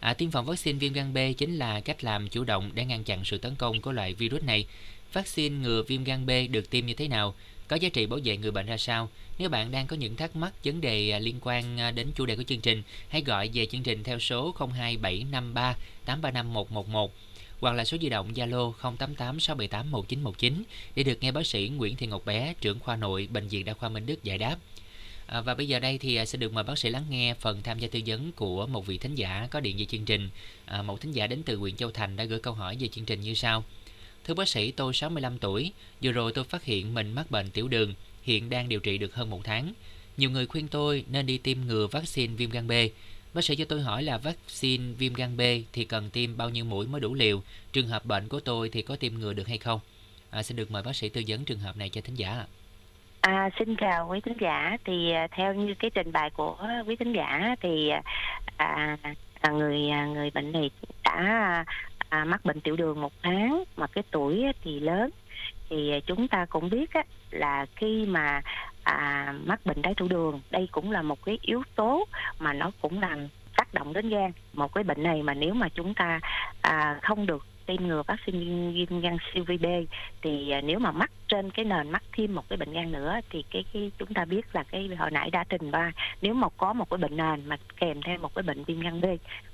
À, 0.00 0.14
tiêm 0.14 0.30
phòng 0.30 0.46
vaccine 0.46 0.78
viêm 0.78 0.92
gan 0.92 1.14
B 1.14 1.18
chính 1.38 1.56
là 1.56 1.80
cách 1.80 2.04
làm 2.04 2.28
chủ 2.28 2.44
động 2.44 2.70
để 2.74 2.84
ngăn 2.84 3.04
chặn 3.04 3.24
sự 3.24 3.38
tấn 3.38 3.54
công 3.54 3.80
của 3.80 3.92
loại 3.92 4.14
virus 4.14 4.42
này. 4.42 4.66
Vaccine 5.12 5.56
ngừa 5.56 5.82
viêm 5.82 6.04
gan 6.04 6.26
B 6.26 6.30
được 6.50 6.70
tiêm 6.70 6.86
như 6.86 6.94
thế 6.94 7.08
nào? 7.08 7.34
Có 7.68 7.76
giá 7.76 7.88
trị 7.88 8.06
bảo 8.06 8.18
vệ 8.24 8.36
người 8.36 8.50
bệnh 8.50 8.66
ra 8.66 8.76
sao. 8.76 9.08
Nếu 9.38 9.48
bạn 9.48 9.70
đang 9.70 9.86
có 9.86 9.96
những 9.96 10.16
thắc 10.16 10.36
mắc 10.36 10.52
vấn 10.64 10.80
đề 10.80 11.10
à, 11.10 11.18
liên 11.18 11.38
quan 11.40 11.80
à, 11.80 11.90
đến 11.90 12.06
chủ 12.14 12.26
đề 12.26 12.36
của 12.36 12.42
chương 12.42 12.60
trình, 12.60 12.82
hãy 13.08 13.22
gọi 13.22 13.50
về 13.54 13.66
chương 13.66 13.82
trình 13.82 14.04
theo 14.04 14.18
số 14.18 14.54
02753 14.58 15.76
835 16.04 16.52
111 16.52 17.12
hoặc 17.60 17.72
là 17.72 17.84
số 17.84 17.96
di 18.00 18.08
động 18.08 18.32
Zalo 18.34 18.72
088 18.72 19.40
678 19.40 19.90
1919 19.90 20.62
để 20.94 21.02
được 21.02 21.18
nghe 21.20 21.32
bác 21.32 21.46
sĩ 21.46 21.68
Nguyễn 21.68 21.96
Thị 21.96 22.06
Ngọc 22.06 22.26
Bé, 22.26 22.54
trưởng 22.60 22.78
khoa 22.78 22.96
nội 22.96 23.28
Bệnh 23.32 23.48
viện 23.48 23.64
Đa 23.64 23.74
khoa 23.74 23.88
Minh 23.88 24.06
Đức 24.06 24.24
giải 24.24 24.38
đáp. 24.38 24.56
À, 25.26 25.40
và 25.40 25.54
bây 25.54 25.68
giờ 25.68 25.78
đây 25.78 25.98
thì 25.98 26.16
à, 26.16 26.24
sẽ 26.24 26.38
được 26.38 26.52
mời 26.52 26.64
bác 26.64 26.78
sĩ 26.78 26.88
lắng 26.88 27.04
nghe 27.10 27.34
phần 27.34 27.62
tham 27.62 27.78
gia 27.78 27.88
tư 27.88 28.00
vấn 28.06 28.32
của 28.32 28.66
một 28.66 28.86
vị 28.86 28.98
thính 28.98 29.14
giả 29.14 29.48
có 29.50 29.60
điện 29.60 29.76
về 29.78 29.84
chương 29.84 30.04
trình. 30.04 30.30
À, 30.64 30.82
một 30.82 31.00
thính 31.00 31.12
giả 31.12 31.26
đến 31.26 31.42
từ 31.42 31.56
huyện 31.56 31.76
Châu 31.76 31.90
Thành 31.90 32.16
đã 32.16 32.24
gửi 32.24 32.40
câu 32.40 32.54
hỏi 32.54 32.76
về 32.80 32.88
chương 32.88 33.04
trình 33.04 33.20
như 33.20 33.34
sau. 33.34 33.64
Thưa 34.28 34.34
bác 34.34 34.48
sĩ, 34.48 34.72
tôi 34.72 34.94
65 34.94 35.38
tuổi, 35.38 35.72
vừa 36.02 36.12
rồi 36.12 36.32
tôi 36.32 36.44
phát 36.44 36.64
hiện 36.64 36.94
mình 36.94 37.12
mắc 37.14 37.30
bệnh 37.30 37.50
tiểu 37.50 37.68
đường, 37.68 37.94
hiện 38.22 38.50
đang 38.50 38.68
điều 38.68 38.80
trị 38.80 38.98
được 38.98 39.14
hơn 39.14 39.30
một 39.30 39.40
tháng. 39.44 39.72
Nhiều 40.16 40.30
người 40.30 40.46
khuyên 40.46 40.68
tôi 40.68 41.04
nên 41.10 41.26
đi 41.26 41.38
tiêm 41.38 41.58
ngừa 41.66 41.86
vaccine 41.86 42.34
viêm 42.34 42.50
gan 42.50 42.68
B. 42.68 42.72
Bác 43.34 43.44
sĩ 43.44 43.56
cho 43.56 43.64
tôi 43.64 43.82
hỏi 43.82 44.02
là 44.02 44.18
vaccine 44.18 44.84
viêm 44.98 45.14
gan 45.14 45.36
B 45.36 45.40
thì 45.72 45.84
cần 45.84 46.10
tiêm 46.10 46.36
bao 46.36 46.50
nhiêu 46.50 46.64
mũi 46.64 46.86
mới 46.86 47.00
đủ 47.00 47.14
liều? 47.14 47.42
Trường 47.72 47.88
hợp 47.88 48.04
bệnh 48.04 48.28
của 48.28 48.40
tôi 48.40 48.68
thì 48.68 48.82
có 48.82 48.96
tiêm 48.96 49.14
ngừa 49.14 49.32
được 49.32 49.48
hay 49.48 49.58
không? 49.58 49.80
À, 50.30 50.42
xin 50.42 50.56
được 50.56 50.70
mời 50.70 50.82
bác 50.82 50.96
sĩ 50.96 51.08
tư 51.08 51.22
vấn 51.28 51.44
trường 51.44 51.58
hợp 51.58 51.76
này 51.76 51.88
cho 51.88 52.00
thính 52.00 52.14
giả 52.14 52.44
À, 53.20 53.50
xin 53.58 53.76
chào 53.76 54.08
quý 54.08 54.20
thính 54.24 54.36
giả 54.40 54.76
thì 54.84 55.12
à, 55.12 55.26
theo 55.30 55.54
như 55.54 55.74
cái 55.78 55.90
trình 55.94 56.12
bày 56.12 56.30
của 56.30 56.56
quý 56.86 56.96
thính 56.96 57.12
giả 57.12 57.56
thì 57.60 57.90
à, 58.56 58.96
à 59.40 59.50
người 59.50 59.90
à, 59.90 60.06
người 60.06 60.30
bệnh 60.30 60.52
này 60.52 60.70
đã 61.04 61.64
à, 62.08 62.24
mắc 62.24 62.44
bệnh 62.44 62.60
tiểu 62.60 62.76
đường 62.76 63.00
một 63.00 63.12
tháng 63.22 63.64
mà 63.76 63.86
cái 63.86 64.04
tuổi 64.10 64.44
thì 64.64 64.80
lớn. 64.80 65.10
Thì 65.70 65.92
à, 65.92 65.98
chúng 66.06 66.28
ta 66.28 66.46
cũng 66.48 66.70
biết 66.70 66.92
á, 66.92 67.02
là 67.30 67.66
khi 67.76 68.06
mà 68.06 68.42
à, 68.82 69.34
mắc 69.44 69.60
bệnh 69.66 69.82
đái 69.82 69.94
tháo 69.94 70.08
đường 70.08 70.40
đây 70.50 70.68
cũng 70.72 70.90
là 70.90 71.02
một 71.02 71.24
cái 71.24 71.38
yếu 71.42 71.62
tố 71.74 72.04
mà 72.38 72.52
nó 72.52 72.70
cũng 72.80 73.00
làm 73.00 73.28
tác 73.56 73.74
động 73.74 73.92
đến 73.92 74.08
gan. 74.08 74.32
Một 74.52 74.74
cái 74.74 74.84
bệnh 74.84 75.02
này 75.02 75.22
mà 75.22 75.34
nếu 75.34 75.54
mà 75.54 75.68
chúng 75.68 75.94
ta 75.94 76.20
à, 76.60 76.98
không 77.02 77.26
được 77.26 77.46
tiêm 77.68 77.86
ngừa 77.86 78.02
vaccine 78.06 78.72
viêm 78.72 79.00
gan 79.00 79.16
siêu 79.32 79.44
vi 79.44 79.56
B. 79.58 79.66
Thì 80.22 80.50
à, 80.50 80.60
nếu 80.60 80.78
mà 80.78 80.92
mắc 80.92 81.10
trên 81.28 81.50
cái 81.50 81.64
nền 81.64 81.90
mắc 81.90 82.02
thêm 82.12 82.34
một 82.34 82.48
cái 82.48 82.56
bệnh 82.56 82.72
gan 82.72 82.92
nữa 82.92 83.20
thì 83.30 83.44
cái 83.50 83.64
cái 83.72 83.90
chúng 83.98 84.14
ta 84.14 84.24
biết 84.24 84.46
là 84.52 84.62
cái 84.62 84.90
hồi 84.98 85.10
nãy 85.10 85.30
đã 85.30 85.44
trình 85.48 85.70
ba 85.70 85.92
nếu 86.22 86.34
mà 86.34 86.48
có 86.56 86.72
một 86.72 86.90
cái 86.90 86.98
bệnh 86.98 87.16
nền 87.16 87.48
mà 87.48 87.56
kèm 87.76 88.02
theo 88.02 88.18
một 88.18 88.34
cái 88.34 88.42
bệnh 88.42 88.64
viêm 88.64 88.80
gan 88.80 89.00
B 89.00 89.04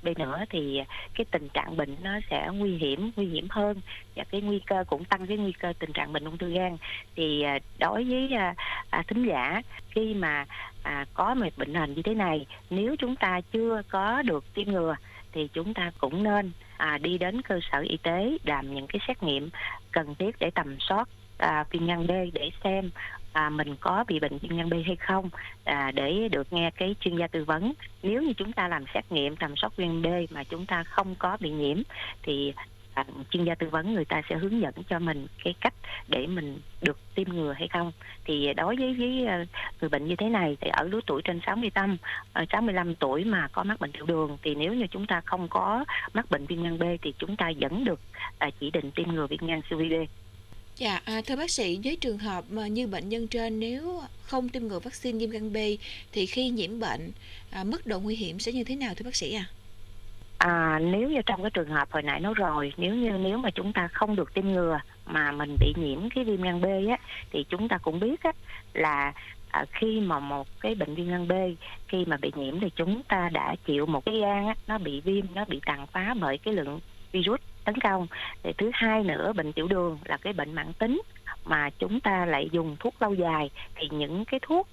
B 0.02 0.08
nữa 0.18 0.44
thì 0.50 0.78
à, 0.78 0.84
cái 1.14 1.24
tình 1.30 1.48
trạng 1.48 1.76
bệnh 1.76 1.96
nó 2.02 2.10
sẽ 2.30 2.48
nguy 2.52 2.76
hiểm 2.76 3.10
nguy 3.16 3.26
hiểm 3.26 3.46
hơn 3.50 3.80
và 4.16 4.24
cái 4.24 4.40
nguy 4.40 4.58
cơ 4.58 4.84
cũng 4.86 5.04
tăng 5.04 5.26
cái 5.26 5.36
nguy 5.36 5.52
cơ 5.52 5.72
tình 5.78 5.92
trạng 5.92 6.12
bệnh 6.12 6.24
ung 6.24 6.38
thư 6.38 6.50
gan. 6.50 6.76
Thì 7.16 7.42
à, 7.42 7.58
đối 7.78 8.04
với 8.04 8.28
à, 8.38 8.54
à, 8.90 9.02
thính 9.08 9.26
giả 9.26 9.62
khi 9.90 10.14
mà 10.14 10.46
à, 10.82 11.06
có 11.14 11.34
một 11.34 11.48
bệnh 11.56 11.72
nền 11.72 11.94
như 11.94 12.02
thế 12.02 12.14
này 12.14 12.46
nếu 12.70 12.96
chúng 12.98 13.16
ta 13.16 13.40
chưa 13.52 13.82
có 13.88 14.22
được 14.22 14.54
tiêm 14.54 14.68
ngừa 14.68 14.96
thì 15.32 15.48
chúng 15.52 15.74
ta 15.74 15.92
cũng 15.98 16.22
nên 16.22 16.52
à, 16.76 16.98
đi 17.02 17.18
đến 17.18 17.42
cơ 17.42 17.60
sở 17.72 17.78
y 17.80 17.96
tế 17.96 18.38
làm 18.44 18.74
những 18.74 18.86
cái 18.86 19.00
xét 19.08 19.22
nghiệm 19.22 19.50
cần 19.92 20.14
thiết 20.14 20.36
để 20.38 20.50
tầm 20.50 20.76
soát 20.80 21.08
à, 21.38 21.64
viêm 21.70 21.86
gan 21.86 22.06
B 22.06 22.10
để 22.32 22.50
xem 22.64 22.90
à, 23.32 23.50
mình 23.50 23.76
có 23.80 24.04
bị 24.08 24.20
bệnh 24.20 24.38
viêm 24.38 24.56
gan 24.56 24.70
B 24.70 24.74
hay 24.86 24.96
không 24.96 25.30
à, 25.64 25.90
để 25.94 26.28
được 26.28 26.52
nghe 26.52 26.70
cái 26.70 26.94
chuyên 27.00 27.16
gia 27.16 27.26
tư 27.26 27.44
vấn. 27.44 27.72
Nếu 28.02 28.22
như 28.22 28.32
chúng 28.32 28.52
ta 28.52 28.68
làm 28.68 28.84
xét 28.94 29.12
nghiệm 29.12 29.36
tầm 29.36 29.56
soát 29.56 29.76
viêm 29.76 30.02
B 30.02 30.06
mà 30.30 30.44
chúng 30.44 30.66
ta 30.66 30.84
không 30.84 31.14
có 31.14 31.36
bị 31.40 31.50
nhiễm 31.50 31.82
thì 32.22 32.52
à, 32.94 33.04
chuyên 33.30 33.44
gia 33.44 33.54
tư 33.54 33.68
vấn 33.68 33.94
người 33.94 34.04
ta 34.04 34.22
sẽ 34.28 34.36
hướng 34.36 34.60
dẫn 34.60 34.74
cho 34.88 34.98
mình 34.98 35.26
cái 35.44 35.54
cách 35.60 35.74
để 36.08 36.26
mình 36.26 36.60
được 36.82 36.98
tiêm 37.14 37.28
ngừa 37.28 37.52
hay 37.52 37.68
không 37.68 37.92
thì 38.24 38.54
đối 38.54 38.76
với 38.76 38.94
với 38.98 39.26
à, 39.26 39.44
người 39.80 39.90
bệnh 39.90 40.06
như 40.06 40.16
thế 40.16 40.28
này 40.28 40.56
thì 40.60 40.68
ở 40.68 40.84
lứa 40.84 41.00
tuổi 41.06 41.22
trên 41.24 41.40
65 41.46 41.96
65 42.52 42.88
ờ, 42.88 42.94
tuổi 42.98 43.24
mà 43.24 43.48
có 43.52 43.64
mắc 43.64 43.80
bệnh 43.80 43.92
tiểu 43.92 44.06
đường 44.06 44.38
thì 44.42 44.54
nếu 44.54 44.74
như 44.74 44.86
chúng 44.90 45.06
ta 45.06 45.20
không 45.24 45.48
có 45.48 45.84
mắc 46.14 46.30
bệnh 46.30 46.46
viêm 46.46 46.62
gan 46.62 46.78
B 46.78 46.82
thì 47.02 47.14
chúng 47.18 47.36
ta 47.36 47.52
vẫn 47.60 47.84
được 47.84 48.00
à, 48.38 48.50
chỉ 48.60 48.70
định 48.70 48.90
tiêm 48.90 49.08
ngừa 49.08 49.26
viêm 49.26 49.46
gan 49.46 49.60
siêu 49.70 49.78
vi 49.78 49.88
B 49.88 49.94
Dạ, 50.76 51.00
à, 51.04 51.20
thưa 51.26 51.36
bác 51.36 51.50
sĩ, 51.50 51.78
với 51.84 51.96
trường 51.96 52.18
hợp 52.18 52.44
mà 52.50 52.66
như 52.66 52.86
bệnh 52.86 53.08
nhân 53.08 53.28
trên 53.28 53.60
nếu 53.60 54.02
không 54.22 54.48
tiêm 54.48 54.68
ngừa 54.68 54.78
vaccine 54.78 55.18
viêm 55.18 55.30
gan 55.30 55.52
B 55.52 55.56
thì 56.12 56.26
khi 56.26 56.48
nhiễm 56.48 56.80
bệnh, 56.80 57.12
à, 57.50 57.64
mức 57.64 57.86
độ 57.86 58.00
nguy 58.00 58.16
hiểm 58.16 58.38
sẽ 58.38 58.52
như 58.52 58.64
thế 58.64 58.76
nào 58.76 58.94
thưa 58.94 59.04
bác 59.04 59.16
sĩ 59.16 59.34
à? 59.34 59.46
À, 60.44 60.78
nếu 60.82 61.08
như 61.10 61.22
trong 61.26 61.42
cái 61.42 61.50
trường 61.50 61.68
hợp 61.68 61.90
hồi 61.90 62.02
nãy 62.02 62.20
nói 62.20 62.34
rồi, 62.36 62.72
nếu 62.76 62.94
như 62.94 63.10
nếu 63.10 63.38
mà 63.38 63.50
chúng 63.50 63.72
ta 63.72 63.88
không 63.88 64.16
được 64.16 64.34
tiêm 64.34 64.48
ngừa 64.48 64.80
mà 65.06 65.32
mình 65.32 65.56
bị 65.60 65.74
nhiễm 65.76 66.10
cái 66.14 66.24
viêm 66.24 66.42
gan 66.42 66.60
B 66.60 66.64
á, 66.90 66.96
thì 67.30 67.44
chúng 67.48 67.68
ta 67.68 67.78
cũng 67.78 68.00
biết 68.00 68.22
á, 68.22 68.32
là 68.72 69.12
à, 69.50 69.64
khi 69.72 70.00
mà 70.00 70.18
một 70.18 70.46
cái 70.60 70.74
bệnh 70.74 70.94
viêm 70.94 71.08
gan 71.08 71.28
B 71.28 71.32
khi 71.88 72.04
mà 72.04 72.16
bị 72.16 72.32
nhiễm 72.36 72.60
thì 72.60 72.70
chúng 72.76 73.02
ta 73.02 73.28
đã 73.32 73.56
chịu 73.66 73.86
một 73.86 74.04
cái 74.04 74.18
gan 74.18 74.46
á, 74.46 74.54
nó 74.66 74.78
bị 74.78 75.00
viêm, 75.00 75.24
nó 75.34 75.44
bị 75.44 75.60
tàn 75.66 75.86
phá 75.86 76.14
bởi 76.20 76.38
cái 76.38 76.54
lượng 76.54 76.80
virus 77.12 77.40
tấn 77.64 77.74
công. 77.80 78.06
Thì 78.42 78.52
thứ 78.58 78.70
hai 78.74 79.02
nữa 79.02 79.32
bệnh 79.32 79.52
tiểu 79.52 79.68
đường 79.68 79.98
là 80.04 80.16
cái 80.16 80.32
bệnh 80.32 80.54
mãn 80.54 80.72
tính 80.72 81.02
mà 81.44 81.70
chúng 81.78 82.00
ta 82.00 82.26
lại 82.26 82.48
dùng 82.52 82.76
thuốc 82.80 83.02
lâu 83.02 83.14
dài 83.14 83.50
thì 83.74 83.88
những 83.90 84.24
cái 84.24 84.40
thuốc 84.42 84.68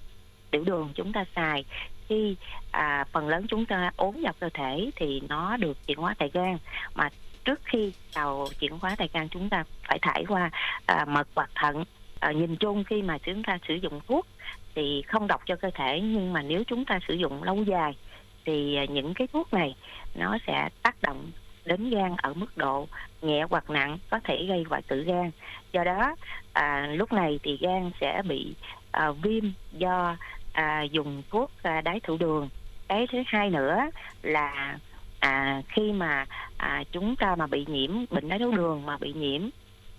tiểu 0.50 0.64
đường 0.64 0.88
chúng 0.94 1.12
ta 1.12 1.24
xài 1.36 1.64
khi 2.12 2.36
à, 2.70 3.04
phần 3.12 3.28
lớn 3.28 3.46
chúng 3.48 3.66
ta 3.66 3.90
uống 3.96 4.22
vào 4.22 4.32
cơ 4.40 4.48
thể 4.54 4.90
thì 4.96 5.22
nó 5.28 5.56
được 5.56 5.86
chuyển 5.86 5.98
hóa 5.98 6.14
tại 6.18 6.30
gan. 6.32 6.58
Mà 6.94 7.08
trước 7.44 7.60
khi 7.64 7.92
tàu 8.14 8.46
chuyển 8.60 8.78
hóa 8.78 8.94
tại 8.98 9.08
gan 9.12 9.28
chúng 9.28 9.48
ta 9.48 9.64
phải 9.88 9.98
thải 10.02 10.24
qua 10.28 10.50
à, 10.86 11.04
mật 11.08 11.28
hoặc 11.34 11.50
thận. 11.54 11.84
À, 12.20 12.32
nhìn 12.32 12.56
chung 12.56 12.84
khi 12.84 13.02
mà 13.02 13.18
chúng 13.18 13.42
ta 13.42 13.58
sử 13.68 13.74
dụng 13.74 14.00
thuốc 14.08 14.26
thì 14.74 15.02
không 15.02 15.26
độc 15.26 15.40
cho 15.46 15.56
cơ 15.56 15.70
thể 15.74 16.00
nhưng 16.00 16.32
mà 16.32 16.42
nếu 16.42 16.64
chúng 16.66 16.84
ta 16.84 16.98
sử 17.08 17.14
dụng 17.14 17.42
lâu 17.42 17.62
dài 17.62 17.96
thì 18.44 18.76
à, 18.76 18.84
những 18.84 19.14
cái 19.14 19.26
thuốc 19.32 19.52
này 19.52 19.74
nó 20.14 20.38
sẽ 20.46 20.68
tác 20.82 21.02
động 21.02 21.30
đến 21.64 21.90
gan 21.90 22.14
ở 22.16 22.34
mức 22.34 22.56
độ 22.56 22.86
nhẹ 23.22 23.44
hoặc 23.50 23.70
nặng 23.70 23.98
có 24.10 24.20
thể 24.24 24.44
gây 24.48 24.64
hoại 24.68 24.82
tử 24.82 25.04
gan. 25.04 25.30
Do 25.72 25.84
đó 25.84 26.14
à, 26.52 26.86
lúc 26.92 27.12
này 27.12 27.40
thì 27.42 27.58
gan 27.60 27.90
sẽ 28.00 28.22
bị 28.28 28.54
à, 28.90 29.10
viêm 29.22 29.44
do 29.72 30.16
à, 30.52 30.82
dùng 30.82 31.22
thuốc 31.30 31.50
à, 31.62 31.80
đái 31.80 32.00
tháo 32.00 32.16
đường. 32.16 32.48
Cái 32.88 33.06
thứ 33.12 33.22
hai 33.26 33.50
nữa 33.50 33.78
là 34.22 34.78
à, 35.20 35.62
khi 35.68 35.92
mà 35.92 36.26
à, 36.56 36.84
chúng 36.92 37.16
ta 37.16 37.36
mà 37.36 37.46
bị 37.46 37.64
nhiễm 37.68 37.90
bệnh 38.10 38.28
đái 38.28 38.38
tháo 38.38 38.50
đường 38.50 38.86
mà 38.86 38.96
bị 38.96 39.12
nhiễm 39.12 39.42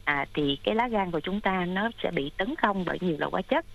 à, 0.05 0.25
thì 0.33 0.57
cái 0.63 0.75
lá 0.75 0.88
gan 0.88 1.12
của 1.12 1.19
chúng 1.19 1.41
ta 1.41 1.65
nó 1.65 1.89
sẽ 2.04 2.12
bị 2.12 2.32
tấn 2.38 2.56
công 2.62 2.86
bởi 2.86 2.97
nhiều 3.01 3.15
loại 3.19 3.30
hóa 3.32 3.41
chất. 3.41 3.65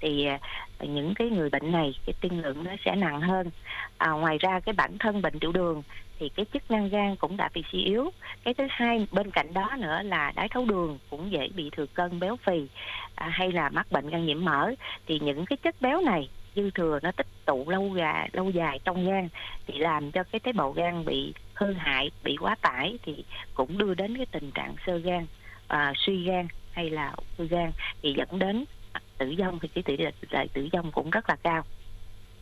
Thì 0.00 0.26
à, 0.26 0.38
những 0.80 1.14
cái 1.14 1.30
người 1.30 1.50
bệnh 1.50 1.72
này 1.72 1.94
cái 2.06 2.14
tiên 2.20 2.42
lượng 2.42 2.64
nó 2.64 2.70
sẽ 2.84 2.96
nặng 2.96 3.20
hơn. 3.20 3.50
À, 3.98 4.10
ngoài 4.10 4.38
ra 4.38 4.60
cái 4.60 4.72
bản 4.72 4.98
thân 4.98 5.22
bệnh 5.22 5.38
tiểu 5.38 5.52
đường 5.52 5.82
thì 6.18 6.28
cái 6.28 6.46
chức 6.52 6.70
năng 6.70 6.88
gan 6.88 7.16
cũng 7.16 7.36
đã 7.36 7.48
bị 7.54 7.64
suy 7.72 7.84
yếu. 7.84 8.10
Cái 8.44 8.54
thứ 8.54 8.64
hai 8.70 9.06
bên 9.12 9.30
cạnh 9.30 9.54
đó 9.54 9.70
nữa 9.78 10.02
là 10.02 10.32
đái 10.36 10.48
tháo 10.48 10.64
đường 10.64 10.98
cũng 11.10 11.32
dễ 11.32 11.48
bị 11.54 11.70
thừa 11.70 11.86
cân 11.86 12.20
béo 12.20 12.36
phì 12.36 12.66
à, 13.14 13.28
hay 13.28 13.52
là 13.52 13.68
mắc 13.68 13.86
bệnh 13.92 14.10
gan 14.10 14.26
nhiễm 14.26 14.44
mỡ. 14.44 14.70
Thì 15.06 15.18
những 15.18 15.46
cái 15.46 15.56
chất 15.56 15.80
béo 15.80 16.00
này 16.00 16.28
dư 16.56 16.70
thừa 16.70 16.98
nó 17.02 17.12
tích 17.12 17.26
tụ 17.46 17.70
lâu 17.70 17.96
dài 17.96 18.30
lâu 18.32 18.50
dài 18.50 18.80
trong 18.84 19.06
gan 19.06 19.28
thì 19.66 19.78
làm 19.78 20.12
cho 20.12 20.24
cái 20.24 20.40
tế 20.40 20.52
bào 20.52 20.72
gan 20.72 21.04
bị 21.04 21.34
hư 21.54 21.72
hại 21.72 22.10
bị 22.24 22.36
quá 22.40 22.56
tải 22.62 22.98
thì 23.02 23.24
cũng 23.54 23.78
đưa 23.78 23.94
đến 23.94 24.16
cái 24.16 24.26
tình 24.26 24.50
trạng 24.50 24.74
sơ 24.86 24.98
gan 24.98 25.26
à, 25.68 25.92
suy 25.96 26.24
gan 26.24 26.48
hay 26.72 26.90
là 26.90 27.14
ung 27.36 27.48
gan 27.48 27.72
thì 28.02 28.14
dẫn 28.16 28.38
đến 28.38 28.64
tử 29.18 29.34
vong 29.38 29.58
thì 29.62 29.68
cái 29.74 29.82
tỷ 29.82 29.96
lệ 30.30 30.46
tử 30.52 30.68
vong 30.72 30.92
cũng 30.92 31.10
rất 31.10 31.28
là 31.28 31.36
cao 31.36 31.64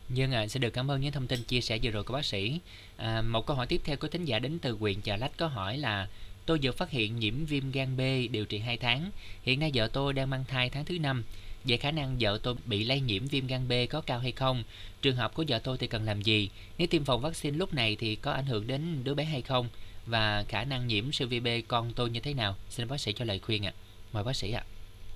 Dân 0.09 0.31
ạ, 0.31 0.41
à, 0.41 0.47
sẽ 0.47 0.59
được 0.59 0.69
cảm 0.69 0.91
ơn 0.91 1.01
những 1.01 1.11
thông 1.11 1.27
tin 1.27 1.43
chia 1.43 1.61
sẻ 1.61 1.79
vừa 1.83 1.91
rồi 1.91 2.03
của 2.03 2.13
bác 2.13 2.25
sĩ. 2.25 2.59
À, 2.97 3.21
một 3.21 3.45
câu 3.45 3.57
hỏi 3.57 3.67
tiếp 3.67 3.81
theo 3.83 3.97
của 3.97 4.07
thính 4.07 4.25
giả 4.25 4.39
đến 4.39 4.59
từ 4.61 4.77
huyện 4.79 5.01
Chợ 5.01 5.17
Lách 5.17 5.37
có 5.37 5.47
hỏi 5.47 5.77
là 5.77 6.07
Tôi 6.47 6.59
vừa 6.63 6.71
phát 6.71 6.89
hiện 6.89 7.19
nhiễm 7.19 7.45
viêm 7.45 7.71
gan 7.71 7.97
B 7.97 8.01
điều 8.31 8.45
trị 8.45 8.59
2 8.59 8.77
tháng. 8.77 9.11
Hiện 9.43 9.59
nay 9.59 9.71
vợ 9.73 9.87
tôi 9.87 10.13
đang 10.13 10.29
mang 10.29 10.45
thai 10.47 10.69
tháng 10.69 10.85
thứ 10.85 10.99
năm. 10.99 11.23
Vậy 11.67 11.77
khả 11.77 11.91
năng 11.91 12.15
vợ 12.19 12.39
tôi 12.43 12.55
bị 12.65 12.83
lây 12.83 13.01
nhiễm 13.01 13.27
viêm 13.27 13.47
gan 13.47 13.67
B 13.67 13.71
có 13.89 14.01
cao 14.01 14.19
hay 14.19 14.31
không? 14.31 14.63
Trường 15.01 15.15
hợp 15.15 15.33
của 15.33 15.43
vợ 15.47 15.59
tôi 15.63 15.77
thì 15.77 15.87
cần 15.87 16.05
làm 16.05 16.21
gì? 16.21 16.49
Nếu 16.77 16.87
tiêm 16.87 17.03
phòng 17.03 17.21
vaccine 17.21 17.57
lúc 17.57 17.73
này 17.73 17.97
thì 17.99 18.15
có 18.15 18.31
ảnh 18.31 18.45
hưởng 18.45 18.67
đến 18.67 19.03
đứa 19.03 19.13
bé 19.13 19.23
hay 19.23 19.41
không? 19.41 19.67
Và 20.05 20.43
khả 20.47 20.63
năng 20.63 20.87
nhiễm 20.87 21.11
siêu 21.11 21.27
vi 21.27 21.39
B 21.39 21.47
con 21.67 21.93
tôi 21.95 22.09
như 22.09 22.19
thế 22.19 22.33
nào? 22.33 22.55
Xin 22.69 22.87
bác 22.87 22.97
sĩ 22.97 23.13
cho 23.13 23.25
lời 23.25 23.39
khuyên 23.39 23.65
ạ. 23.65 23.71
À. 23.75 23.79
Mời 24.13 24.23
bác 24.23 24.35
sĩ 24.35 24.51
ạ. 24.51 24.63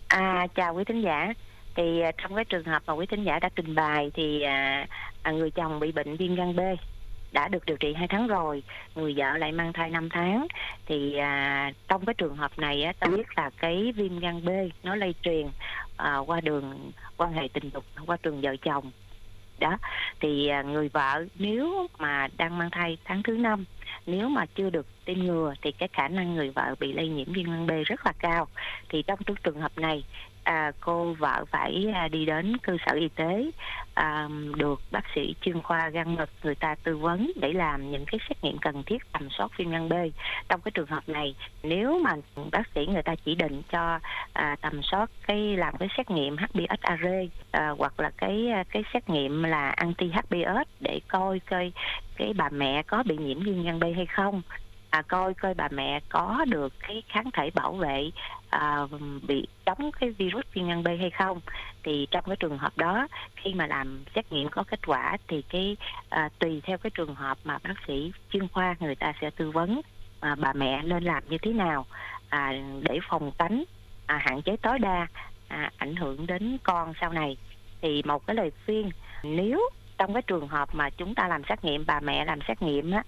À. 0.07 0.17
à, 0.17 0.47
chào 0.47 0.75
quý 0.75 0.83
thính 0.83 1.01
giả 1.01 1.33
thì 1.75 2.01
à, 2.01 2.11
trong 2.17 2.35
cái 2.35 2.45
trường 2.45 2.65
hợp 2.65 2.83
mà 2.85 2.93
quý 2.93 3.05
thính 3.05 3.23
giả 3.23 3.39
đã 3.39 3.49
trình 3.55 3.75
bày 3.75 4.11
thì 4.13 4.41
à, 4.41 4.87
à, 5.21 5.31
người 5.31 5.51
chồng 5.51 5.79
bị 5.79 5.91
bệnh 5.91 6.17
viêm 6.17 6.35
gan 6.35 6.55
B 6.55 6.59
đã 7.31 7.47
được 7.47 7.65
điều 7.65 7.77
trị 7.77 7.93
hai 7.93 8.07
tháng 8.07 8.27
rồi 8.27 8.63
người 8.95 9.13
vợ 9.17 9.37
lại 9.37 9.51
mang 9.51 9.73
thai 9.73 9.89
5 9.89 10.09
tháng 10.09 10.47
thì 10.85 11.15
à, 11.17 11.71
trong 11.87 12.05
cái 12.05 12.13
trường 12.13 12.35
hợp 12.35 12.59
này 12.59 12.83
á 12.83 12.93
ta 12.99 13.07
biết 13.07 13.37
là 13.37 13.49
cái 13.49 13.93
viêm 13.95 14.19
gan 14.19 14.45
B 14.45 14.49
nó 14.83 14.95
lây 14.95 15.15
truyền 15.23 15.47
à, 16.01 16.17
qua 16.17 16.41
đường 16.41 16.91
quan 17.17 17.33
hệ 17.33 17.47
tình 17.53 17.69
dục 17.73 17.85
qua 18.05 18.17
trường 18.17 18.41
vợ 18.41 18.55
chồng. 18.61 18.91
Đó 19.59 19.77
thì 20.19 20.47
à, 20.47 20.61
người 20.61 20.89
vợ 20.89 21.25
nếu 21.35 21.87
mà 21.99 22.27
đang 22.37 22.57
mang 22.57 22.69
thai 22.71 22.97
tháng 23.05 23.23
thứ 23.23 23.37
năm 23.37 23.65
nếu 24.05 24.29
mà 24.29 24.45
chưa 24.45 24.69
được 24.69 24.87
tiêm 25.05 25.19
ngừa 25.19 25.53
thì 25.61 25.71
cái 25.71 25.89
khả 25.93 26.07
năng 26.07 26.35
người 26.35 26.49
vợ 26.49 26.75
bị 26.79 26.93
lây 26.93 27.09
nhiễm 27.09 27.33
viêm 27.33 27.45
gan 27.45 27.67
B 27.67 27.71
rất 27.85 28.05
là 28.05 28.13
cao. 28.19 28.47
Thì 28.89 29.03
trong 29.07 29.19
trường 29.43 29.61
hợp 29.61 29.77
này 29.77 30.03
à, 30.43 30.71
cô 30.80 31.13
vợ 31.13 31.45
phải 31.51 31.88
à, 31.93 32.08
đi 32.08 32.25
đến 32.25 32.58
cơ 32.58 32.77
sở 32.86 32.93
y 32.95 33.10
tế 33.15 33.51
à, 33.93 34.30
được 34.56 34.82
bác 34.91 35.04
sĩ 35.15 35.36
chuyên 35.41 35.62
khoa 35.62 35.89
gan 35.89 36.15
mật 36.15 36.30
người 36.43 36.56
ta 36.56 36.75
tư 36.84 36.97
vấn 36.97 37.32
để 37.41 37.54
làm 37.54 37.91
những 37.91 38.06
cái 38.08 38.19
xét 38.30 38.43
nghiệm 38.43 38.58
cần 38.58 38.84
thiết 38.84 39.12
tầm 39.12 39.30
soát 39.30 39.51
viêm 39.58 39.69
gan 39.69 39.89
B. 39.89 39.93
Trong 40.49 40.62
cái 40.62 40.71
trường 40.71 40.88
hợp 40.88 41.10
này 41.10 41.36
nếu 41.63 41.99
mà 41.99 42.12
bác 42.51 42.63
sĩ 42.75 42.86
người 42.86 43.04
ta 43.04 43.15
chỉ 43.25 43.36
định 43.36 43.62
cho 43.71 43.99
à, 44.34 44.56
tầm 44.62 44.82
soát 44.84 45.10
cái 45.27 45.58
làm 45.58 45.77
cái 45.77 45.89
xét 45.97 46.12
nghiệm 46.12 46.38
HBsAg 46.38 47.27
à, 47.51 47.69
hoặc 47.77 47.99
là 47.99 48.12
cái 48.17 48.47
à, 48.54 48.63
cái 48.71 48.84
xét 48.93 49.10
nghiệm 49.10 49.43
là 49.43 49.69
anti 49.69 50.12
HBs 50.12 50.67
để 50.80 50.99
coi 51.08 51.39
coi 51.39 51.71
cái 52.15 52.34
bà 52.34 52.49
mẹ 52.49 52.84
có 52.84 53.04
bị 53.04 53.17
nhiễm 53.17 53.43
viêm 53.43 53.63
gan 53.63 53.80
B 53.80 53.84
hay 53.95 54.06
không. 54.06 54.41
À, 54.89 55.01
coi 55.01 55.34
coi 55.34 55.54
bà 55.54 55.67
mẹ 55.71 55.99
có 56.10 56.45
được 56.47 56.73
cái 56.80 57.04
kháng 57.08 57.32
thể 57.34 57.49
bảo 57.56 57.73
vệ 57.73 58.12
à, 58.51 58.87
bị 59.27 59.47
chống 59.65 59.91
cái 59.99 60.09
virus 60.09 60.45
viêm 60.53 60.67
gan 60.67 60.83
B 60.83 60.87
hay 60.87 61.09
không. 61.09 61.41
Thì 61.83 62.07
trong 62.11 62.23
cái 62.27 62.35
trường 62.35 62.57
hợp 62.57 62.77
đó 62.77 63.07
khi 63.35 63.53
mà 63.53 63.67
làm 63.67 64.03
xét 64.15 64.31
nghiệm 64.31 64.49
có 64.49 64.63
kết 64.63 64.87
quả 64.87 65.17
thì 65.27 65.41
cái 65.49 65.77
à, 66.09 66.29
tùy 66.39 66.61
theo 66.63 66.77
cái 66.77 66.91
trường 66.95 67.15
hợp 67.15 67.37
mà 67.43 67.57
bác 67.63 67.73
sĩ 67.87 68.11
chuyên 68.29 68.47
khoa 68.47 68.75
người 68.79 68.95
ta 68.95 69.13
sẽ 69.21 69.29
tư 69.29 69.51
vấn 69.51 69.81
à, 70.19 70.35
bà 70.35 70.53
mẹ 70.53 70.81
nên 70.83 71.03
làm 71.03 71.23
như 71.29 71.37
thế 71.41 71.53
nào 71.53 71.85
à, 72.29 72.53
để 72.81 72.99
phòng 73.09 73.31
tránh 73.37 73.63
à, 74.05 74.17
hạn 74.17 74.41
chế 74.41 74.55
tối 74.61 74.79
đa 74.79 75.07
à, 75.47 75.71
ảnh 75.77 75.95
hưởng 75.95 76.27
đến 76.27 76.57
con 76.63 76.93
sau 77.01 77.13
này. 77.13 77.37
Thì 77.81 78.01
một 78.05 78.27
cái 78.27 78.35
lời 78.35 78.51
khuyên 78.65 78.89
nếu 79.23 79.69
trong 79.97 80.13
cái 80.13 80.21
trường 80.21 80.47
hợp 80.47 80.75
mà 80.75 80.89
chúng 80.89 81.15
ta 81.15 81.27
làm 81.27 81.41
xét 81.49 81.65
nghiệm 81.65 81.85
bà 81.87 81.99
mẹ 81.99 82.25
làm 82.25 82.39
xét 82.47 82.61
nghiệm 82.61 82.91
á 82.91 83.03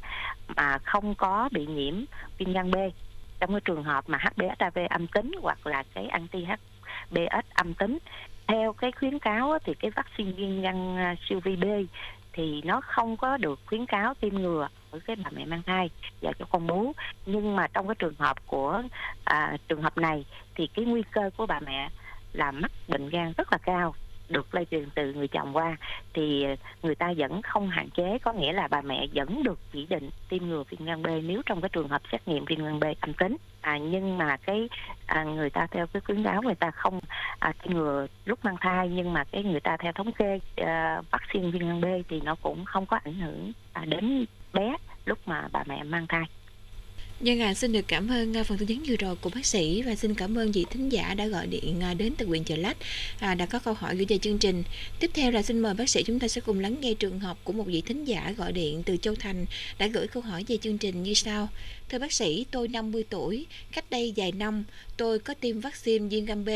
mà 0.55 0.77
không 0.77 1.15
có 1.15 1.49
bị 1.51 1.65
nhiễm 1.65 1.93
viêm 2.37 2.53
gan 2.53 2.71
B 2.71 2.75
trong 3.43 3.51
cái 3.51 3.61
trường 3.65 3.83
hợp 3.83 4.03
mà 4.07 4.17
HBsAg 4.17 4.87
âm 4.89 5.07
tính 5.07 5.31
hoặc 5.41 5.67
là 5.67 5.83
cái 5.93 6.07
anti 6.07 6.45
HBs 6.45 7.45
âm 7.53 7.73
tính 7.73 7.97
theo 8.47 8.73
cái 8.73 8.91
khuyến 8.91 9.19
cáo 9.19 9.59
thì 9.65 9.73
cái 9.73 9.91
vaccine 9.91 10.31
viêm 10.31 10.61
gan 10.61 10.97
à, 10.97 11.15
siêu 11.29 11.39
vi 11.43 11.55
B 11.55 11.63
thì 12.33 12.61
nó 12.65 12.81
không 12.81 13.17
có 13.17 13.37
được 13.37 13.59
khuyến 13.65 13.85
cáo 13.85 14.13
tiêm 14.13 14.35
ngừa 14.35 14.67
ở 14.91 14.99
cái 15.05 15.15
bà 15.15 15.29
mẹ 15.35 15.45
mang 15.45 15.63
thai 15.63 15.89
và 16.21 16.31
cho 16.39 16.45
con 16.45 16.67
bú. 16.67 16.91
Nhưng 17.25 17.55
mà 17.55 17.67
trong 17.67 17.87
cái 17.87 17.95
trường 17.95 18.15
hợp 18.19 18.47
của 18.47 18.83
à, 19.23 19.57
trường 19.67 19.81
hợp 19.81 19.97
này 19.97 20.25
thì 20.55 20.67
cái 20.67 20.85
nguy 20.85 21.03
cơ 21.11 21.29
của 21.37 21.45
bà 21.45 21.59
mẹ 21.59 21.89
là 22.33 22.51
mắc 22.51 22.71
bệnh 22.87 23.09
gan 23.09 23.33
rất 23.37 23.51
là 23.51 23.57
cao 23.57 23.95
được 24.33 24.55
lây 24.55 24.65
truyền 24.71 24.89
từ 24.95 25.13
người 25.13 25.27
chồng 25.27 25.55
qua 25.55 25.77
thì 26.13 26.43
ờ, 26.43 26.55
người 26.83 26.95
ta 26.95 27.13
vẫn 27.17 27.41
không 27.41 27.69
hạn 27.69 27.89
chế. 27.89 28.17
Có 28.19 28.33
nghĩa 28.33 28.53
là 28.53 28.67
bà 28.67 28.81
mẹ 28.81 29.07
vẫn 29.13 29.43
được 29.43 29.59
chỉ 29.71 29.85
định 29.85 30.09
tiêm 30.29 30.47
ngừa 30.47 30.63
viêm 30.69 30.85
gan 30.85 31.03
B 31.03 31.07
nếu 31.23 31.41
trong 31.45 31.61
cái 31.61 31.69
trường 31.69 31.87
hợp 31.87 32.01
xét 32.11 32.27
nghiệm 32.27 32.45
viêm 32.45 32.63
gan 32.63 32.79
B 32.79 32.83
âm 32.99 33.13
tính. 33.13 33.37
À, 33.61 33.77
nhưng 33.77 34.17
mà 34.17 34.37
cái 34.37 34.69
à, 35.05 35.23
người 35.23 35.49
ta 35.49 35.67
theo 35.71 35.87
cái 35.87 36.01
khuyến 36.01 36.23
cáo 36.23 36.41
người 36.41 36.55
ta 36.55 36.71
không 36.71 36.99
à, 37.39 37.53
tiêm 37.63 37.73
ngừa 37.73 38.07
lúc 38.25 38.45
mang 38.45 38.57
thai 38.61 38.89
nhưng 38.89 39.13
mà 39.13 39.23
cái 39.23 39.43
người 39.43 39.59
ta 39.59 39.77
theo 39.77 39.91
thống 39.91 40.11
kê 40.11 40.39
à, 40.55 41.01
vaccine 41.11 41.51
viêm 41.51 41.67
gan 41.67 41.81
B 41.81 41.85
thì 42.09 42.21
nó 42.21 42.35
cũng 42.35 42.65
không 42.65 42.85
có 42.85 42.99
ảnh 43.03 43.13
hưởng 43.13 43.51
à, 43.73 43.85
đến 43.85 44.25
bé 44.53 44.75
lúc 45.05 45.19
mà 45.25 45.47
bà 45.51 45.63
mẹ 45.67 45.83
mang 45.83 46.07
thai. 46.07 46.23
Dân 47.21 47.37
vâng 47.39 47.47
à, 47.47 47.53
xin 47.53 47.71
được 47.71 47.87
cảm 47.87 48.11
ơn 48.11 48.37
à, 48.37 48.43
phần 48.43 48.57
tư 48.57 48.65
vấn 48.69 48.83
vừa 48.87 48.95
rồi 48.95 49.15
của 49.15 49.29
bác 49.35 49.45
sĩ 49.45 49.81
và 49.81 49.95
xin 49.95 50.15
cảm 50.15 50.37
ơn 50.37 50.51
vị 50.51 50.65
thính 50.69 50.89
giả 50.89 51.13
đã 51.13 51.27
gọi 51.27 51.47
điện 51.47 51.81
à, 51.81 51.93
đến 51.93 52.13
từ 52.17 52.25
huyện 52.25 52.43
Chợ 52.43 52.55
Lách 52.55 52.77
à, 53.19 53.35
đã 53.35 53.45
có 53.45 53.59
câu 53.59 53.73
hỏi 53.73 53.95
gửi 53.95 54.05
về 54.05 54.17
chương 54.17 54.37
trình. 54.37 54.63
Tiếp 54.99 55.11
theo 55.13 55.31
là 55.31 55.41
xin 55.41 55.59
mời 55.59 55.73
bác 55.73 55.89
sĩ 55.89 56.03
chúng 56.03 56.19
ta 56.19 56.27
sẽ 56.27 56.41
cùng 56.41 56.59
lắng 56.59 56.75
nghe 56.81 56.93
trường 56.93 57.19
hợp 57.19 57.37
của 57.43 57.53
một 57.53 57.63
vị 57.67 57.81
thính 57.81 58.05
giả 58.05 58.33
gọi 58.37 58.51
điện 58.51 58.83
từ 58.83 58.97
Châu 58.97 59.15
Thành 59.15 59.45
đã 59.77 59.87
gửi 59.87 60.07
câu 60.07 60.23
hỏi 60.23 60.43
về 60.47 60.57
chương 60.57 60.77
trình 60.77 61.03
như 61.03 61.13
sau. 61.13 61.49
Thưa 61.89 61.99
bác 61.99 62.13
sĩ, 62.13 62.45
tôi 62.51 62.67
50 62.67 63.03
tuổi, 63.09 63.45
cách 63.71 63.85
đây 63.89 64.13
vài 64.15 64.31
năm 64.31 64.63
tôi 64.97 65.19
có 65.19 65.33
tiêm 65.33 65.59
vaccine 65.59 66.07
viêm 66.07 66.25
gan 66.25 66.45
B 66.45 66.49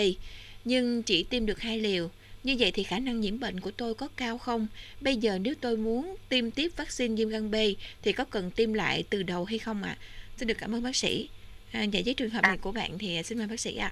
nhưng 0.65 1.03
chỉ 1.03 1.23
tiêm 1.23 1.45
được 1.45 1.59
hai 1.59 1.79
liều. 1.79 2.09
Như 2.43 2.55
vậy 2.59 2.71
thì 2.71 2.83
khả 2.83 2.99
năng 2.99 3.21
nhiễm 3.21 3.39
bệnh 3.39 3.59
của 3.59 3.71
tôi 3.71 3.93
có 3.93 4.07
cao 4.17 4.37
không? 4.37 4.67
Bây 5.01 5.15
giờ 5.15 5.39
nếu 5.41 5.53
tôi 5.61 5.77
muốn 5.77 6.15
tiêm 6.29 6.51
tiếp 6.51 6.71
vaccine 6.77 7.15
viêm 7.15 7.29
gan 7.29 7.51
B 7.51 7.55
thì 8.01 8.11
có 8.11 8.23
cần 8.23 8.51
tiêm 8.51 8.73
lại 8.73 9.03
từ 9.09 9.23
đầu 9.23 9.45
hay 9.45 9.59
không 9.59 9.83
ạ? 9.83 9.97
À? 9.99 10.03
Xin 10.37 10.47
được 10.47 10.57
cảm 10.59 10.75
ơn 10.75 10.83
bác 10.83 10.95
sĩ. 10.95 11.29
À, 11.71 11.83
giải 11.83 12.03
với 12.05 12.13
trường 12.13 12.29
hợp 12.29 12.43
à. 12.43 12.47
này 12.47 12.57
của 12.57 12.71
bạn 12.71 12.97
thì 12.99 13.23
xin 13.23 13.37
mời 13.37 13.47
bác 13.47 13.59
sĩ 13.59 13.77
ạ. 13.77 13.91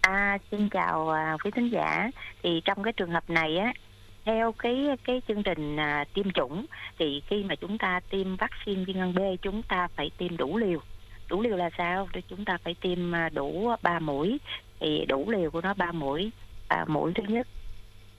À. 0.00 0.10
à 0.10 0.38
xin 0.50 0.68
chào 0.68 1.10
à, 1.10 1.36
quý 1.44 1.50
thính 1.54 1.68
giả. 1.68 2.10
Thì 2.42 2.60
trong 2.64 2.82
cái 2.82 2.92
trường 2.92 3.10
hợp 3.10 3.30
này 3.30 3.56
á 3.56 3.72
theo 4.24 4.52
cái 4.52 4.86
cái 5.04 5.22
chương 5.28 5.42
trình 5.42 5.76
à, 5.76 6.04
tiêm 6.14 6.30
chủng 6.30 6.66
thì 6.98 7.22
khi 7.26 7.44
mà 7.44 7.54
chúng 7.54 7.78
ta 7.78 8.00
tiêm 8.10 8.36
vaccine 8.36 8.84
viêm 8.84 8.96
gan 8.96 9.14
B 9.14 9.18
chúng 9.42 9.62
ta 9.62 9.88
phải 9.96 10.10
tiêm 10.18 10.36
đủ 10.36 10.56
liều. 10.56 10.80
Đủ 11.28 11.42
liều 11.42 11.56
là 11.56 11.70
sao? 11.78 12.08
Thì 12.12 12.20
chúng 12.28 12.44
ta 12.44 12.58
phải 12.64 12.74
tiêm 12.80 13.14
à, 13.14 13.28
đủ 13.28 13.70
3 13.82 13.98
mũi 13.98 14.38
thì 14.80 15.04
đủ 15.08 15.30
liều 15.30 15.50
của 15.50 15.60
nó 15.60 15.74
3 15.74 15.92
mũi. 15.92 16.30
À, 16.68 16.84
mũi 16.88 17.12
thứ 17.14 17.22
nhất 17.28 17.46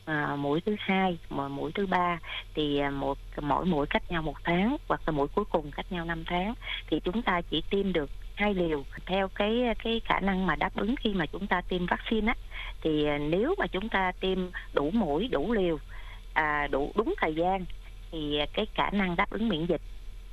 à, 0.06 0.36
mũi 0.36 0.62
thứ 0.62 0.76
hai 0.80 1.18
mà 1.30 1.48
mũi 1.48 1.72
thứ 1.76 1.86
ba. 1.86 2.20
Thì 2.56 2.80
à, 2.80 2.90
một 2.90 3.18
mỗi 3.42 3.66
mũi 3.66 3.88
cách 3.90 4.12
nhau 4.12 4.22
một 4.22 4.36
tháng 4.44 4.78
hoặc 4.88 5.02
là 5.06 5.12
mũi 5.12 5.28
cuối 5.28 5.46
cùng 5.46 5.72
cách 5.72 5.92
nhau 5.92 6.06
5 6.06 6.24
tháng. 6.28 6.54
Thì 6.88 7.00
chúng 7.00 7.22
ta 7.22 7.42
chỉ 7.42 7.62
tiêm 7.70 7.94
được 7.94 8.10
hai 8.36 8.54
liều 8.54 8.84
theo 9.06 9.28
cái 9.28 9.64
cái 9.84 10.02
khả 10.06 10.20
năng 10.20 10.46
mà 10.48 10.56
đáp 10.56 10.76
ứng 10.76 10.96
khi 11.00 11.14
mà 11.14 11.26
chúng 11.26 11.48
ta 11.48 11.62
tiêm 11.62 11.86
vaccine 11.86 12.28
á. 12.28 12.36
Thì 12.82 13.06
à, 13.06 13.18
nếu 13.18 13.56
mà 13.58 13.68
chúng 13.68 13.90
ta 13.90 14.12
tiêm 14.20 14.40
đủ 14.74 14.92
mũi 14.92 15.28
đủ 15.28 15.54
liều 15.54 15.80
à, 16.34 16.68
đủ 16.68 16.92
đúng 16.96 17.14
thời 17.22 17.36
gian 17.36 17.66
thì 18.12 18.38
à, 18.40 18.46
cái 18.54 18.66
khả 18.74 18.90
năng 18.92 19.16
đáp 19.16 19.30
ứng 19.30 19.50
miễn 19.50 19.66
dịch 19.66 19.82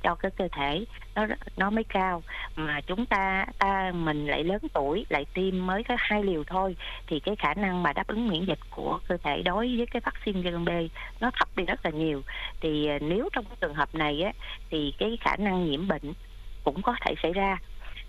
cho 0.03 0.15
cái 0.15 0.31
cơ 0.37 0.47
thể 0.51 0.85
nó 1.15 1.25
nó 1.57 1.69
mới 1.69 1.83
cao. 1.83 2.23
Mà 2.55 2.81
chúng 2.81 3.05
ta 3.05 3.45
ta 3.59 3.91
mình 3.95 4.27
lại 4.27 4.43
lớn 4.43 4.61
tuổi 4.73 5.05
lại 5.09 5.25
tiêm 5.33 5.67
mới 5.67 5.83
có 5.83 5.95
hai 5.97 6.23
liều 6.23 6.43
thôi 6.43 6.75
thì 7.07 7.19
cái 7.19 7.35
khả 7.35 7.53
năng 7.53 7.83
mà 7.83 7.93
đáp 7.93 8.07
ứng 8.07 8.27
miễn 8.27 8.45
dịch 8.45 8.59
của 8.69 8.99
cơ 9.07 9.17
thể 9.23 9.41
đối 9.41 9.77
với 9.77 9.85
cái 9.85 10.01
vaccine 10.05 10.41
viêm 10.41 10.65
B 10.65 10.69
nó 11.19 11.31
thấp 11.39 11.49
đi 11.55 11.65
rất 11.65 11.85
là 11.85 11.91
nhiều. 11.91 12.21
Thì 12.61 12.87
à, 12.87 12.99
nếu 13.01 13.29
trong 13.33 13.45
cái 13.45 13.57
trường 13.61 13.75
hợp 13.75 13.95
này 13.95 14.21
á 14.21 14.31
thì 14.69 14.93
cái 14.97 15.17
khả 15.21 15.35
năng 15.35 15.65
nhiễm 15.65 15.87
bệnh 15.87 16.13
cũng 16.63 16.81
có 16.81 16.95
thể 17.01 17.13
xảy 17.23 17.33
ra. 17.33 17.57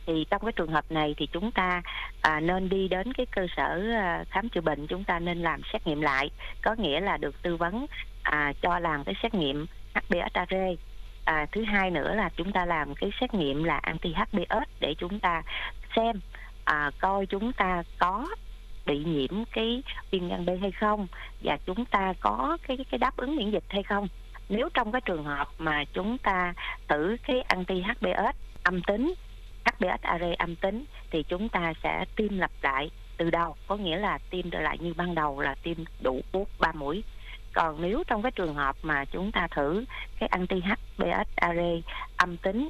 Thì 0.06 0.26
trong 0.30 0.42
cái 0.42 0.52
trường 0.52 0.72
hợp 0.72 0.84
này 0.90 1.14
thì 1.16 1.26
chúng 1.26 1.52
ta 1.52 1.82
à, 2.20 2.40
nên 2.40 2.68
đi 2.68 2.88
đến 2.88 3.12
cái 3.12 3.26
cơ 3.26 3.46
sở 3.56 3.82
à, 3.94 4.24
khám 4.30 4.48
chữa 4.48 4.60
bệnh 4.60 4.86
chúng 4.86 5.04
ta 5.04 5.18
nên 5.18 5.42
làm 5.42 5.60
xét 5.72 5.86
nghiệm 5.86 6.00
lại. 6.00 6.30
Có 6.62 6.74
nghĩa 6.78 7.00
là 7.00 7.16
được 7.16 7.42
tư 7.42 7.56
vấn 7.56 7.86
à, 8.22 8.52
cho 8.62 8.78
làm 8.78 9.04
cái 9.04 9.14
xét 9.22 9.34
nghiệm 9.34 9.66
HBsAg 9.94 10.76
à, 11.24 11.46
thứ 11.52 11.64
hai 11.64 11.90
nữa 11.90 12.14
là 12.14 12.30
chúng 12.36 12.52
ta 12.52 12.64
làm 12.64 12.94
cái 12.94 13.10
xét 13.20 13.34
nghiệm 13.34 13.64
là 13.64 13.76
anti 13.76 14.14
HBs 14.14 14.68
để 14.80 14.94
chúng 14.98 15.20
ta 15.20 15.42
xem 15.96 16.20
à, 16.64 16.90
coi 17.00 17.26
chúng 17.26 17.52
ta 17.52 17.82
có 17.98 18.28
bị 18.86 19.04
nhiễm 19.04 19.44
cái 19.52 19.82
viêm 20.10 20.28
gan 20.28 20.46
B 20.46 20.50
hay 20.60 20.70
không 20.70 21.06
và 21.42 21.58
chúng 21.66 21.84
ta 21.84 22.14
có 22.20 22.58
cái 22.68 22.78
cái 22.90 22.98
đáp 22.98 23.16
ứng 23.16 23.36
miễn 23.36 23.50
dịch 23.50 23.64
hay 23.68 23.82
không. 23.82 24.08
Nếu 24.48 24.68
trong 24.74 24.92
cái 24.92 25.00
trường 25.00 25.24
hợp 25.24 25.48
mà 25.58 25.84
chúng 25.92 26.18
ta 26.18 26.54
thử 26.88 27.16
cái 27.26 27.42
anti 27.42 27.82
HBs 27.82 28.36
âm 28.62 28.82
tính 28.82 29.14
HBs 29.64 30.02
are 30.02 30.34
âm 30.38 30.56
tính 30.56 30.84
thì 31.10 31.22
chúng 31.22 31.48
ta 31.48 31.72
sẽ 31.82 32.04
tiêm 32.16 32.38
lặp 32.38 32.50
lại 32.62 32.90
từ 33.16 33.30
đầu 33.30 33.56
có 33.66 33.76
nghĩa 33.76 33.96
là 33.96 34.18
tiêm 34.30 34.50
trở 34.50 34.60
lại 34.60 34.78
như 34.80 34.94
ban 34.94 35.14
đầu 35.14 35.40
là 35.40 35.54
tiêm 35.62 35.76
đủ 36.00 36.20
bút 36.32 36.48
ba 36.58 36.72
mũi 36.72 37.04
còn 37.52 37.82
nếu 37.82 38.02
trong 38.06 38.22
cái 38.22 38.32
trường 38.32 38.54
hợp 38.54 38.76
mà 38.82 39.04
chúng 39.04 39.32
ta 39.32 39.48
thử 39.50 39.84
cái 40.18 40.28
anti 40.28 40.60
HBS 40.60 41.28
array 41.36 41.82
âm 42.16 42.36
tính 42.36 42.68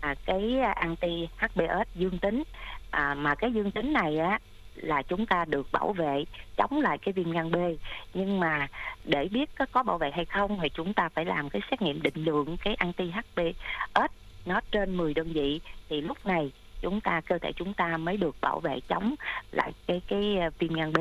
à, 0.00 0.14
cái 0.26 0.60
anti 0.60 1.28
HBS 1.36 1.88
dương 1.94 2.18
tính 2.18 2.42
à, 2.90 3.14
mà 3.14 3.34
cái 3.34 3.52
dương 3.52 3.70
tính 3.70 3.92
này 3.92 4.18
á 4.18 4.38
là 4.74 5.02
chúng 5.02 5.26
ta 5.26 5.44
được 5.44 5.72
bảo 5.72 5.92
vệ 5.92 6.24
chống 6.56 6.80
lại 6.80 6.98
cái 6.98 7.12
viêm 7.12 7.30
gan 7.30 7.52
B. 7.52 7.56
Nhưng 8.14 8.40
mà 8.40 8.68
để 9.04 9.28
biết 9.32 9.50
có, 9.58 9.66
có 9.72 9.82
bảo 9.82 9.98
vệ 9.98 10.10
hay 10.10 10.24
không 10.24 10.58
thì 10.62 10.68
chúng 10.68 10.94
ta 10.94 11.08
phải 11.08 11.24
làm 11.24 11.50
cái 11.50 11.62
xét 11.70 11.82
nghiệm 11.82 12.02
định 12.02 12.24
lượng 12.24 12.56
cái 12.64 12.74
anti 12.74 13.10
HBS 13.10 14.12
nó 14.46 14.60
trên 14.70 14.96
10 14.96 15.14
đơn 15.14 15.32
vị. 15.32 15.60
Thì 15.88 16.00
lúc 16.00 16.26
này 16.26 16.52
chúng 16.80 17.00
ta 17.00 17.20
cơ 17.20 17.38
thể 17.38 17.52
chúng 17.56 17.74
ta 17.74 17.96
mới 17.96 18.16
được 18.16 18.36
bảo 18.40 18.60
vệ 18.60 18.80
chống 18.88 19.14
lại 19.52 19.72
cái 19.86 20.02
cái 20.08 20.36
viêm 20.58 20.72
gan 20.72 20.92
B. 20.92 20.98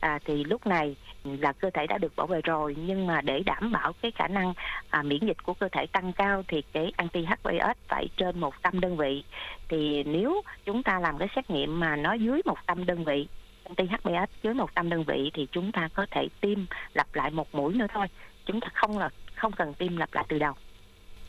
À, 0.00 0.18
thì 0.24 0.44
lúc 0.44 0.66
này 0.66 0.96
là 1.24 1.52
cơ 1.52 1.70
thể 1.74 1.86
đã 1.86 1.98
được 1.98 2.16
bảo 2.16 2.26
vệ 2.26 2.40
rồi 2.44 2.76
nhưng 2.78 3.06
mà 3.06 3.20
để 3.20 3.40
đảm 3.46 3.72
bảo 3.72 3.92
cái 4.02 4.10
khả 4.10 4.28
năng 4.28 4.54
à, 4.90 5.02
miễn 5.02 5.26
dịch 5.26 5.42
của 5.42 5.54
cơ 5.54 5.68
thể 5.72 5.86
tăng 5.86 6.12
cao 6.12 6.42
thì 6.48 6.62
cái 6.72 6.92
anti 6.96 7.24
HBs 7.24 7.78
phải 7.88 8.08
trên 8.16 8.40
100 8.40 8.80
đơn 8.80 8.96
vị 8.96 9.24
thì 9.68 10.04
nếu 10.04 10.42
chúng 10.64 10.82
ta 10.82 11.00
làm 11.00 11.18
cái 11.18 11.28
xét 11.36 11.50
nghiệm 11.50 11.80
mà 11.80 11.96
nó 11.96 12.12
dưới 12.12 12.40
100 12.44 12.86
đơn 12.86 13.04
vị 13.04 13.26
anti 13.64 13.84
HBs 13.84 14.30
dưới 14.42 14.54
100 14.54 14.90
đơn 14.90 15.04
vị 15.04 15.30
thì 15.34 15.46
chúng 15.52 15.72
ta 15.72 15.88
có 15.94 16.06
thể 16.10 16.28
tiêm 16.40 16.58
lặp 16.94 17.14
lại 17.14 17.30
một 17.30 17.54
mũi 17.54 17.74
nữa 17.74 17.86
thôi 17.94 18.06
chúng 18.46 18.60
ta 18.60 18.68
không 18.74 18.98
là 18.98 19.10
không 19.34 19.52
cần 19.52 19.74
tiêm 19.74 19.96
lặp 19.96 20.14
lại 20.14 20.24
từ 20.28 20.38
đầu 20.38 20.54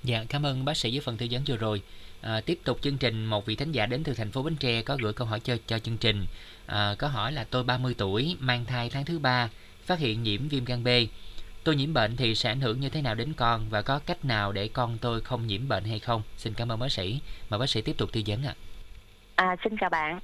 Dạ, 0.06 0.24
cảm 0.30 0.46
ơn 0.46 0.66
bác 0.66 0.78
sĩ 0.78 0.92
với 0.92 1.00
phần 1.00 1.18
tư 1.18 1.28
vấn 1.32 1.44
vừa 1.48 1.58
rồi. 1.58 1.82
À, 2.22 2.42
tiếp 2.46 2.60
tục 2.64 2.78
chương 2.82 2.98
trình, 2.98 3.26
một 3.26 3.46
vị 3.46 3.56
thánh 3.56 3.72
giả 3.72 3.86
đến 3.86 4.04
từ 4.04 4.14
thành 4.14 4.32
phố 4.32 4.44
Bến 4.44 4.56
Tre 4.56 4.82
có 4.82 4.98
gửi 5.02 5.14
câu 5.14 5.28
hỏi 5.28 5.40
cho 5.40 5.58
cho 5.68 5.80
chương 5.80 5.98
trình. 5.98 6.26
À, 6.66 6.96
có 6.98 7.08
hỏi 7.08 7.32
là 7.32 7.44
tôi 7.50 7.64
30 7.64 7.96
tuổi, 7.98 8.38
mang 8.40 8.66
thai 8.66 8.90
tháng 8.90 9.06
thứ 9.06 9.20
ba, 9.20 9.50
phát 9.86 10.00
hiện 10.00 10.24
nhiễm 10.24 10.48
viêm 10.48 10.66
gan 10.66 10.84
B. 10.84 10.88
Tôi 11.64 11.76
nhiễm 11.76 11.94
bệnh 11.94 12.16
thì 12.16 12.36
sẽ 12.36 12.50
ảnh 12.50 12.62
hưởng 12.62 12.80
như 12.80 12.90
thế 12.90 13.02
nào 13.02 13.16
đến 13.16 13.34
con 13.38 13.66
và 13.70 13.82
có 13.82 14.00
cách 14.06 14.26
nào 14.26 14.52
để 14.52 14.68
con 14.68 14.98
tôi 15.02 15.22
không 15.22 15.48
nhiễm 15.48 15.68
bệnh 15.68 15.84
hay 15.84 16.00
không? 16.00 16.22
Xin 16.38 16.54
cảm 16.54 16.72
ơn 16.72 16.80
bác 16.80 16.92
sĩ. 16.92 17.20
Mà 17.50 17.58
bác 17.58 17.70
sĩ 17.70 17.82
tiếp 17.82 17.98
tục 17.98 18.10
tư 18.14 18.22
vấn 18.28 18.44
ạ. 18.44 18.56
À. 19.36 19.48
à, 19.48 19.56
xin 19.64 19.78
chào 19.78 19.90
bạn. 19.90 20.20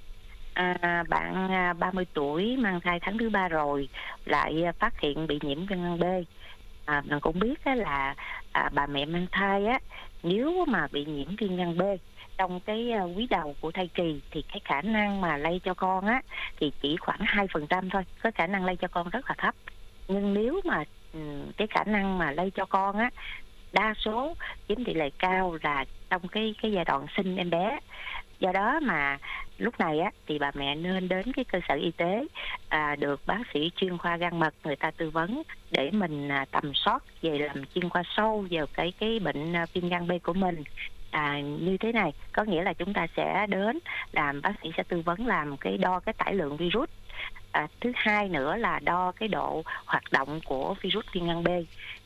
À, 0.54 1.04
bạn 1.10 1.52
à, 1.52 1.74
30 1.74 2.06
tuổi 2.14 2.58
mang 2.58 2.82
thai 2.82 3.00
tháng 3.02 3.18
thứ 3.18 3.30
ba 3.30 3.48
rồi 3.48 3.90
lại 4.26 4.64
à, 4.64 4.72
phát 4.80 5.00
hiện 5.00 5.28
bị 5.28 5.40
nhiễm 5.42 5.66
viêm 5.66 5.80
gan 5.80 6.00
B 6.00 6.04
à, 6.86 7.02
mình 7.06 7.20
cũng 7.20 7.40
biết 7.40 7.68
là 7.68 8.16
à, 8.52 8.70
bà 8.74 8.88
mẹ 8.88 9.06
mang 9.06 9.28
thai 9.32 9.66
á 9.66 9.80
nếu 10.24 10.66
mà 10.68 10.88
bị 10.92 11.06
nhiễm 11.06 11.36
viêm 11.36 11.56
gan 11.58 11.78
B 11.78 11.82
trong 12.42 12.60
cái 12.60 12.92
ờ, 12.92 13.10
quý 13.16 13.28
đầu 13.30 13.56
của 13.60 13.72
thai 13.72 13.90
kỳ 13.94 14.22
thì 14.32 14.44
cái 14.54 14.62
khả 14.66 14.82
năng 14.82 15.22
mà 15.22 15.38
lây 15.38 15.60
cho 15.64 15.74
con 15.74 16.06
á 16.06 16.22
thì 16.60 16.72
chỉ 16.82 16.98
khoảng 16.98 17.20
hai 17.24 17.48
phần 17.54 17.68
trăm 17.68 17.90
thôi 17.90 18.04
có 18.24 18.32
khả 18.36 18.48
năng 18.48 18.66
lây 18.66 18.76
cho 18.76 18.88
con 18.88 19.10
rất 19.10 19.30
là 19.30 19.36
thấp. 19.38 19.56
Nhưng 20.08 20.34
nếu 20.34 20.62
mà 20.66 20.84
ừ, 21.14 21.20
cái 21.58 21.68
khả 21.68 21.84
năng 21.84 22.18
mà 22.18 22.32
lây 22.32 22.52
cho 22.56 22.66
con 22.66 22.98
á 22.98 23.10
đa 23.74 23.94
số 23.98 24.34
chiếm 24.68 24.84
tỷ 24.84 24.94
lệ 24.94 25.10
cao 25.20 25.58
là 25.64 25.86
trong 26.10 26.28
cái 26.28 26.56
cái 26.62 26.72
giai 26.72 26.86
đoạn 26.86 27.06
sinh 27.18 27.36
em 27.36 27.50
bé. 27.50 27.80
Do 28.40 28.52
đó 28.52 28.80
mà 28.80 29.18
lúc 29.58 29.80
này 29.80 30.00
á 30.00 30.12
thì 30.28 30.40
bà 30.40 30.52
mẹ 30.56 30.76
nên 30.76 31.08
đến 31.08 31.34
cái 31.34 31.46
cơ 31.46 31.60
sở 31.68 31.76
y 31.76 31.92
tế 31.92 32.28
à, 32.70 32.96
được 32.96 33.22
bác 33.26 33.42
sĩ 33.54 33.72
chuyên 33.76 33.98
khoa 33.98 34.18
gan 34.18 34.40
mật 34.40 34.54
người 34.64 34.76
ta 34.76 34.92
tư 34.92 35.10
vấn 35.10 35.44
để 35.72 35.92
mình 35.92 36.30
à, 36.32 36.46
tầm 36.52 36.72
soát 36.74 37.04
về 37.22 37.38
làm 37.38 37.66
chuyên 37.76 37.90
khoa 37.90 38.04
sâu 38.06 38.46
vào 38.52 38.66
cái 38.74 38.94
cái 38.98 39.20
bệnh 39.20 39.56
à, 39.56 39.66
viêm 39.74 39.90
gan 39.90 40.08
B 40.08 40.12
của 40.24 40.34
mình 40.34 40.64
à, 41.12 41.40
như 41.40 41.78
thế 41.78 41.92
này 41.92 42.14
có 42.34 42.44
nghĩa 42.44 42.64
là 42.64 42.74
chúng 42.74 42.94
ta 42.94 43.08
sẽ 43.16 43.46
đến 43.50 43.80
làm 44.12 44.42
bác 44.42 44.54
sĩ 44.64 44.72
sẽ 44.78 44.84
tư 44.84 45.02
vấn 45.06 45.28
làm 45.28 45.58
cái 45.58 45.78
đo 45.78 46.00
cái 46.00 46.14
tải 46.14 46.34
lượng 46.34 46.58
virus. 46.58 46.90
À, 47.52 47.68
thứ 47.82 47.92
hai 47.96 48.30
nữa 48.30 48.58
là 48.58 48.80
đo 48.80 49.12
cái 49.12 49.30
độ 49.30 49.64
hoạt 49.86 50.04
động 50.12 50.40
của 50.46 50.76
virus 50.82 51.06
viêm 51.14 51.28
gan 51.28 51.44
B. 51.44 51.48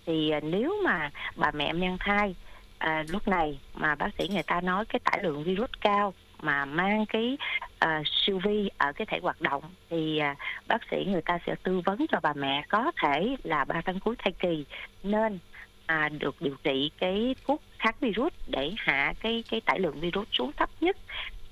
Thì 0.06 0.30
à, 0.30 0.40
nếu 0.44 0.76
mà 0.84 1.10
bà 1.36 1.52
mẹ 1.52 1.74
mang 1.74 1.98
thai 2.00 2.36
à, 2.78 3.04
lúc 3.10 3.28
này 3.28 3.60
mà 3.74 3.96
bác 3.96 4.10
sĩ 4.18 4.28
người 4.28 4.44
ta 4.44 4.62
nói 4.62 4.86
cái 4.86 5.00
tải 5.00 5.24
lượng 5.24 5.44
virus 5.44 5.70
cao 5.82 6.14
mà 6.42 6.66
mang 6.66 7.06
cái 7.06 7.38
à, 7.80 8.02
siêu 8.06 8.40
vi 8.44 8.70
ở 8.78 8.94
cái 8.94 9.06
thể 9.06 9.20
hoạt 9.22 9.42
động 9.42 9.64
thì 9.90 10.18
à, 10.18 10.36
bác 10.68 10.82
sĩ 10.92 11.06
người 11.08 11.22
ta 11.22 11.40
sẽ 11.46 11.56
tư 11.64 11.82
vấn 11.86 12.06
cho 12.12 12.20
bà 12.24 12.34
mẹ 12.34 12.66
có 12.70 12.92
thể 13.02 13.36
là 13.44 13.66
ba 13.66 13.82
tháng 13.86 14.00
cuối 14.00 14.16
thai 14.20 14.32
kỳ. 14.40 14.66
Nên 15.04 15.40
à, 15.86 16.10
được 16.20 16.42
điều 16.42 16.56
trị 16.64 16.92
cái 16.98 17.36
thuốc 17.48 17.62
kháng 17.78 17.96
virus 18.00 18.34
để 18.48 18.72
hạ 18.78 19.14
cái 19.20 19.44
cái 19.52 19.62
tải 19.62 19.80
lượng 19.80 20.00
virus 20.00 20.28
xuống 20.32 20.52
thấp 20.58 20.70
nhất 20.82 20.98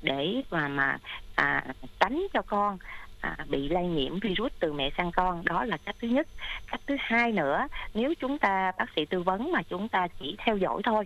để 0.01 0.41
mà 0.51 0.67
mà 0.67 0.97
à, 1.35 1.63
tránh 1.99 2.27
cho 2.33 2.41
con 2.41 2.77
à, 3.21 3.37
bị 3.49 3.69
lây 3.69 3.85
nhiễm 3.85 4.19
virus 4.19 4.51
từ 4.59 4.73
mẹ 4.73 4.89
sang 4.97 5.11
con. 5.11 5.45
Đó 5.45 5.65
là 5.65 5.77
cách 5.77 5.95
thứ 6.01 6.07
nhất. 6.07 6.27
Cách 6.67 6.81
thứ 6.87 6.95
hai 6.99 7.31
nữa 7.31 7.67
nếu 7.93 8.13
chúng 8.19 8.37
ta 8.37 8.71
bác 8.77 8.85
sĩ 8.95 9.05
tư 9.05 9.21
vấn 9.21 9.51
mà 9.51 9.63
chúng 9.63 9.89
ta 9.89 10.07
chỉ 10.19 10.35
theo 10.39 10.57
dõi 10.57 10.81
thôi 10.83 11.05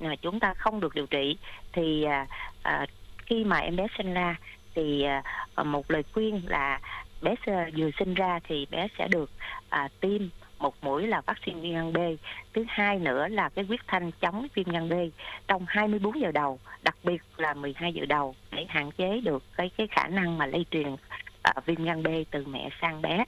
mà 0.00 0.16
chúng 0.16 0.40
ta 0.40 0.54
không 0.54 0.80
được 0.80 0.94
điều 0.94 1.06
trị 1.06 1.36
thì 1.72 2.02
à, 2.02 2.26
à, 2.62 2.86
khi 3.26 3.44
mà 3.44 3.58
em 3.58 3.76
bé 3.76 3.86
sinh 3.98 4.14
ra 4.14 4.36
thì 4.74 5.02
à, 5.02 5.22
một 5.64 5.90
lời 5.90 6.02
khuyên 6.12 6.42
là 6.46 6.80
bé 7.22 7.34
à, 7.46 7.68
vừa 7.76 7.90
sinh 7.98 8.14
ra 8.14 8.40
thì 8.48 8.66
bé 8.70 8.88
sẽ 8.98 9.08
được 9.08 9.30
à, 9.68 9.88
tiêm 10.00 10.22
một 10.62 10.74
mũi 10.82 11.06
là 11.06 11.20
vaccine 11.20 11.60
viêm 11.60 11.72
gan 11.72 11.92
B, 11.92 11.98
thứ 12.54 12.64
hai 12.68 12.98
nữa 12.98 13.28
là 13.28 13.48
cái 13.48 13.64
huyết 13.64 13.80
thanh 13.86 14.10
chống 14.20 14.46
viêm 14.54 14.70
gan 14.70 14.88
B 14.88 14.92
trong 15.48 15.64
24 15.68 16.20
giờ 16.20 16.32
đầu, 16.32 16.58
đặc 16.82 16.96
biệt 17.04 17.22
là 17.36 17.54
12 17.54 17.92
giờ 17.92 18.04
đầu 18.06 18.34
để 18.50 18.66
hạn 18.68 18.90
chế 18.92 19.20
được 19.20 19.42
cái 19.56 19.70
cái 19.76 19.86
khả 19.86 20.08
năng 20.08 20.38
mà 20.38 20.46
lây 20.46 20.66
truyền 20.70 20.92
uh, 20.92 21.66
viêm 21.66 21.84
gan 21.84 22.02
B 22.02 22.06
từ 22.30 22.44
mẹ 22.46 22.68
sang 22.80 23.02
bé. 23.02 23.24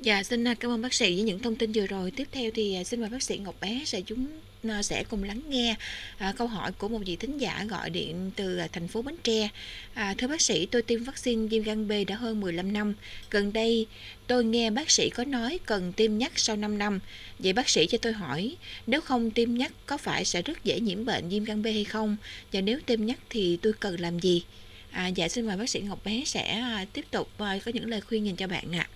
Dạ, 0.00 0.22
xin 0.22 0.48
à, 0.48 0.54
cảm 0.54 0.70
ơn 0.70 0.82
bác 0.82 0.94
sĩ 0.94 1.14
với 1.14 1.22
những 1.22 1.38
thông 1.38 1.56
tin 1.56 1.72
vừa 1.72 1.86
rồi. 1.86 2.10
Tiếp 2.10 2.28
theo 2.32 2.50
thì 2.54 2.74
à, 2.74 2.84
xin 2.84 3.00
mời 3.00 3.10
bác 3.10 3.22
sĩ 3.22 3.38
Ngọc 3.38 3.54
Bé 3.60 3.82
sẽ 3.86 4.00
chúng 4.00 4.26
à, 4.68 4.82
sẽ 4.82 5.04
cùng 5.04 5.22
lắng 5.22 5.40
nghe 5.48 5.76
à, 6.18 6.32
câu 6.36 6.46
hỏi 6.46 6.72
của 6.72 6.88
một 6.88 6.98
vị 7.06 7.16
thính 7.16 7.38
giả 7.38 7.64
gọi 7.68 7.90
điện 7.90 8.30
từ 8.36 8.60
thành 8.72 8.88
phố 8.88 9.02
Bến 9.02 9.14
Tre. 9.22 9.48
À, 9.94 10.14
thưa 10.18 10.26
bác 10.26 10.40
sĩ, 10.40 10.66
tôi 10.66 10.82
tiêm 10.82 11.04
vaccine 11.04 11.48
viêm 11.48 11.62
gan 11.62 11.88
B 11.88 11.92
đã 12.06 12.16
hơn 12.16 12.40
15 12.40 12.72
năm. 12.72 12.94
Gần 13.30 13.52
đây, 13.52 13.86
tôi 14.26 14.44
nghe 14.44 14.70
bác 14.70 14.90
sĩ 14.90 15.10
có 15.10 15.24
nói 15.24 15.58
cần 15.66 15.92
tiêm 15.92 16.18
nhắc 16.18 16.32
sau 16.36 16.56
5 16.56 16.78
năm. 16.78 17.00
Vậy 17.38 17.52
bác 17.52 17.68
sĩ 17.68 17.86
cho 17.86 17.98
tôi 17.98 18.12
hỏi, 18.12 18.56
nếu 18.86 19.00
không 19.00 19.30
tiêm 19.30 19.54
nhắc 19.54 19.72
có 19.86 19.96
phải 19.96 20.24
sẽ 20.24 20.42
rất 20.42 20.64
dễ 20.64 20.80
nhiễm 20.80 21.04
bệnh 21.04 21.28
viêm 21.28 21.44
gan 21.44 21.62
B 21.62 21.66
hay 21.66 21.84
không? 21.84 22.16
Và 22.52 22.60
nếu 22.60 22.80
tiêm 22.86 23.06
nhắc 23.06 23.18
thì 23.30 23.58
tôi 23.62 23.72
cần 23.80 24.00
làm 24.00 24.18
gì? 24.18 24.42
À, 24.90 25.08
dạ 25.08 25.28
xin 25.28 25.46
mời 25.46 25.56
bác 25.56 25.70
sĩ 25.70 25.80
Ngọc 25.80 26.04
Bé 26.04 26.22
sẽ 26.26 26.62
tiếp 26.92 27.04
tục 27.10 27.28
có 27.38 27.70
những 27.74 27.86
lời 27.86 28.00
khuyên 28.00 28.26
dành 28.26 28.36
cho 28.36 28.46
bạn 28.46 28.74
ạ. 28.74 28.88
À. 28.90 28.95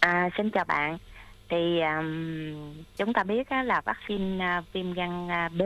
À, 0.00 0.28
xin 0.36 0.50
chào 0.50 0.64
bạn. 0.64 0.98
Thì 1.48 1.80
um, 1.80 2.84
chúng 2.96 3.12
ta 3.12 3.24
biết 3.24 3.48
á, 3.48 3.62
là 3.62 3.80
vaccine 3.84 4.58
uh, 4.58 4.64
viêm 4.72 4.92
gan 4.92 5.26
uh, 5.26 5.52
B 5.52 5.62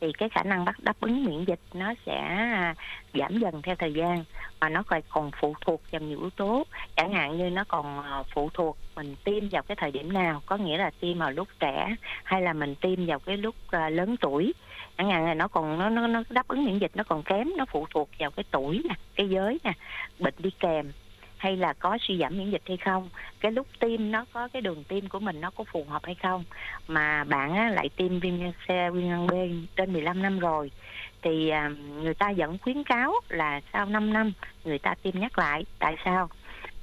thì 0.00 0.12
cái 0.18 0.28
khả 0.28 0.42
năng 0.42 0.64
bắt 0.64 0.76
đáp 0.82 1.00
ứng 1.00 1.24
miễn 1.24 1.44
dịch 1.44 1.60
nó 1.74 1.94
sẽ 2.06 2.48
uh, 2.70 2.76
giảm 3.14 3.38
dần 3.38 3.62
theo 3.62 3.74
thời 3.76 3.92
gian 3.92 4.24
và 4.60 4.68
nó 4.68 4.82
còn 4.82 5.00
còn 5.08 5.30
phụ 5.40 5.54
thuộc 5.60 5.82
vào 5.90 6.00
nhiều 6.00 6.20
yếu 6.20 6.30
tố. 6.30 6.64
Chẳng 6.96 7.12
hạn 7.12 7.38
như 7.38 7.50
nó 7.50 7.64
còn 7.68 7.98
uh, 7.98 8.26
phụ 8.34 8.50
thuộc 8.54 8.76
mình 8.96 9.16
tiêm 9.24 9.48
vào 9.48 9.62
cái 9.62 9.76
thời 9.76 9.90
điểm 9.90 10.12
nào 10.12 10.42
có 10.46 10.56
nghĩa 10.56 10.78
là 10.78 10.90
tiêm 11.00 11.18
vào 11.18 11.30
lúc 11.30 11.48
trẻ 11.58 11.96
hay 12.24 12.42
là 12.42 12.52
mình 12.52 12.74
tiêm 12.74 13.06
vào 13.06 13.18
cái 13.18 13.36
lúc 13.36 13.54
uh, 13.76 13.92
lớn 13.92 14.16
tuổi. 14.20 14.52
Chẳng 14.98 15.10
hạn 15.10 15.24
là 15.24 15.34
nó 15.34 15.48
còn 15.48 15.78
nó 15.78 15.88
nó 15.88 16.06
nó 16.06 16.22
đáp 16.30 16.48
ứng 16.48 16.64
miễn 16.64 16.78
dịch 16.78 16.92
nó 16.94 17.04
còn 17.04 17.22
kém 17.22 17.48
nó 17.56 17.64
phụ 17.72 17.86
thuộc 17.90 18.08
vào 18.18 18.30
cái 18.30 18.44
tuổi 18.50 18.82
nè 18.88 18.94
cái 19.14 19.28
giới 19.28 19.60
nè 19.64 19.72
bệnh 20.18 20.34
đi 20.38 20.50
kèm 20.60 20.92
hay 21.40 21.56
là 21.56 21.72
có 21.72 21.98
suy 22.00 22.18
giảm 22.18 22.38
miễn 22.38 22.50
dịch 22.50 22.62
hay 22.66 22.76
không? 22.76 23.08
Cái 23.40 23.52
lúc 23.52 23.66
tiêm 23.78 24.10
nó 24.10 24.24
có 24.32 24.48
cái 24.48 24.62
đường 24.62 24.84
tiêm 24.84 25.08
của 25.08 25.18
mình 25.18 25.40
nó 25.40 25.50
có 25.50 25.64
phù 25.72 25.84
hợp 25.88 26.04
hay 26.04 26.14
không? 26.14 26.44
Mà 26.88 27.24
bạn 27.24 27.54
á, 27.54 27.68
lại 27.70 27.88
tiêm 27.96 28.20
viêm 28.20 28.40
gan 28.40 28.52
C 28.52 28.94
viêm 28.94 29.08
gan 29.08 29.26
B 29.26 29.32
trên 29.76 29.92
15 29.92 30.22
năm 30.22 30.38
rồi 30.38 30.70
thì 31.22 31.48
à, 31.48 31.70
người 32.02 32.14
ta 32.14 32.32
vẫn 32.36 32.58
khuyến 32.58 32.84
cáo 32.84 33.12
là 33.28 33.60
sau 33.72 33.86
5 33.86 34.12
năm 34.12 34.32
người 34.64 34.78
ta 34.78 34.94
tiêm 35.02 35.20
nhắc 35.20 35.38
lại. 35.38 35.64
Tại 35.78 35.96
sao? 36.04 36.28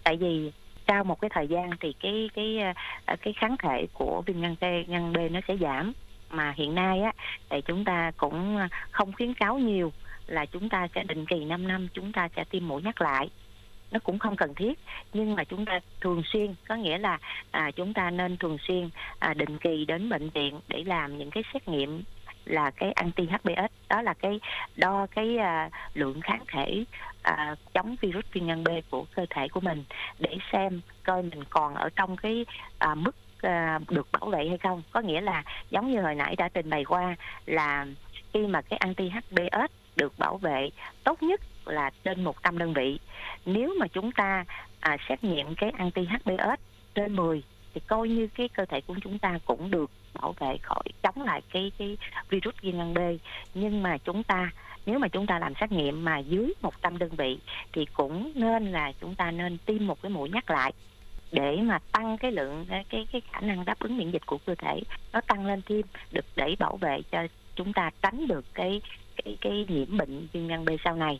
Tại 0.04 0.18
vì 0.18 0.52
sau 0.88 1.04
một 1.04 1.22
cái 1.22 1.30
thời 1.34 1.48
gian 1.48 1.70
thì 1.80 1.94
cái 2.00 2.30
cái 2.34 2.60
à, 2.60 2.74
à, 3.06 3.16
cái 3.16 3.34
kháng 3.34 3.56
thể 3.58 3.88
của 3.94 4.24
viêm 4.26 4.42
gan 4.42 4.56
C 4.56 4.88
gan 4.88 5.14
B 5.14 5.18
nó 5.32 5.40
sẽ 5.48 5.58
giảm. 5.58 5.94
Mà 6.30 6.54
hiện 6.56 6.76
nay 6.76 7.02
á 7.02 7.12
thì 7.50 7.62
chúng 7.62 7.86
ta 7.86 8.12
cũng 8.18 8.58
à, 8.58 8.70
không 8.92 9.14
khuyến 9.14 9.34
cáo 9.34 9.58
nhiều 9.58 9.92
là 10.28 10.46
chúng 10.46 10.70
ta 10.70 10.88
sẽ 10.96 11.04
định 11.04 11.26
kỳ 11.26 11.46
5 11.46 11.68
năm 11.68 11.88
chúng 11.94 12.12
ta 12.12 12.30
sẽ 12.36 12.44
tiêm 12.44 12.68
mũi 12.68 12.82
nhắc 12.82 13.02
lại 13.02 13.30
nó 13.92 14.00
cũng 14.00 14.20
không 14.20 14.36
cần 14.36 14.56
thiết. 14.56 14.80
Nhưng 15.14 15.36
mà 15.36 15.44
chúng 15.44 15.66
ta 15.66 15.80
thường 16.02 16.22
xuyên 16.26 16.56
có 16.68 16.76
nghĩa 16.76 16.98
là 16.98 17.20
à, 17.52 17.72
chúng 17.72 17.94
ta 17.94 18.10
nên 18.10 18.38
thường 18.38 18.58
xuyên 18.68 18.90
à, 19.20 19.34
định 19.34 19.58
kỳ 19.58 19.86
đến 19.86 20.10
bệnh 20.10 20.30
viện 20.30 20.60
để 20.68 20.84
làm 20.86 21.18
những 21.18 21.32
cái 21.32 21.44
xét 21.54 21.68
nghiệm 21.68 22.04
là 22.46 22.72
cái 22.72 22.92
anti 22.92 23.24
HBS 23.26 23.72
đó 23.90 24.02
là 24.02 24.14
cái 24.14 24.40
đo 24.76 25.08
cái 25.16 25.38
à, 25.38 25.70
lượng 25.94 26.22
kháng 26.22 26.44
thể 26.48 26.84
à, 27.24 27.56
chống 27.74 27.96
virus 28.02 28.26
viêm 28.34 28.48
gan 28.48 28.64
B 28.64 28.70
của 28.90 29.06
cơ 29.16 29.26
thể 29.30 29.48
của 29.48 29.60
mình 29.60 29.84
để 30.20 30.38
xem 30.52 30.82
coi 31.04 31.24
mình 31.24 31.44
còn 31.50 31.76
ở 31.76 31.90
trong 31.96 32.18
cái 32.18 32.46
à, 32.78 32.96
mức 32.96 33.16
à, 33.42 33.80
được 33.90 34.08
bảo 34.12 34.30
vệ 34.30 34.48
hay 34.48 34.58
không. 34.58 34.82
Có 34.92 35.00
nghĩa 35.00 35.22
là 35.22 35.44
giống 35.70 35.92
như 35.92 36.02
hồi 36.02 36.16
nãy 36.16 36.36
đã 36.36 36.50
trình 36.54 36.70
bày 36.70 36.86
qua 36.86 37.16
là 37.46 37.86
khi 38.34 38.48
mà 38.48 38.62
cái 38.62 38.78
anti 38.78 39.10
HBS 39.10 39.72
được 39.96 40.20
bảo 40.20 40.38
vệ 40.38 40.70
tốt 41.04 41.24
nhất 41.24 41.42
là 41.68 41.92
trên 42.04 42.24
100 42.24 42.58
đơn 42.58 42.74
vị. 42.74 43.00
Nếu 43.46 43.76
mà 43.80 43.88
chúng 43.88 44.12
ta 44.12 44.46
à, 44.80 44.98
xét 45.10 45.24
nghiệm 45.24 45.56
cái 45.56 45.70
anti 45.70 46.06
HBS 46.06 46.62
trên 46.96 47.16
10 47.16 47.44
thì 47.74 47.82
coi 47.88 48.10
như 48.10 48.28
cái 48.28 48.50
cơ 48.50 48.66
thể 48.66 48.82
của 48.82 48.96
chúng 49.02 49.20
ta 49.20 49.40
cũng 49.46 49.72
được 49.72 49.92
bảo 50.14 50.36
vệ 50.40 50.58
khỏi 50.62 50.84
chống 51.04 51.22
lại 51.26 51.42
cái 51.52 51.72
cái 51.78 51.98
virus 52.30 52.56
viêm 52.62 52.78
gan 52.78 52.94
B. 52.94 53.00
Nhưng 53.54 53.84
mà 53.84 53.98
chúng 53.98 54.24
ta 54.24 54.52
nếu 54.86 55.00
mà 55.00 55.08
chúng 55.08 55.28
ta 55.28 55.40
làm 55.40 55.54
xét 55.60 55.72
nghiệm 55.72 56.06
mà 56.06 56.18
dưới 56.18 56.54
100 56.62 56.98
đơn 56.98 57.10
vị 57.18 57.40
thì 57.74 57.86
cũng 57.94 58.32
nên 58.36 58.72
là 58.72 58.92
chúng 59.02 59.16
ta 59.16 59.32
nên 59.32 59.58
tiêm 59.58 59.88
một 59.88 60.02
cái 60.02 60.10
mũi 60.10 60.30
nhắc 60.30 60.50
lại 60.50 60.74
để 61.32 61.58
mà 61.62 61.80
tăng 61.92 62.18
cái 62.18 62.32
lượng 62.32 62.66
cái 62.90 63.08
cái 63.12 63.22
khả 63.32 63.40
năng 63.40 63.66
đáp 63.66 63.80
ứng 63.80 63.98
miễn 63.98 64.12
dịch 64.12 64.26
của 64.26 64.38
cơ 64.46 64.56
thể. 64.56 64.82
Nó 65.14 65.22
tăng 65.22 65.46
lên 65.46 65.62
thêm 65.66 65.82
được 66.12 66.26
để 66.36 66.56
bảo 66.60 66.78
vệ 66.78 67.02
cho 67.12 67.28
chúng 67.56 67.74
ta 67.74 67.92
tránh 68.02 68.28
được 68.28 68.46
cái 68.54 68.82
cái 69.24 69.38
cái 69.42 69.66
nhiễm 69.70 69.98
bệnh 69.98 70.28
viêm 70.34 70.48
gan 70.48 70.66
B 70.66 70.70
sau 70.84 70.96
này 70.96 71.20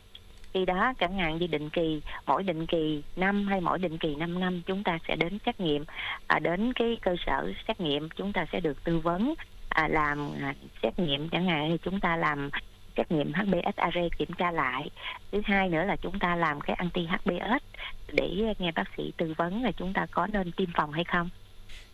khi 0.54 0.64
đó 0.64 0.92
chẳng 1.00 1.18
hạn 1.18 1.38
như 1.38 1.46
định 1.46 1.70
kỳ 1.70 2.00
mỗi 2.26 2.42
định 2.42 2.66
kỳ 2.66 3.02
năm 3.16 3.46
hay 3.46 3.60
mỗi 3.60 3.78
định 3.78 3.98
kỳ 3.98 4.14
5 4.14 4.40
năm 4.40 4.62
chúng 4.66 4.84
ta 4.84 4.98
sẽ 5.08 5.16
đến 5.16 5.38
xét 5.46 5.60
nghiệm 5.60 5.84
à, 6.26 6.38
đến 6.38 6.72
cái 6.72 6.96
cơ 7.02 7.16
sở 7.26 7.52
xét 7.68 7.80
nghiệm 7.80 8.08
chúng 8.16 8.32
ta 8.32 8.46
sẽ 8.52 8.60
được 8.60 8.84
tư 8.84 8.98
vấn 8.98 9.34
à, 9.68 9.88
làm 9.88 10.30
à, 10.42 10.54
xét 10.82 10.98
nghiệm 10.98 11.28
chẳng 11.28 11.46
hạn 11.46 11.68
như 11.68 11.76
chúng 11.76 12.00
ta 12.00 12.16
làm 12.16 12.50
xét 12.96 13.12
nghiệm 13.12 13.32
HBsAg 13.32 14.08
kiểm 14.18 14.32
tra 14.38 14.50
lại. 14.50 14.90
Thứ 15.32 15.40
hai 15.44 15.68
nữa 15.68 15.84
là 15.84 15.96
chúng 15.96 16.18
ta 16.18 16.36
làm 16.36 16.60
cái 16.60 16.76
anti 16.76 17.06
HBs 17.06 17.64
để 18.12 18.54
nghe 18.58 18.72
bác 18.72 18.88
sĩ 18.96 19.12
tư 19.16 19.34
vấn 19.36 19.62
là 19.62 19.72
chúng 19.72 19.92
ta 19.92 20.06
có 20.10 20.26
nên 20.26 20.52
tiêm 20.52 20.68
phòng 20.74 20.92
hay 20.92 21.04
không. 21.04 21.30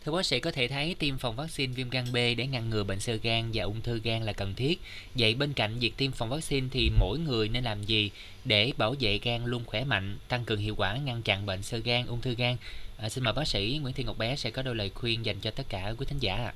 Thưa 0.05 0.11
bác 0.11 0.25
sĩ 0.25 0.39
có 0.39 0.51
thể 0.51 0.67
thấy 0.67 0.95
tiêm 0.99 1.17
phòng 1.17 1.35
vaccine 1.35 1.73
viêm 1.73 1.89
gan 1.89 2.05
B 2.13 2.15
để 2.15 2.47
ngăn 2.47 2.69
ngừa 2.69 2.83
bệnh 2.83 2.99
sơ 2.99 3.17
gan 3.23 3.43
và 3.53 3.63
ung 3.63 3.81
thư 3.81 4.01
gan 4.03 4.23
là 4.23 4.33
cần 4.33 4.53
thiết. 4.55 4.81
Vậy 5.15 5.35
bên 5.35 5.53
cạnh 5.53 5.71
việc 5.79 5.97
tiêm 5.97 6.11
phòng 6.11 6.29
vaccine 6.29 6.67
thì 6.71 6.91
mỗi 6.99 7.19
người 7.19 7.49
nên 7.49 7.63
làm 7.63 7.83
gì 7.83 8.11
để 8.45 8.71
bảo 8.77 8.95
vệ 8.99 9.19
gan 9.23 9.45
luôn 9.45 9.63
khỏe 9.65 9.83
mạnh, 9.83 10.17
tăng 10.29 10.45
cường 10.45 10.59
hiệu 10.59 10.75
quả 10.77 10.97
ngăn 10.97 11.21
chặn 11.21 11.45
bệnh 11.45 11.61
sơ 11.61 11.77
gan, 11.77 12.05
ung 12.05 12.21
thư 12.21 12.35
gan? 12.35 12.55
À, 12.97 13.09
xin 13.09 13.23
mời 13.23 13.33
bác 13.33 13.47
sĩ 13.47 13.79
Nguyễn 13.81 13.93
Thị 13.93 14.03
Ngọc 14.03 14.17
Bé 14.17 14.35
sẽ 14.35 14.51
có 14.51 14.61
đôi 14.61 14.75
lời 14.75 14.91
khuyên 14.95 15.25
dành 15.25 15.39
cho 15.39 15.51
tất 15.51 15.63
cả 15.69 15.93
quý 15.97 16.05
thính 16.09 16.19
giả. 16.19 16.51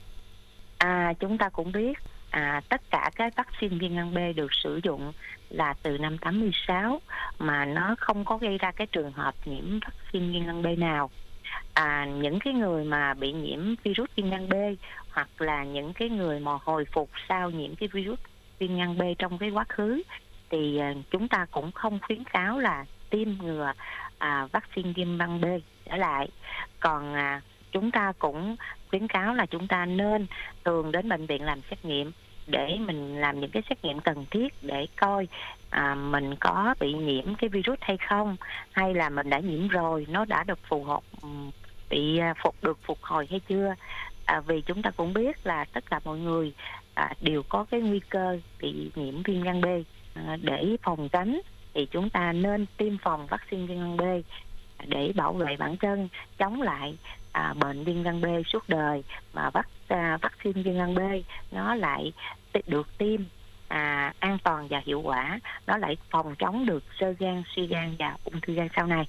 À, 0.78 1.14
chúng 1.20 1.38
ta 1.38 1.50
cũng 1.50 1.72
biết 1.72 1.98
à, 2.30 2.62
tất 2.70 2.82
cả 2.90 3.12
các 3.16 3.34
vaccine 3.36 3.78
viêm 3.78 3.96
gan 3.96 4.14
B 4.14 4.18
được 4.36 4.54
sử 4.64 4.80
dụng 4.84 5.14
là 5.50 5.74
từ 5.84 5.98
năm 5.98 6.18
86 6.18 7.02
mà 7.40 7.66
nó 7.66 7.96
không 8.00 8.26
có 8.26 8.38
gây 8.38 8.58
ra 8.58 8.72
cái 8.72 8.88
trường 8.88 9.12
hợp 9.12 9.36
nhiễm 9.46 9.80
vaccine 9.80 10.34
viêm 10.34 10.46
gan 10.46 10.64
B 10.64 10.80
nào 10.80 11.10
à, 11.74 12.06
những 12.06 12.40
cái 12.40 12.54
người 12.54 12.84
mà 12.84 13.14
bị 13.14 13.32
nhiễm 13.32 13.76
virus 13.84 14.10
viêm 14.16 14.30
gan 14.30 14.50
B 14.50 14.54
hoặc 15.12 15.42
là 15.42 15.64
những 15.64 15.94
cái 15.94 16.10
người 16.10 16.40
mà 16.40 16.52
hồi 16.62 16.86
phục 16.86 17.10
sau 17.30 17.50
nhiễm 17.50 17.76
cái 17.76 17.90
virus 17.92 18.20
viêm 18.60 18.78
gan 18.78 18.98
B 18.98 19.02
trong 19.20 19.38
cái 19.38 19.50
quá 19.50 19.66
khứ 19.70 20.02
thì 20.50 20.78
à, 20.78 20.94
chúng 21.12 21.28
ta 21.28 21.46
cũng 21.52 21.72
không 21.72 22.00
khuyến 22.02 22.24
cáo 22.24 22.60
là 22.60 22.86
tiêm 23.10 23.28
ngừa 23.42 23.74
à, 24.18 24.48
vaccine 24.52 24.94
viêm 24.96 25.18
gan 25.18 25.42
B 25.42 25.46
trở 25.86 25.96
lại. 25.96 26.30
Còn 26.80 27.14
à, 27.14 27.42
chúng 27.72 27.92
ta 27.92 28.14
cũng 28.20 28.56
khuyến 28.90 29.08
cáo 29.08 29.34
là 29.34 29.46
chúng 29.46 29.68
ta 29.68 29.86
nên 29.86 30.28
thường 30.66 30.92
đến 30.92 31.10
bệnh 31.10 31.26
viện 31.26 31.44
làm 31.44 31.62
xét 31.70 31.86
nghiệm 31.86 32.12
để 32.50 32.78
mình 32.80 33.16
làm 33.22 33.40
những 33.40 33.52
cái 33.52 33.64
xét 33.70 33.86
nghiệm 33.86 34.00
cần 34.00 34.26
thiết 34.32 34.54
để 34.62 34.88
coi 34.96 35.28
à, 35.70 35.96
mình 35.96 36.36
có 36.36 36.76
bị 36.80 36.94
nhiễm 36.94 37.36
cái 37.36 37.50
virus 37.50 37.80
hay 37.82 37.98
không 37.98 38.36
hay 38.72 38.94
là 38.94 39.10
mình 39.10 39.30
đã 39.30 39.40
nhiễm 39.40 39.68
rồi 39.68 40.06
nó 40.10 40.26
đã 40.26 40.44
được 40.44 40.60
phù 40.70 40.84
hợp 40.84 41.04
bị 41.90 42.18
à, 42.18 42.34
phục 42.44 42.56
được 42.62 42.78
phục 42.84 42.98
hồi 43.02 43.28
hay 43.30 43.40
chưa. 43.40 43.76
À, 44.26 44.40
vì 44.40 44.62
chúng 44.62 44.82
ta 44.82 44.92
cũng 44.92 45.14
biết 45.14 45.48
là 45.48 45.66
tất 45.66 45.84
cả 45.90 46.00
mọi 46.06 46.20
người 46.20 46.54
à, 46.94 47.14
đều 47.22 47.44
có 47.50 47.66
cái 47.72 47.82
nguy 47.82 48.00
cơ 48.10 48.40
bị 48.62 48.92
nhiễm 48.96 49.24
viêm 49.24 49.42
gan 49.42 49.62
B. 49.62 49.66
À, 50.14 50.38
để 50.42 50.78
phòng 50.84 51.10
tránh 51.10 51.42
thì 51.74 51.86
chúng 51.86 52.10
ta 52.10 52.34
nên 52.34 52.66
tiêm 52.78 52.98
phòng 52.98 53.28
vaccine 53.28 53.66
viêm 53.66 53.78
gan 53.78 53.98
B 53.98 54.02
để 54.88 55.12
bảo 55.16 55.34
vệ 55.34 55.56
bản 55.58 55.78
thân 55.78 56.08
chống 56.38 56.62
lại 56.62 56.98
à, 57.32 57.54
bệnh 57.54 57.84
viêm 57.84 58.04
gan 58.04 58.22
B 58.22 58.26
suốt 58.48 58.70
đời. 58.70 59.04
Mà 59.34 59.50
vắc 59.50 59.68
à, 59.88 60.18
vaccine 60.22 60.62
viêm 60.62 60.76
gan 60.76 60.96
B 60.96 61.00
nó 61.52 61.76
lại 61.76 62.14
được 62.68 62.98
tiêm 62.98 63.22
à, 63.68 64.14
an 64.20 64.38
toàn 64.44 64.68
và 64.68 64.82
hiệu 64.86 65.02
quả 65.02 65.40
nó 65.68 65.78
lại 65.78 65.98
phòng 66.10 66.36
chống 66.40 66.66
được 66.66 66.84
sơ 67.00 67.14
gan 67.20 67.44
suy 67.56 67.68
gan 67.68 67.96
và 68.00 68.18
ung 68.24 68.42
thư 68.42 68.54
gan 68.54 68.68
sau 68.76 68.88
này 68.88 69.08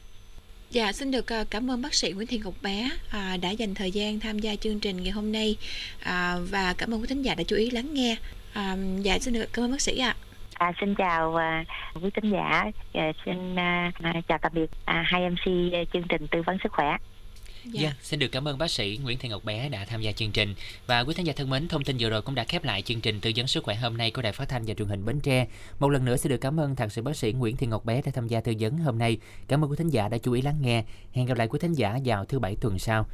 Dạ, 0.71 0.93
xin 0.93 1.11
được 1.11 1.33
à, 1.33 1.45
cảm 1.51 1.71
ơn 1.71 1.83
bác 1.83 1.95
sĩ 1.95 2.13
Nguyễn 2.13 2.27
Thị 2.27 2.41
Ngọc 2.45 2.55
Bé 2.63 2.91
à, 3.11 3.37
đã 3.43 3.51
dành 3.51 3.75
thời 3.75 3.91
gian 3.91 4.21
tham 4.21 4.39
gia 4.39 4.57
chương 4.57 4.81
trình 4.81 5.03
ngày 5.03 5.11
hôm 5.11 5.33
nay 5.33 5.57
à, 6.03 6.37
và 6.51 6.75
cảm 6.79 6.95
ơn 6.95 7.01
quý 7.01 7.07
thính 7.09 7.23
giả 7.23 7.35
đã 7.35 7.45
chú 7.45 7.57
ý 7.57 7.71
lắng 7.71 7.95
nghe. 7.95 8.17
À, 8.53 8.77
dạ 8.99 9.19
xin 9.19 9.35
được 9.35 9.47
cảm 9.53 9.65
ơn 9.65 9.71
bác 9.71 9.81
sĩ 9.81 9.99
ạ. 9.99 10.17
À, 10.55 10.73
xin 10.81 10.95
chào 10.95 11.37
à, 11.37 11.65
quý 12.03 12.11
thính 12.15 12.33
giả, 12.33 12.71
à, 12.95 13.13
xin 13.25 13.57
à, 13.57 13.93
à, 14.03 14.13
chào 14.29 14.39
tạm 14.39 14.53
biệt 14.55 14.71
à, 14.85 15.05
hai 15.07 15.31
MC 15.31 15.45
chương 15.93 16.09
trình 16.09 16.27
tư 16.31 16.43
vấn 16.43 16.59
sức 16.63 16.73
khỏe. 16.73 16.97
Dạ. 17.65 17.83
Yeah, 17.83 17.97
xin 18.03 18.19
được 18.19 18.29
cảm 18.29 18.49
ơn 18.49 18.59
bác 18.59 18.71
sĩ 18.71 18.99
Nguyễn 19.03 19.19
Thị 19.19 19.29
Ngọc 19.29 19.45
Bé 19.45 19.69
đã 19.69 19.85
tham 19.85 20.03
gia 20.03 20.13
chương 20.13 20.31
trình. 20.31 20.55
Và 20.87 21.01
quý 21.01 21.15
khán 21.15 21.25
giả 21.25 21.33
thân 21.37 21.51
mến, 21.51 21.69
thông 21.69 21.85
tin 21.85 21.97
vừa 22.01 22.11
rồi 22.11 22.23
cũng 22.23 22.35
đã 22.35 22.45
khép 22.45 22.65
lại 22.65 22.83
chương 22.83 23.01
trình 23.01 23.21
tư 23.21 23.33
vấn 23.37 23.47
sức 23.47 23.65
khỏe 23.65 23.75
hôm 23.75 23.97
nay 23.97 24.11
của 24.11 24.23
Đài 24.23 24.33
Phát 24.33 24.49
thanh 24.49 24.65
và 24.67 24.75
Truyền 24.75 24.89
hình 24.89 25.05
Bến 25.05 25.21
Tre. 25.21 25.47
Một 25.79 25.89
lần 25.89 26.05
nữa 26.05 26.17
xin 26.17 26.31
được 26.31 26.39
cảm 26.41 26.61
ơn 26.61 26.77
thạc 26.77 26.93
sĩ 26.93 27.03
bác 27.03 27.17
sĩ 27.17 27.33
Nguyễn 27.33 27.57
Thị 27.57 27.67
Ngọc 27.67 27.85
Bé 27.85 28.03
đã 28.03 28.13
tham 28.15 28.29
gia 28.29 28.41
tư 28.41 28.55
vấn 28.61 28.79
hôm 28.79 28.99
nay. 28.99 29.19
Cảm 29.49 29.65
ơn 29.65 29.71
quý 29.71 29.77
khán 29.77 29.89
giả 29.89 30.09
đã 30.09 30.19
chú 30.19 30.33
ý 30.33 30.43
lắng 30.43 30.57
nghe. 30.61 30.85
Hẹn 31.13 31.27
gặp 31.27 31.39
lại 31.39 31.49
quý 31.49 31.59
khán 31.63 31.73
giả 31.73 31.99
vào 32.05 32.25
thứ 32.25 32.39
bảy 32.39 32.57
tuần 32.57 32.79
sau. 32.79 33.07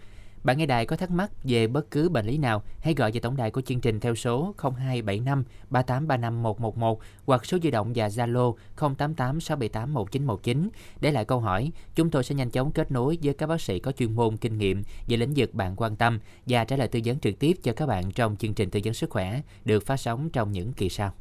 Bạn 0.47 0.59
nghe 0.59 0.67
đài 0.67 0.87
có 0.87 0.97
thắc 0.97 1.11
mắc 1.11 1.31
về 1.45 1.67
bất 1.67 1.91
cứ 1.91 2.09
bệnh 2.09 2.27
lý 2.27 2.39
nào, 2.39 2.63
hãy 2.81 2.95
gọi 2.95 3.13
về 3.13 3.21
tổng 3.21 3.37
đài 3.37 3.51
của 3.51 3.61
chương 3.61 3.81
trình 3.81 4.01
theo 4.01 4.15
số 4.15 4.55
0275 4.59 5.45
3835 5.71 6.43
111 6.43 7.01
hoặc 7.27 7.47
số 7.47 7.59
di 7.63 7.71
động 7.71 7.93
và 7.95 8.09
Zalo 8.09 8.55
088 8.77 9.41
678 9.41 9.95
1919 9.95 10.69
để 11.01 11.13
lại 11.13 11.25
câu 11.25 11.41
hỏi. 11.41 11.71
Chúng 11.95 12.11
tôi 12.11 12.25
sẽ 12.25 12.35
nhanh 12.35 12.51
chóng 12.51 12.73
kết 12.73 12.91
nối 12.91 13.19
với 13.23 13.35
các 13.35 13.47
bác 13.47 13.61
sĩ 13.61 13.79
có 13.79 13.93
chuyên 13.93 14.15
môn 14.15 14.37
kinh 14.37 14.59
nghiệm 14.59 14.83
về 15.09 15.17
lĩnh 15.17 15.33
vực 15.37 15.55
bạn 15.55 15.77
quan 15.77 15.97
tâm 15.97 16.19
và 16.47 16.65
trả 16.65 16.77
lời 16.77 16.89
tư 16.89 17.01
vấn 17.05 17.19
trực 17.19 17.39
tiếp 17.39 17.57
cho 17.63 17.73
các 17.73 17.87
bạn 17.87 18.11
trong 18.11 18.37
chương 18.37 18.55
trình 18.55 18.71
tư 18.71 18.81
vấn 18.85 18.95
sức 18.95 19.11
khỏe 19.11 19.41
được 19.65 19.87
phát 19.87 19.97
sóng 19.97 20.31
trong 20.31 20.53
những 20.53 20.73
kỳ 20.73 20.89
sau. 20.89 21.13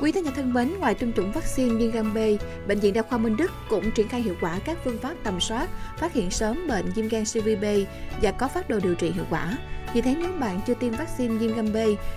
Quý 0.00 0.12
thính 0.12 0.24
giả 0.24 0.30
thân 0.36 0.52
mến, 0.52 0.72
ngoài 0.78 0.94
tiêm 0.94 1.12
chủng 1.12 1.32
vaccine 1.32 1.74
viêm 1.74 1.90
gan 1.90 2.14
B, 2.14 2.18
Bệnh 2.68 2.78
viện 2.78 2.94
Đa 2.94 3.02
khoa 3.02 3.18
Minh 3.18 3.36
Đức 3.36 3.50
cũng 3.68 3.90
triển 3.90 4.08
khai 4.08 4.22
hiệu 4.22 4.34
quả 4.40 4.58
các 4.64 4.78
phương 4.84 4.98
pháp 4.98 5.14
tầm 5.22 5.40
soát, 5.40 5.68
phát 5.98 6.12
hiện 6.12 6.30
sớm 6.30 6.66
bệnh 6.68 6.92
viêm 6.94 7.08
gan 7.08 7.24
CVB 7.24 7.62
B 7.62 7.64
và 8.22 8.30
có 8.30 8.48
phát 8.48 8.68
đồ 8.68 8.80
điều 8.80 8.94
trị 8.94 9.10
hiệu 9.10 9.24
quả. 9.30 9.58
Vì 9.94 10.00
thế 10.00 10.16
nếu 10.18 10.32
bạn 10.40 10.60
chưa 10.66 10.74
tiêm 10.74 10.92
vaccine 10.92 11.34
viêm 11.34 11.54
gan 11.56 11.72
B, 11.72 11.76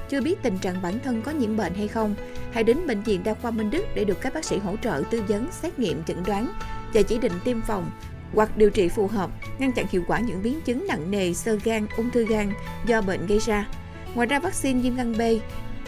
chưa 0.10 0.22
biết 0.22 0.36
tình 0.42 0.58
trạng 0.58 0.82
bản 0.82 1.00
thân 1.04 1.22
có 1.22 1.32
nhiễm 1.32 1.58
bệnh 1.58 1.74
hay 1.74 1.88
không, 1.88 2.16
hãy 2.52 2.64
đến 2.64 2.88
Bệnh 2.88 3.02
viện 3.02 3.24
Đa 3.24 3.34
khoa 3.34 3.52
Minh 3.52 3.70
Đức 3.70 3.86
để 3.96 4.04
được 4.04 4.22
các 4.22 4.34
bác 4.34 4.46
sĩ 4.46 4.58
hỗ 4.58 4.76
trợ 4.78 5.04
tư 5.12 5.24
vấn, 5.28 5.48
xét 5.52 5.80
nghiệm, 5.80 6.04
chẩn 6.04 6.24
đoán 6.24 6.48
và 6.94 7.02
chỉ 7.02 7.18
định 7.18 7.34
tiêm 7.44 7.62
phòng 7.62 7.92
hoặc 8.34 8.58
điều 8.58 8.70
trị 8.70 8.90
phù 8.90 9.08
hợp, 9.08 9.30
ngăn 9.60 9.72
chặn 9.72 9.86
hiệu 9.90 10.04
quả 10.08 10.20
những 10.20 10.44
biến 10.44 10.62
chứng 10.62 10.88
nặng 10.88 11.12
nề 11.12 11.34
sơ 11.34 11.58
gan, 11.64 11.88
ung 11.98 12.10
thư 12.10 12.26
gan 12.26 12.52
do 12.86 13.02
bệnh 13.02 13.28
gây 13.28 13.40
ra. 13.40 13.68
Ngoài 14.16 14.28
ra 14.28 14.40
vaccine 14.40 14.80
viêm 14.80 14.96
gan 14.96 15.18
B 15.18 15.22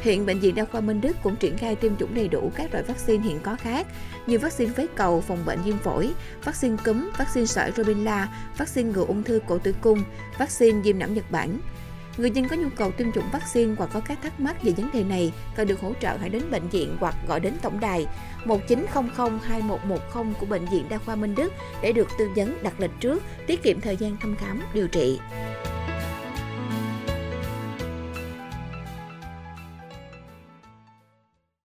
Hiện 0.02 0.26
Bệnh 0.26 0.40
viện 0.40 0.56
Đa 0.56 0.66
khoa 0.66 0.82
Minh 0.82 1.02
Đức 1.02 1.18
cũng 1.24 1.36
triển 1.36 1.58
khai 1.58 1.76
tiêm 1.76 1.98
chủng 1.98 2.14
đầy 2.14 2.28
đủ 2.28 2.52
các 2.56 2.74
loại 2.74 2.84
vaccine 2.84 3.24
hiện 3.24 3.40
có 3.40 3.56
khác 3.56 3.88
như 4.28 4.40
vaccine 4.40 4.74
phế 4.74 4.88
cầu 4.96 5.22
phòng 5.22 5.46
bệnh 5.46 5.62
viêm 5.62 5.78
phổi, 5.78 6.14
vaccine 6.44 6.78
cúm, 6.86 7.10
vaccine 7.18 7.46
sởi 7.46 7.72
rubella, 7.78 8.30
vaccine 8.58 8.92
ngừa 8.92 9.06
ung 9.06 9.24
thư 9.24 9.42
cổ 9.48 9.58
tử 9.58 9.76
cung, 9.82 10.04
vaccine 10.38 10.82
viêm 10.82 11.00
não 11.00 11.10
Nhật 11.10 11.32
Bản. 11.32 11.60
Người 12.18 12.32
dân 12.32 12.48
có 12.48 12.56
nhu 12.56 12.70
cầu 12.76 12.92
tiêm 12.92 13.12
chủng 13.12 13.32
vaccine 13.32 13.76
hoặc 13.78 13.90
có 13.94 14.00
các 14.00 14.20
thắc 14.24 14.40
mắc 14.40 14.64
về 14.64 14.72
vấn 14.72 14.90
đề 14.94 15.04
này 15.04 15.34
cần 15.56 15.68
được 15.68 15.82
hỗ 15.82 15.94
trợ 16.02 16.18
hãy 16.18 16.30
đến 16.30 16.44
bệnh 16.52 16.70
viện 16.70 16.98
hoặc 17.00 17.16
gọi 17.28 17.40
đến 17.40 17.54
tổng 17.62 17.80
đài 17.80 18.08
1900 18.46 19.40
2110 19.44 20.34
của 20.40 20.46
Bệnh 20.46 20.66
viện 20.66 20.86
Đa 20.90 20.98
khoa 20.98 21.16
Minh 21.16 21.36
Đức 21.36 21.54
để 21.82 21.92
được 21.92 22.08
tư 22.20 22.30
vấn 22.36 22.58
đặt 22.64 22.80
lịch 22.80 22.92
trước, 23.00 23.24
tiết 23.48 23.64
kiệm 23.64 23.82
thời 23.82 23.98
gian 23.98 24.18
thăm 24.18 24.36
khám, 24.36 24.62
điều 24.74 24.88
trị. 24.88 25.20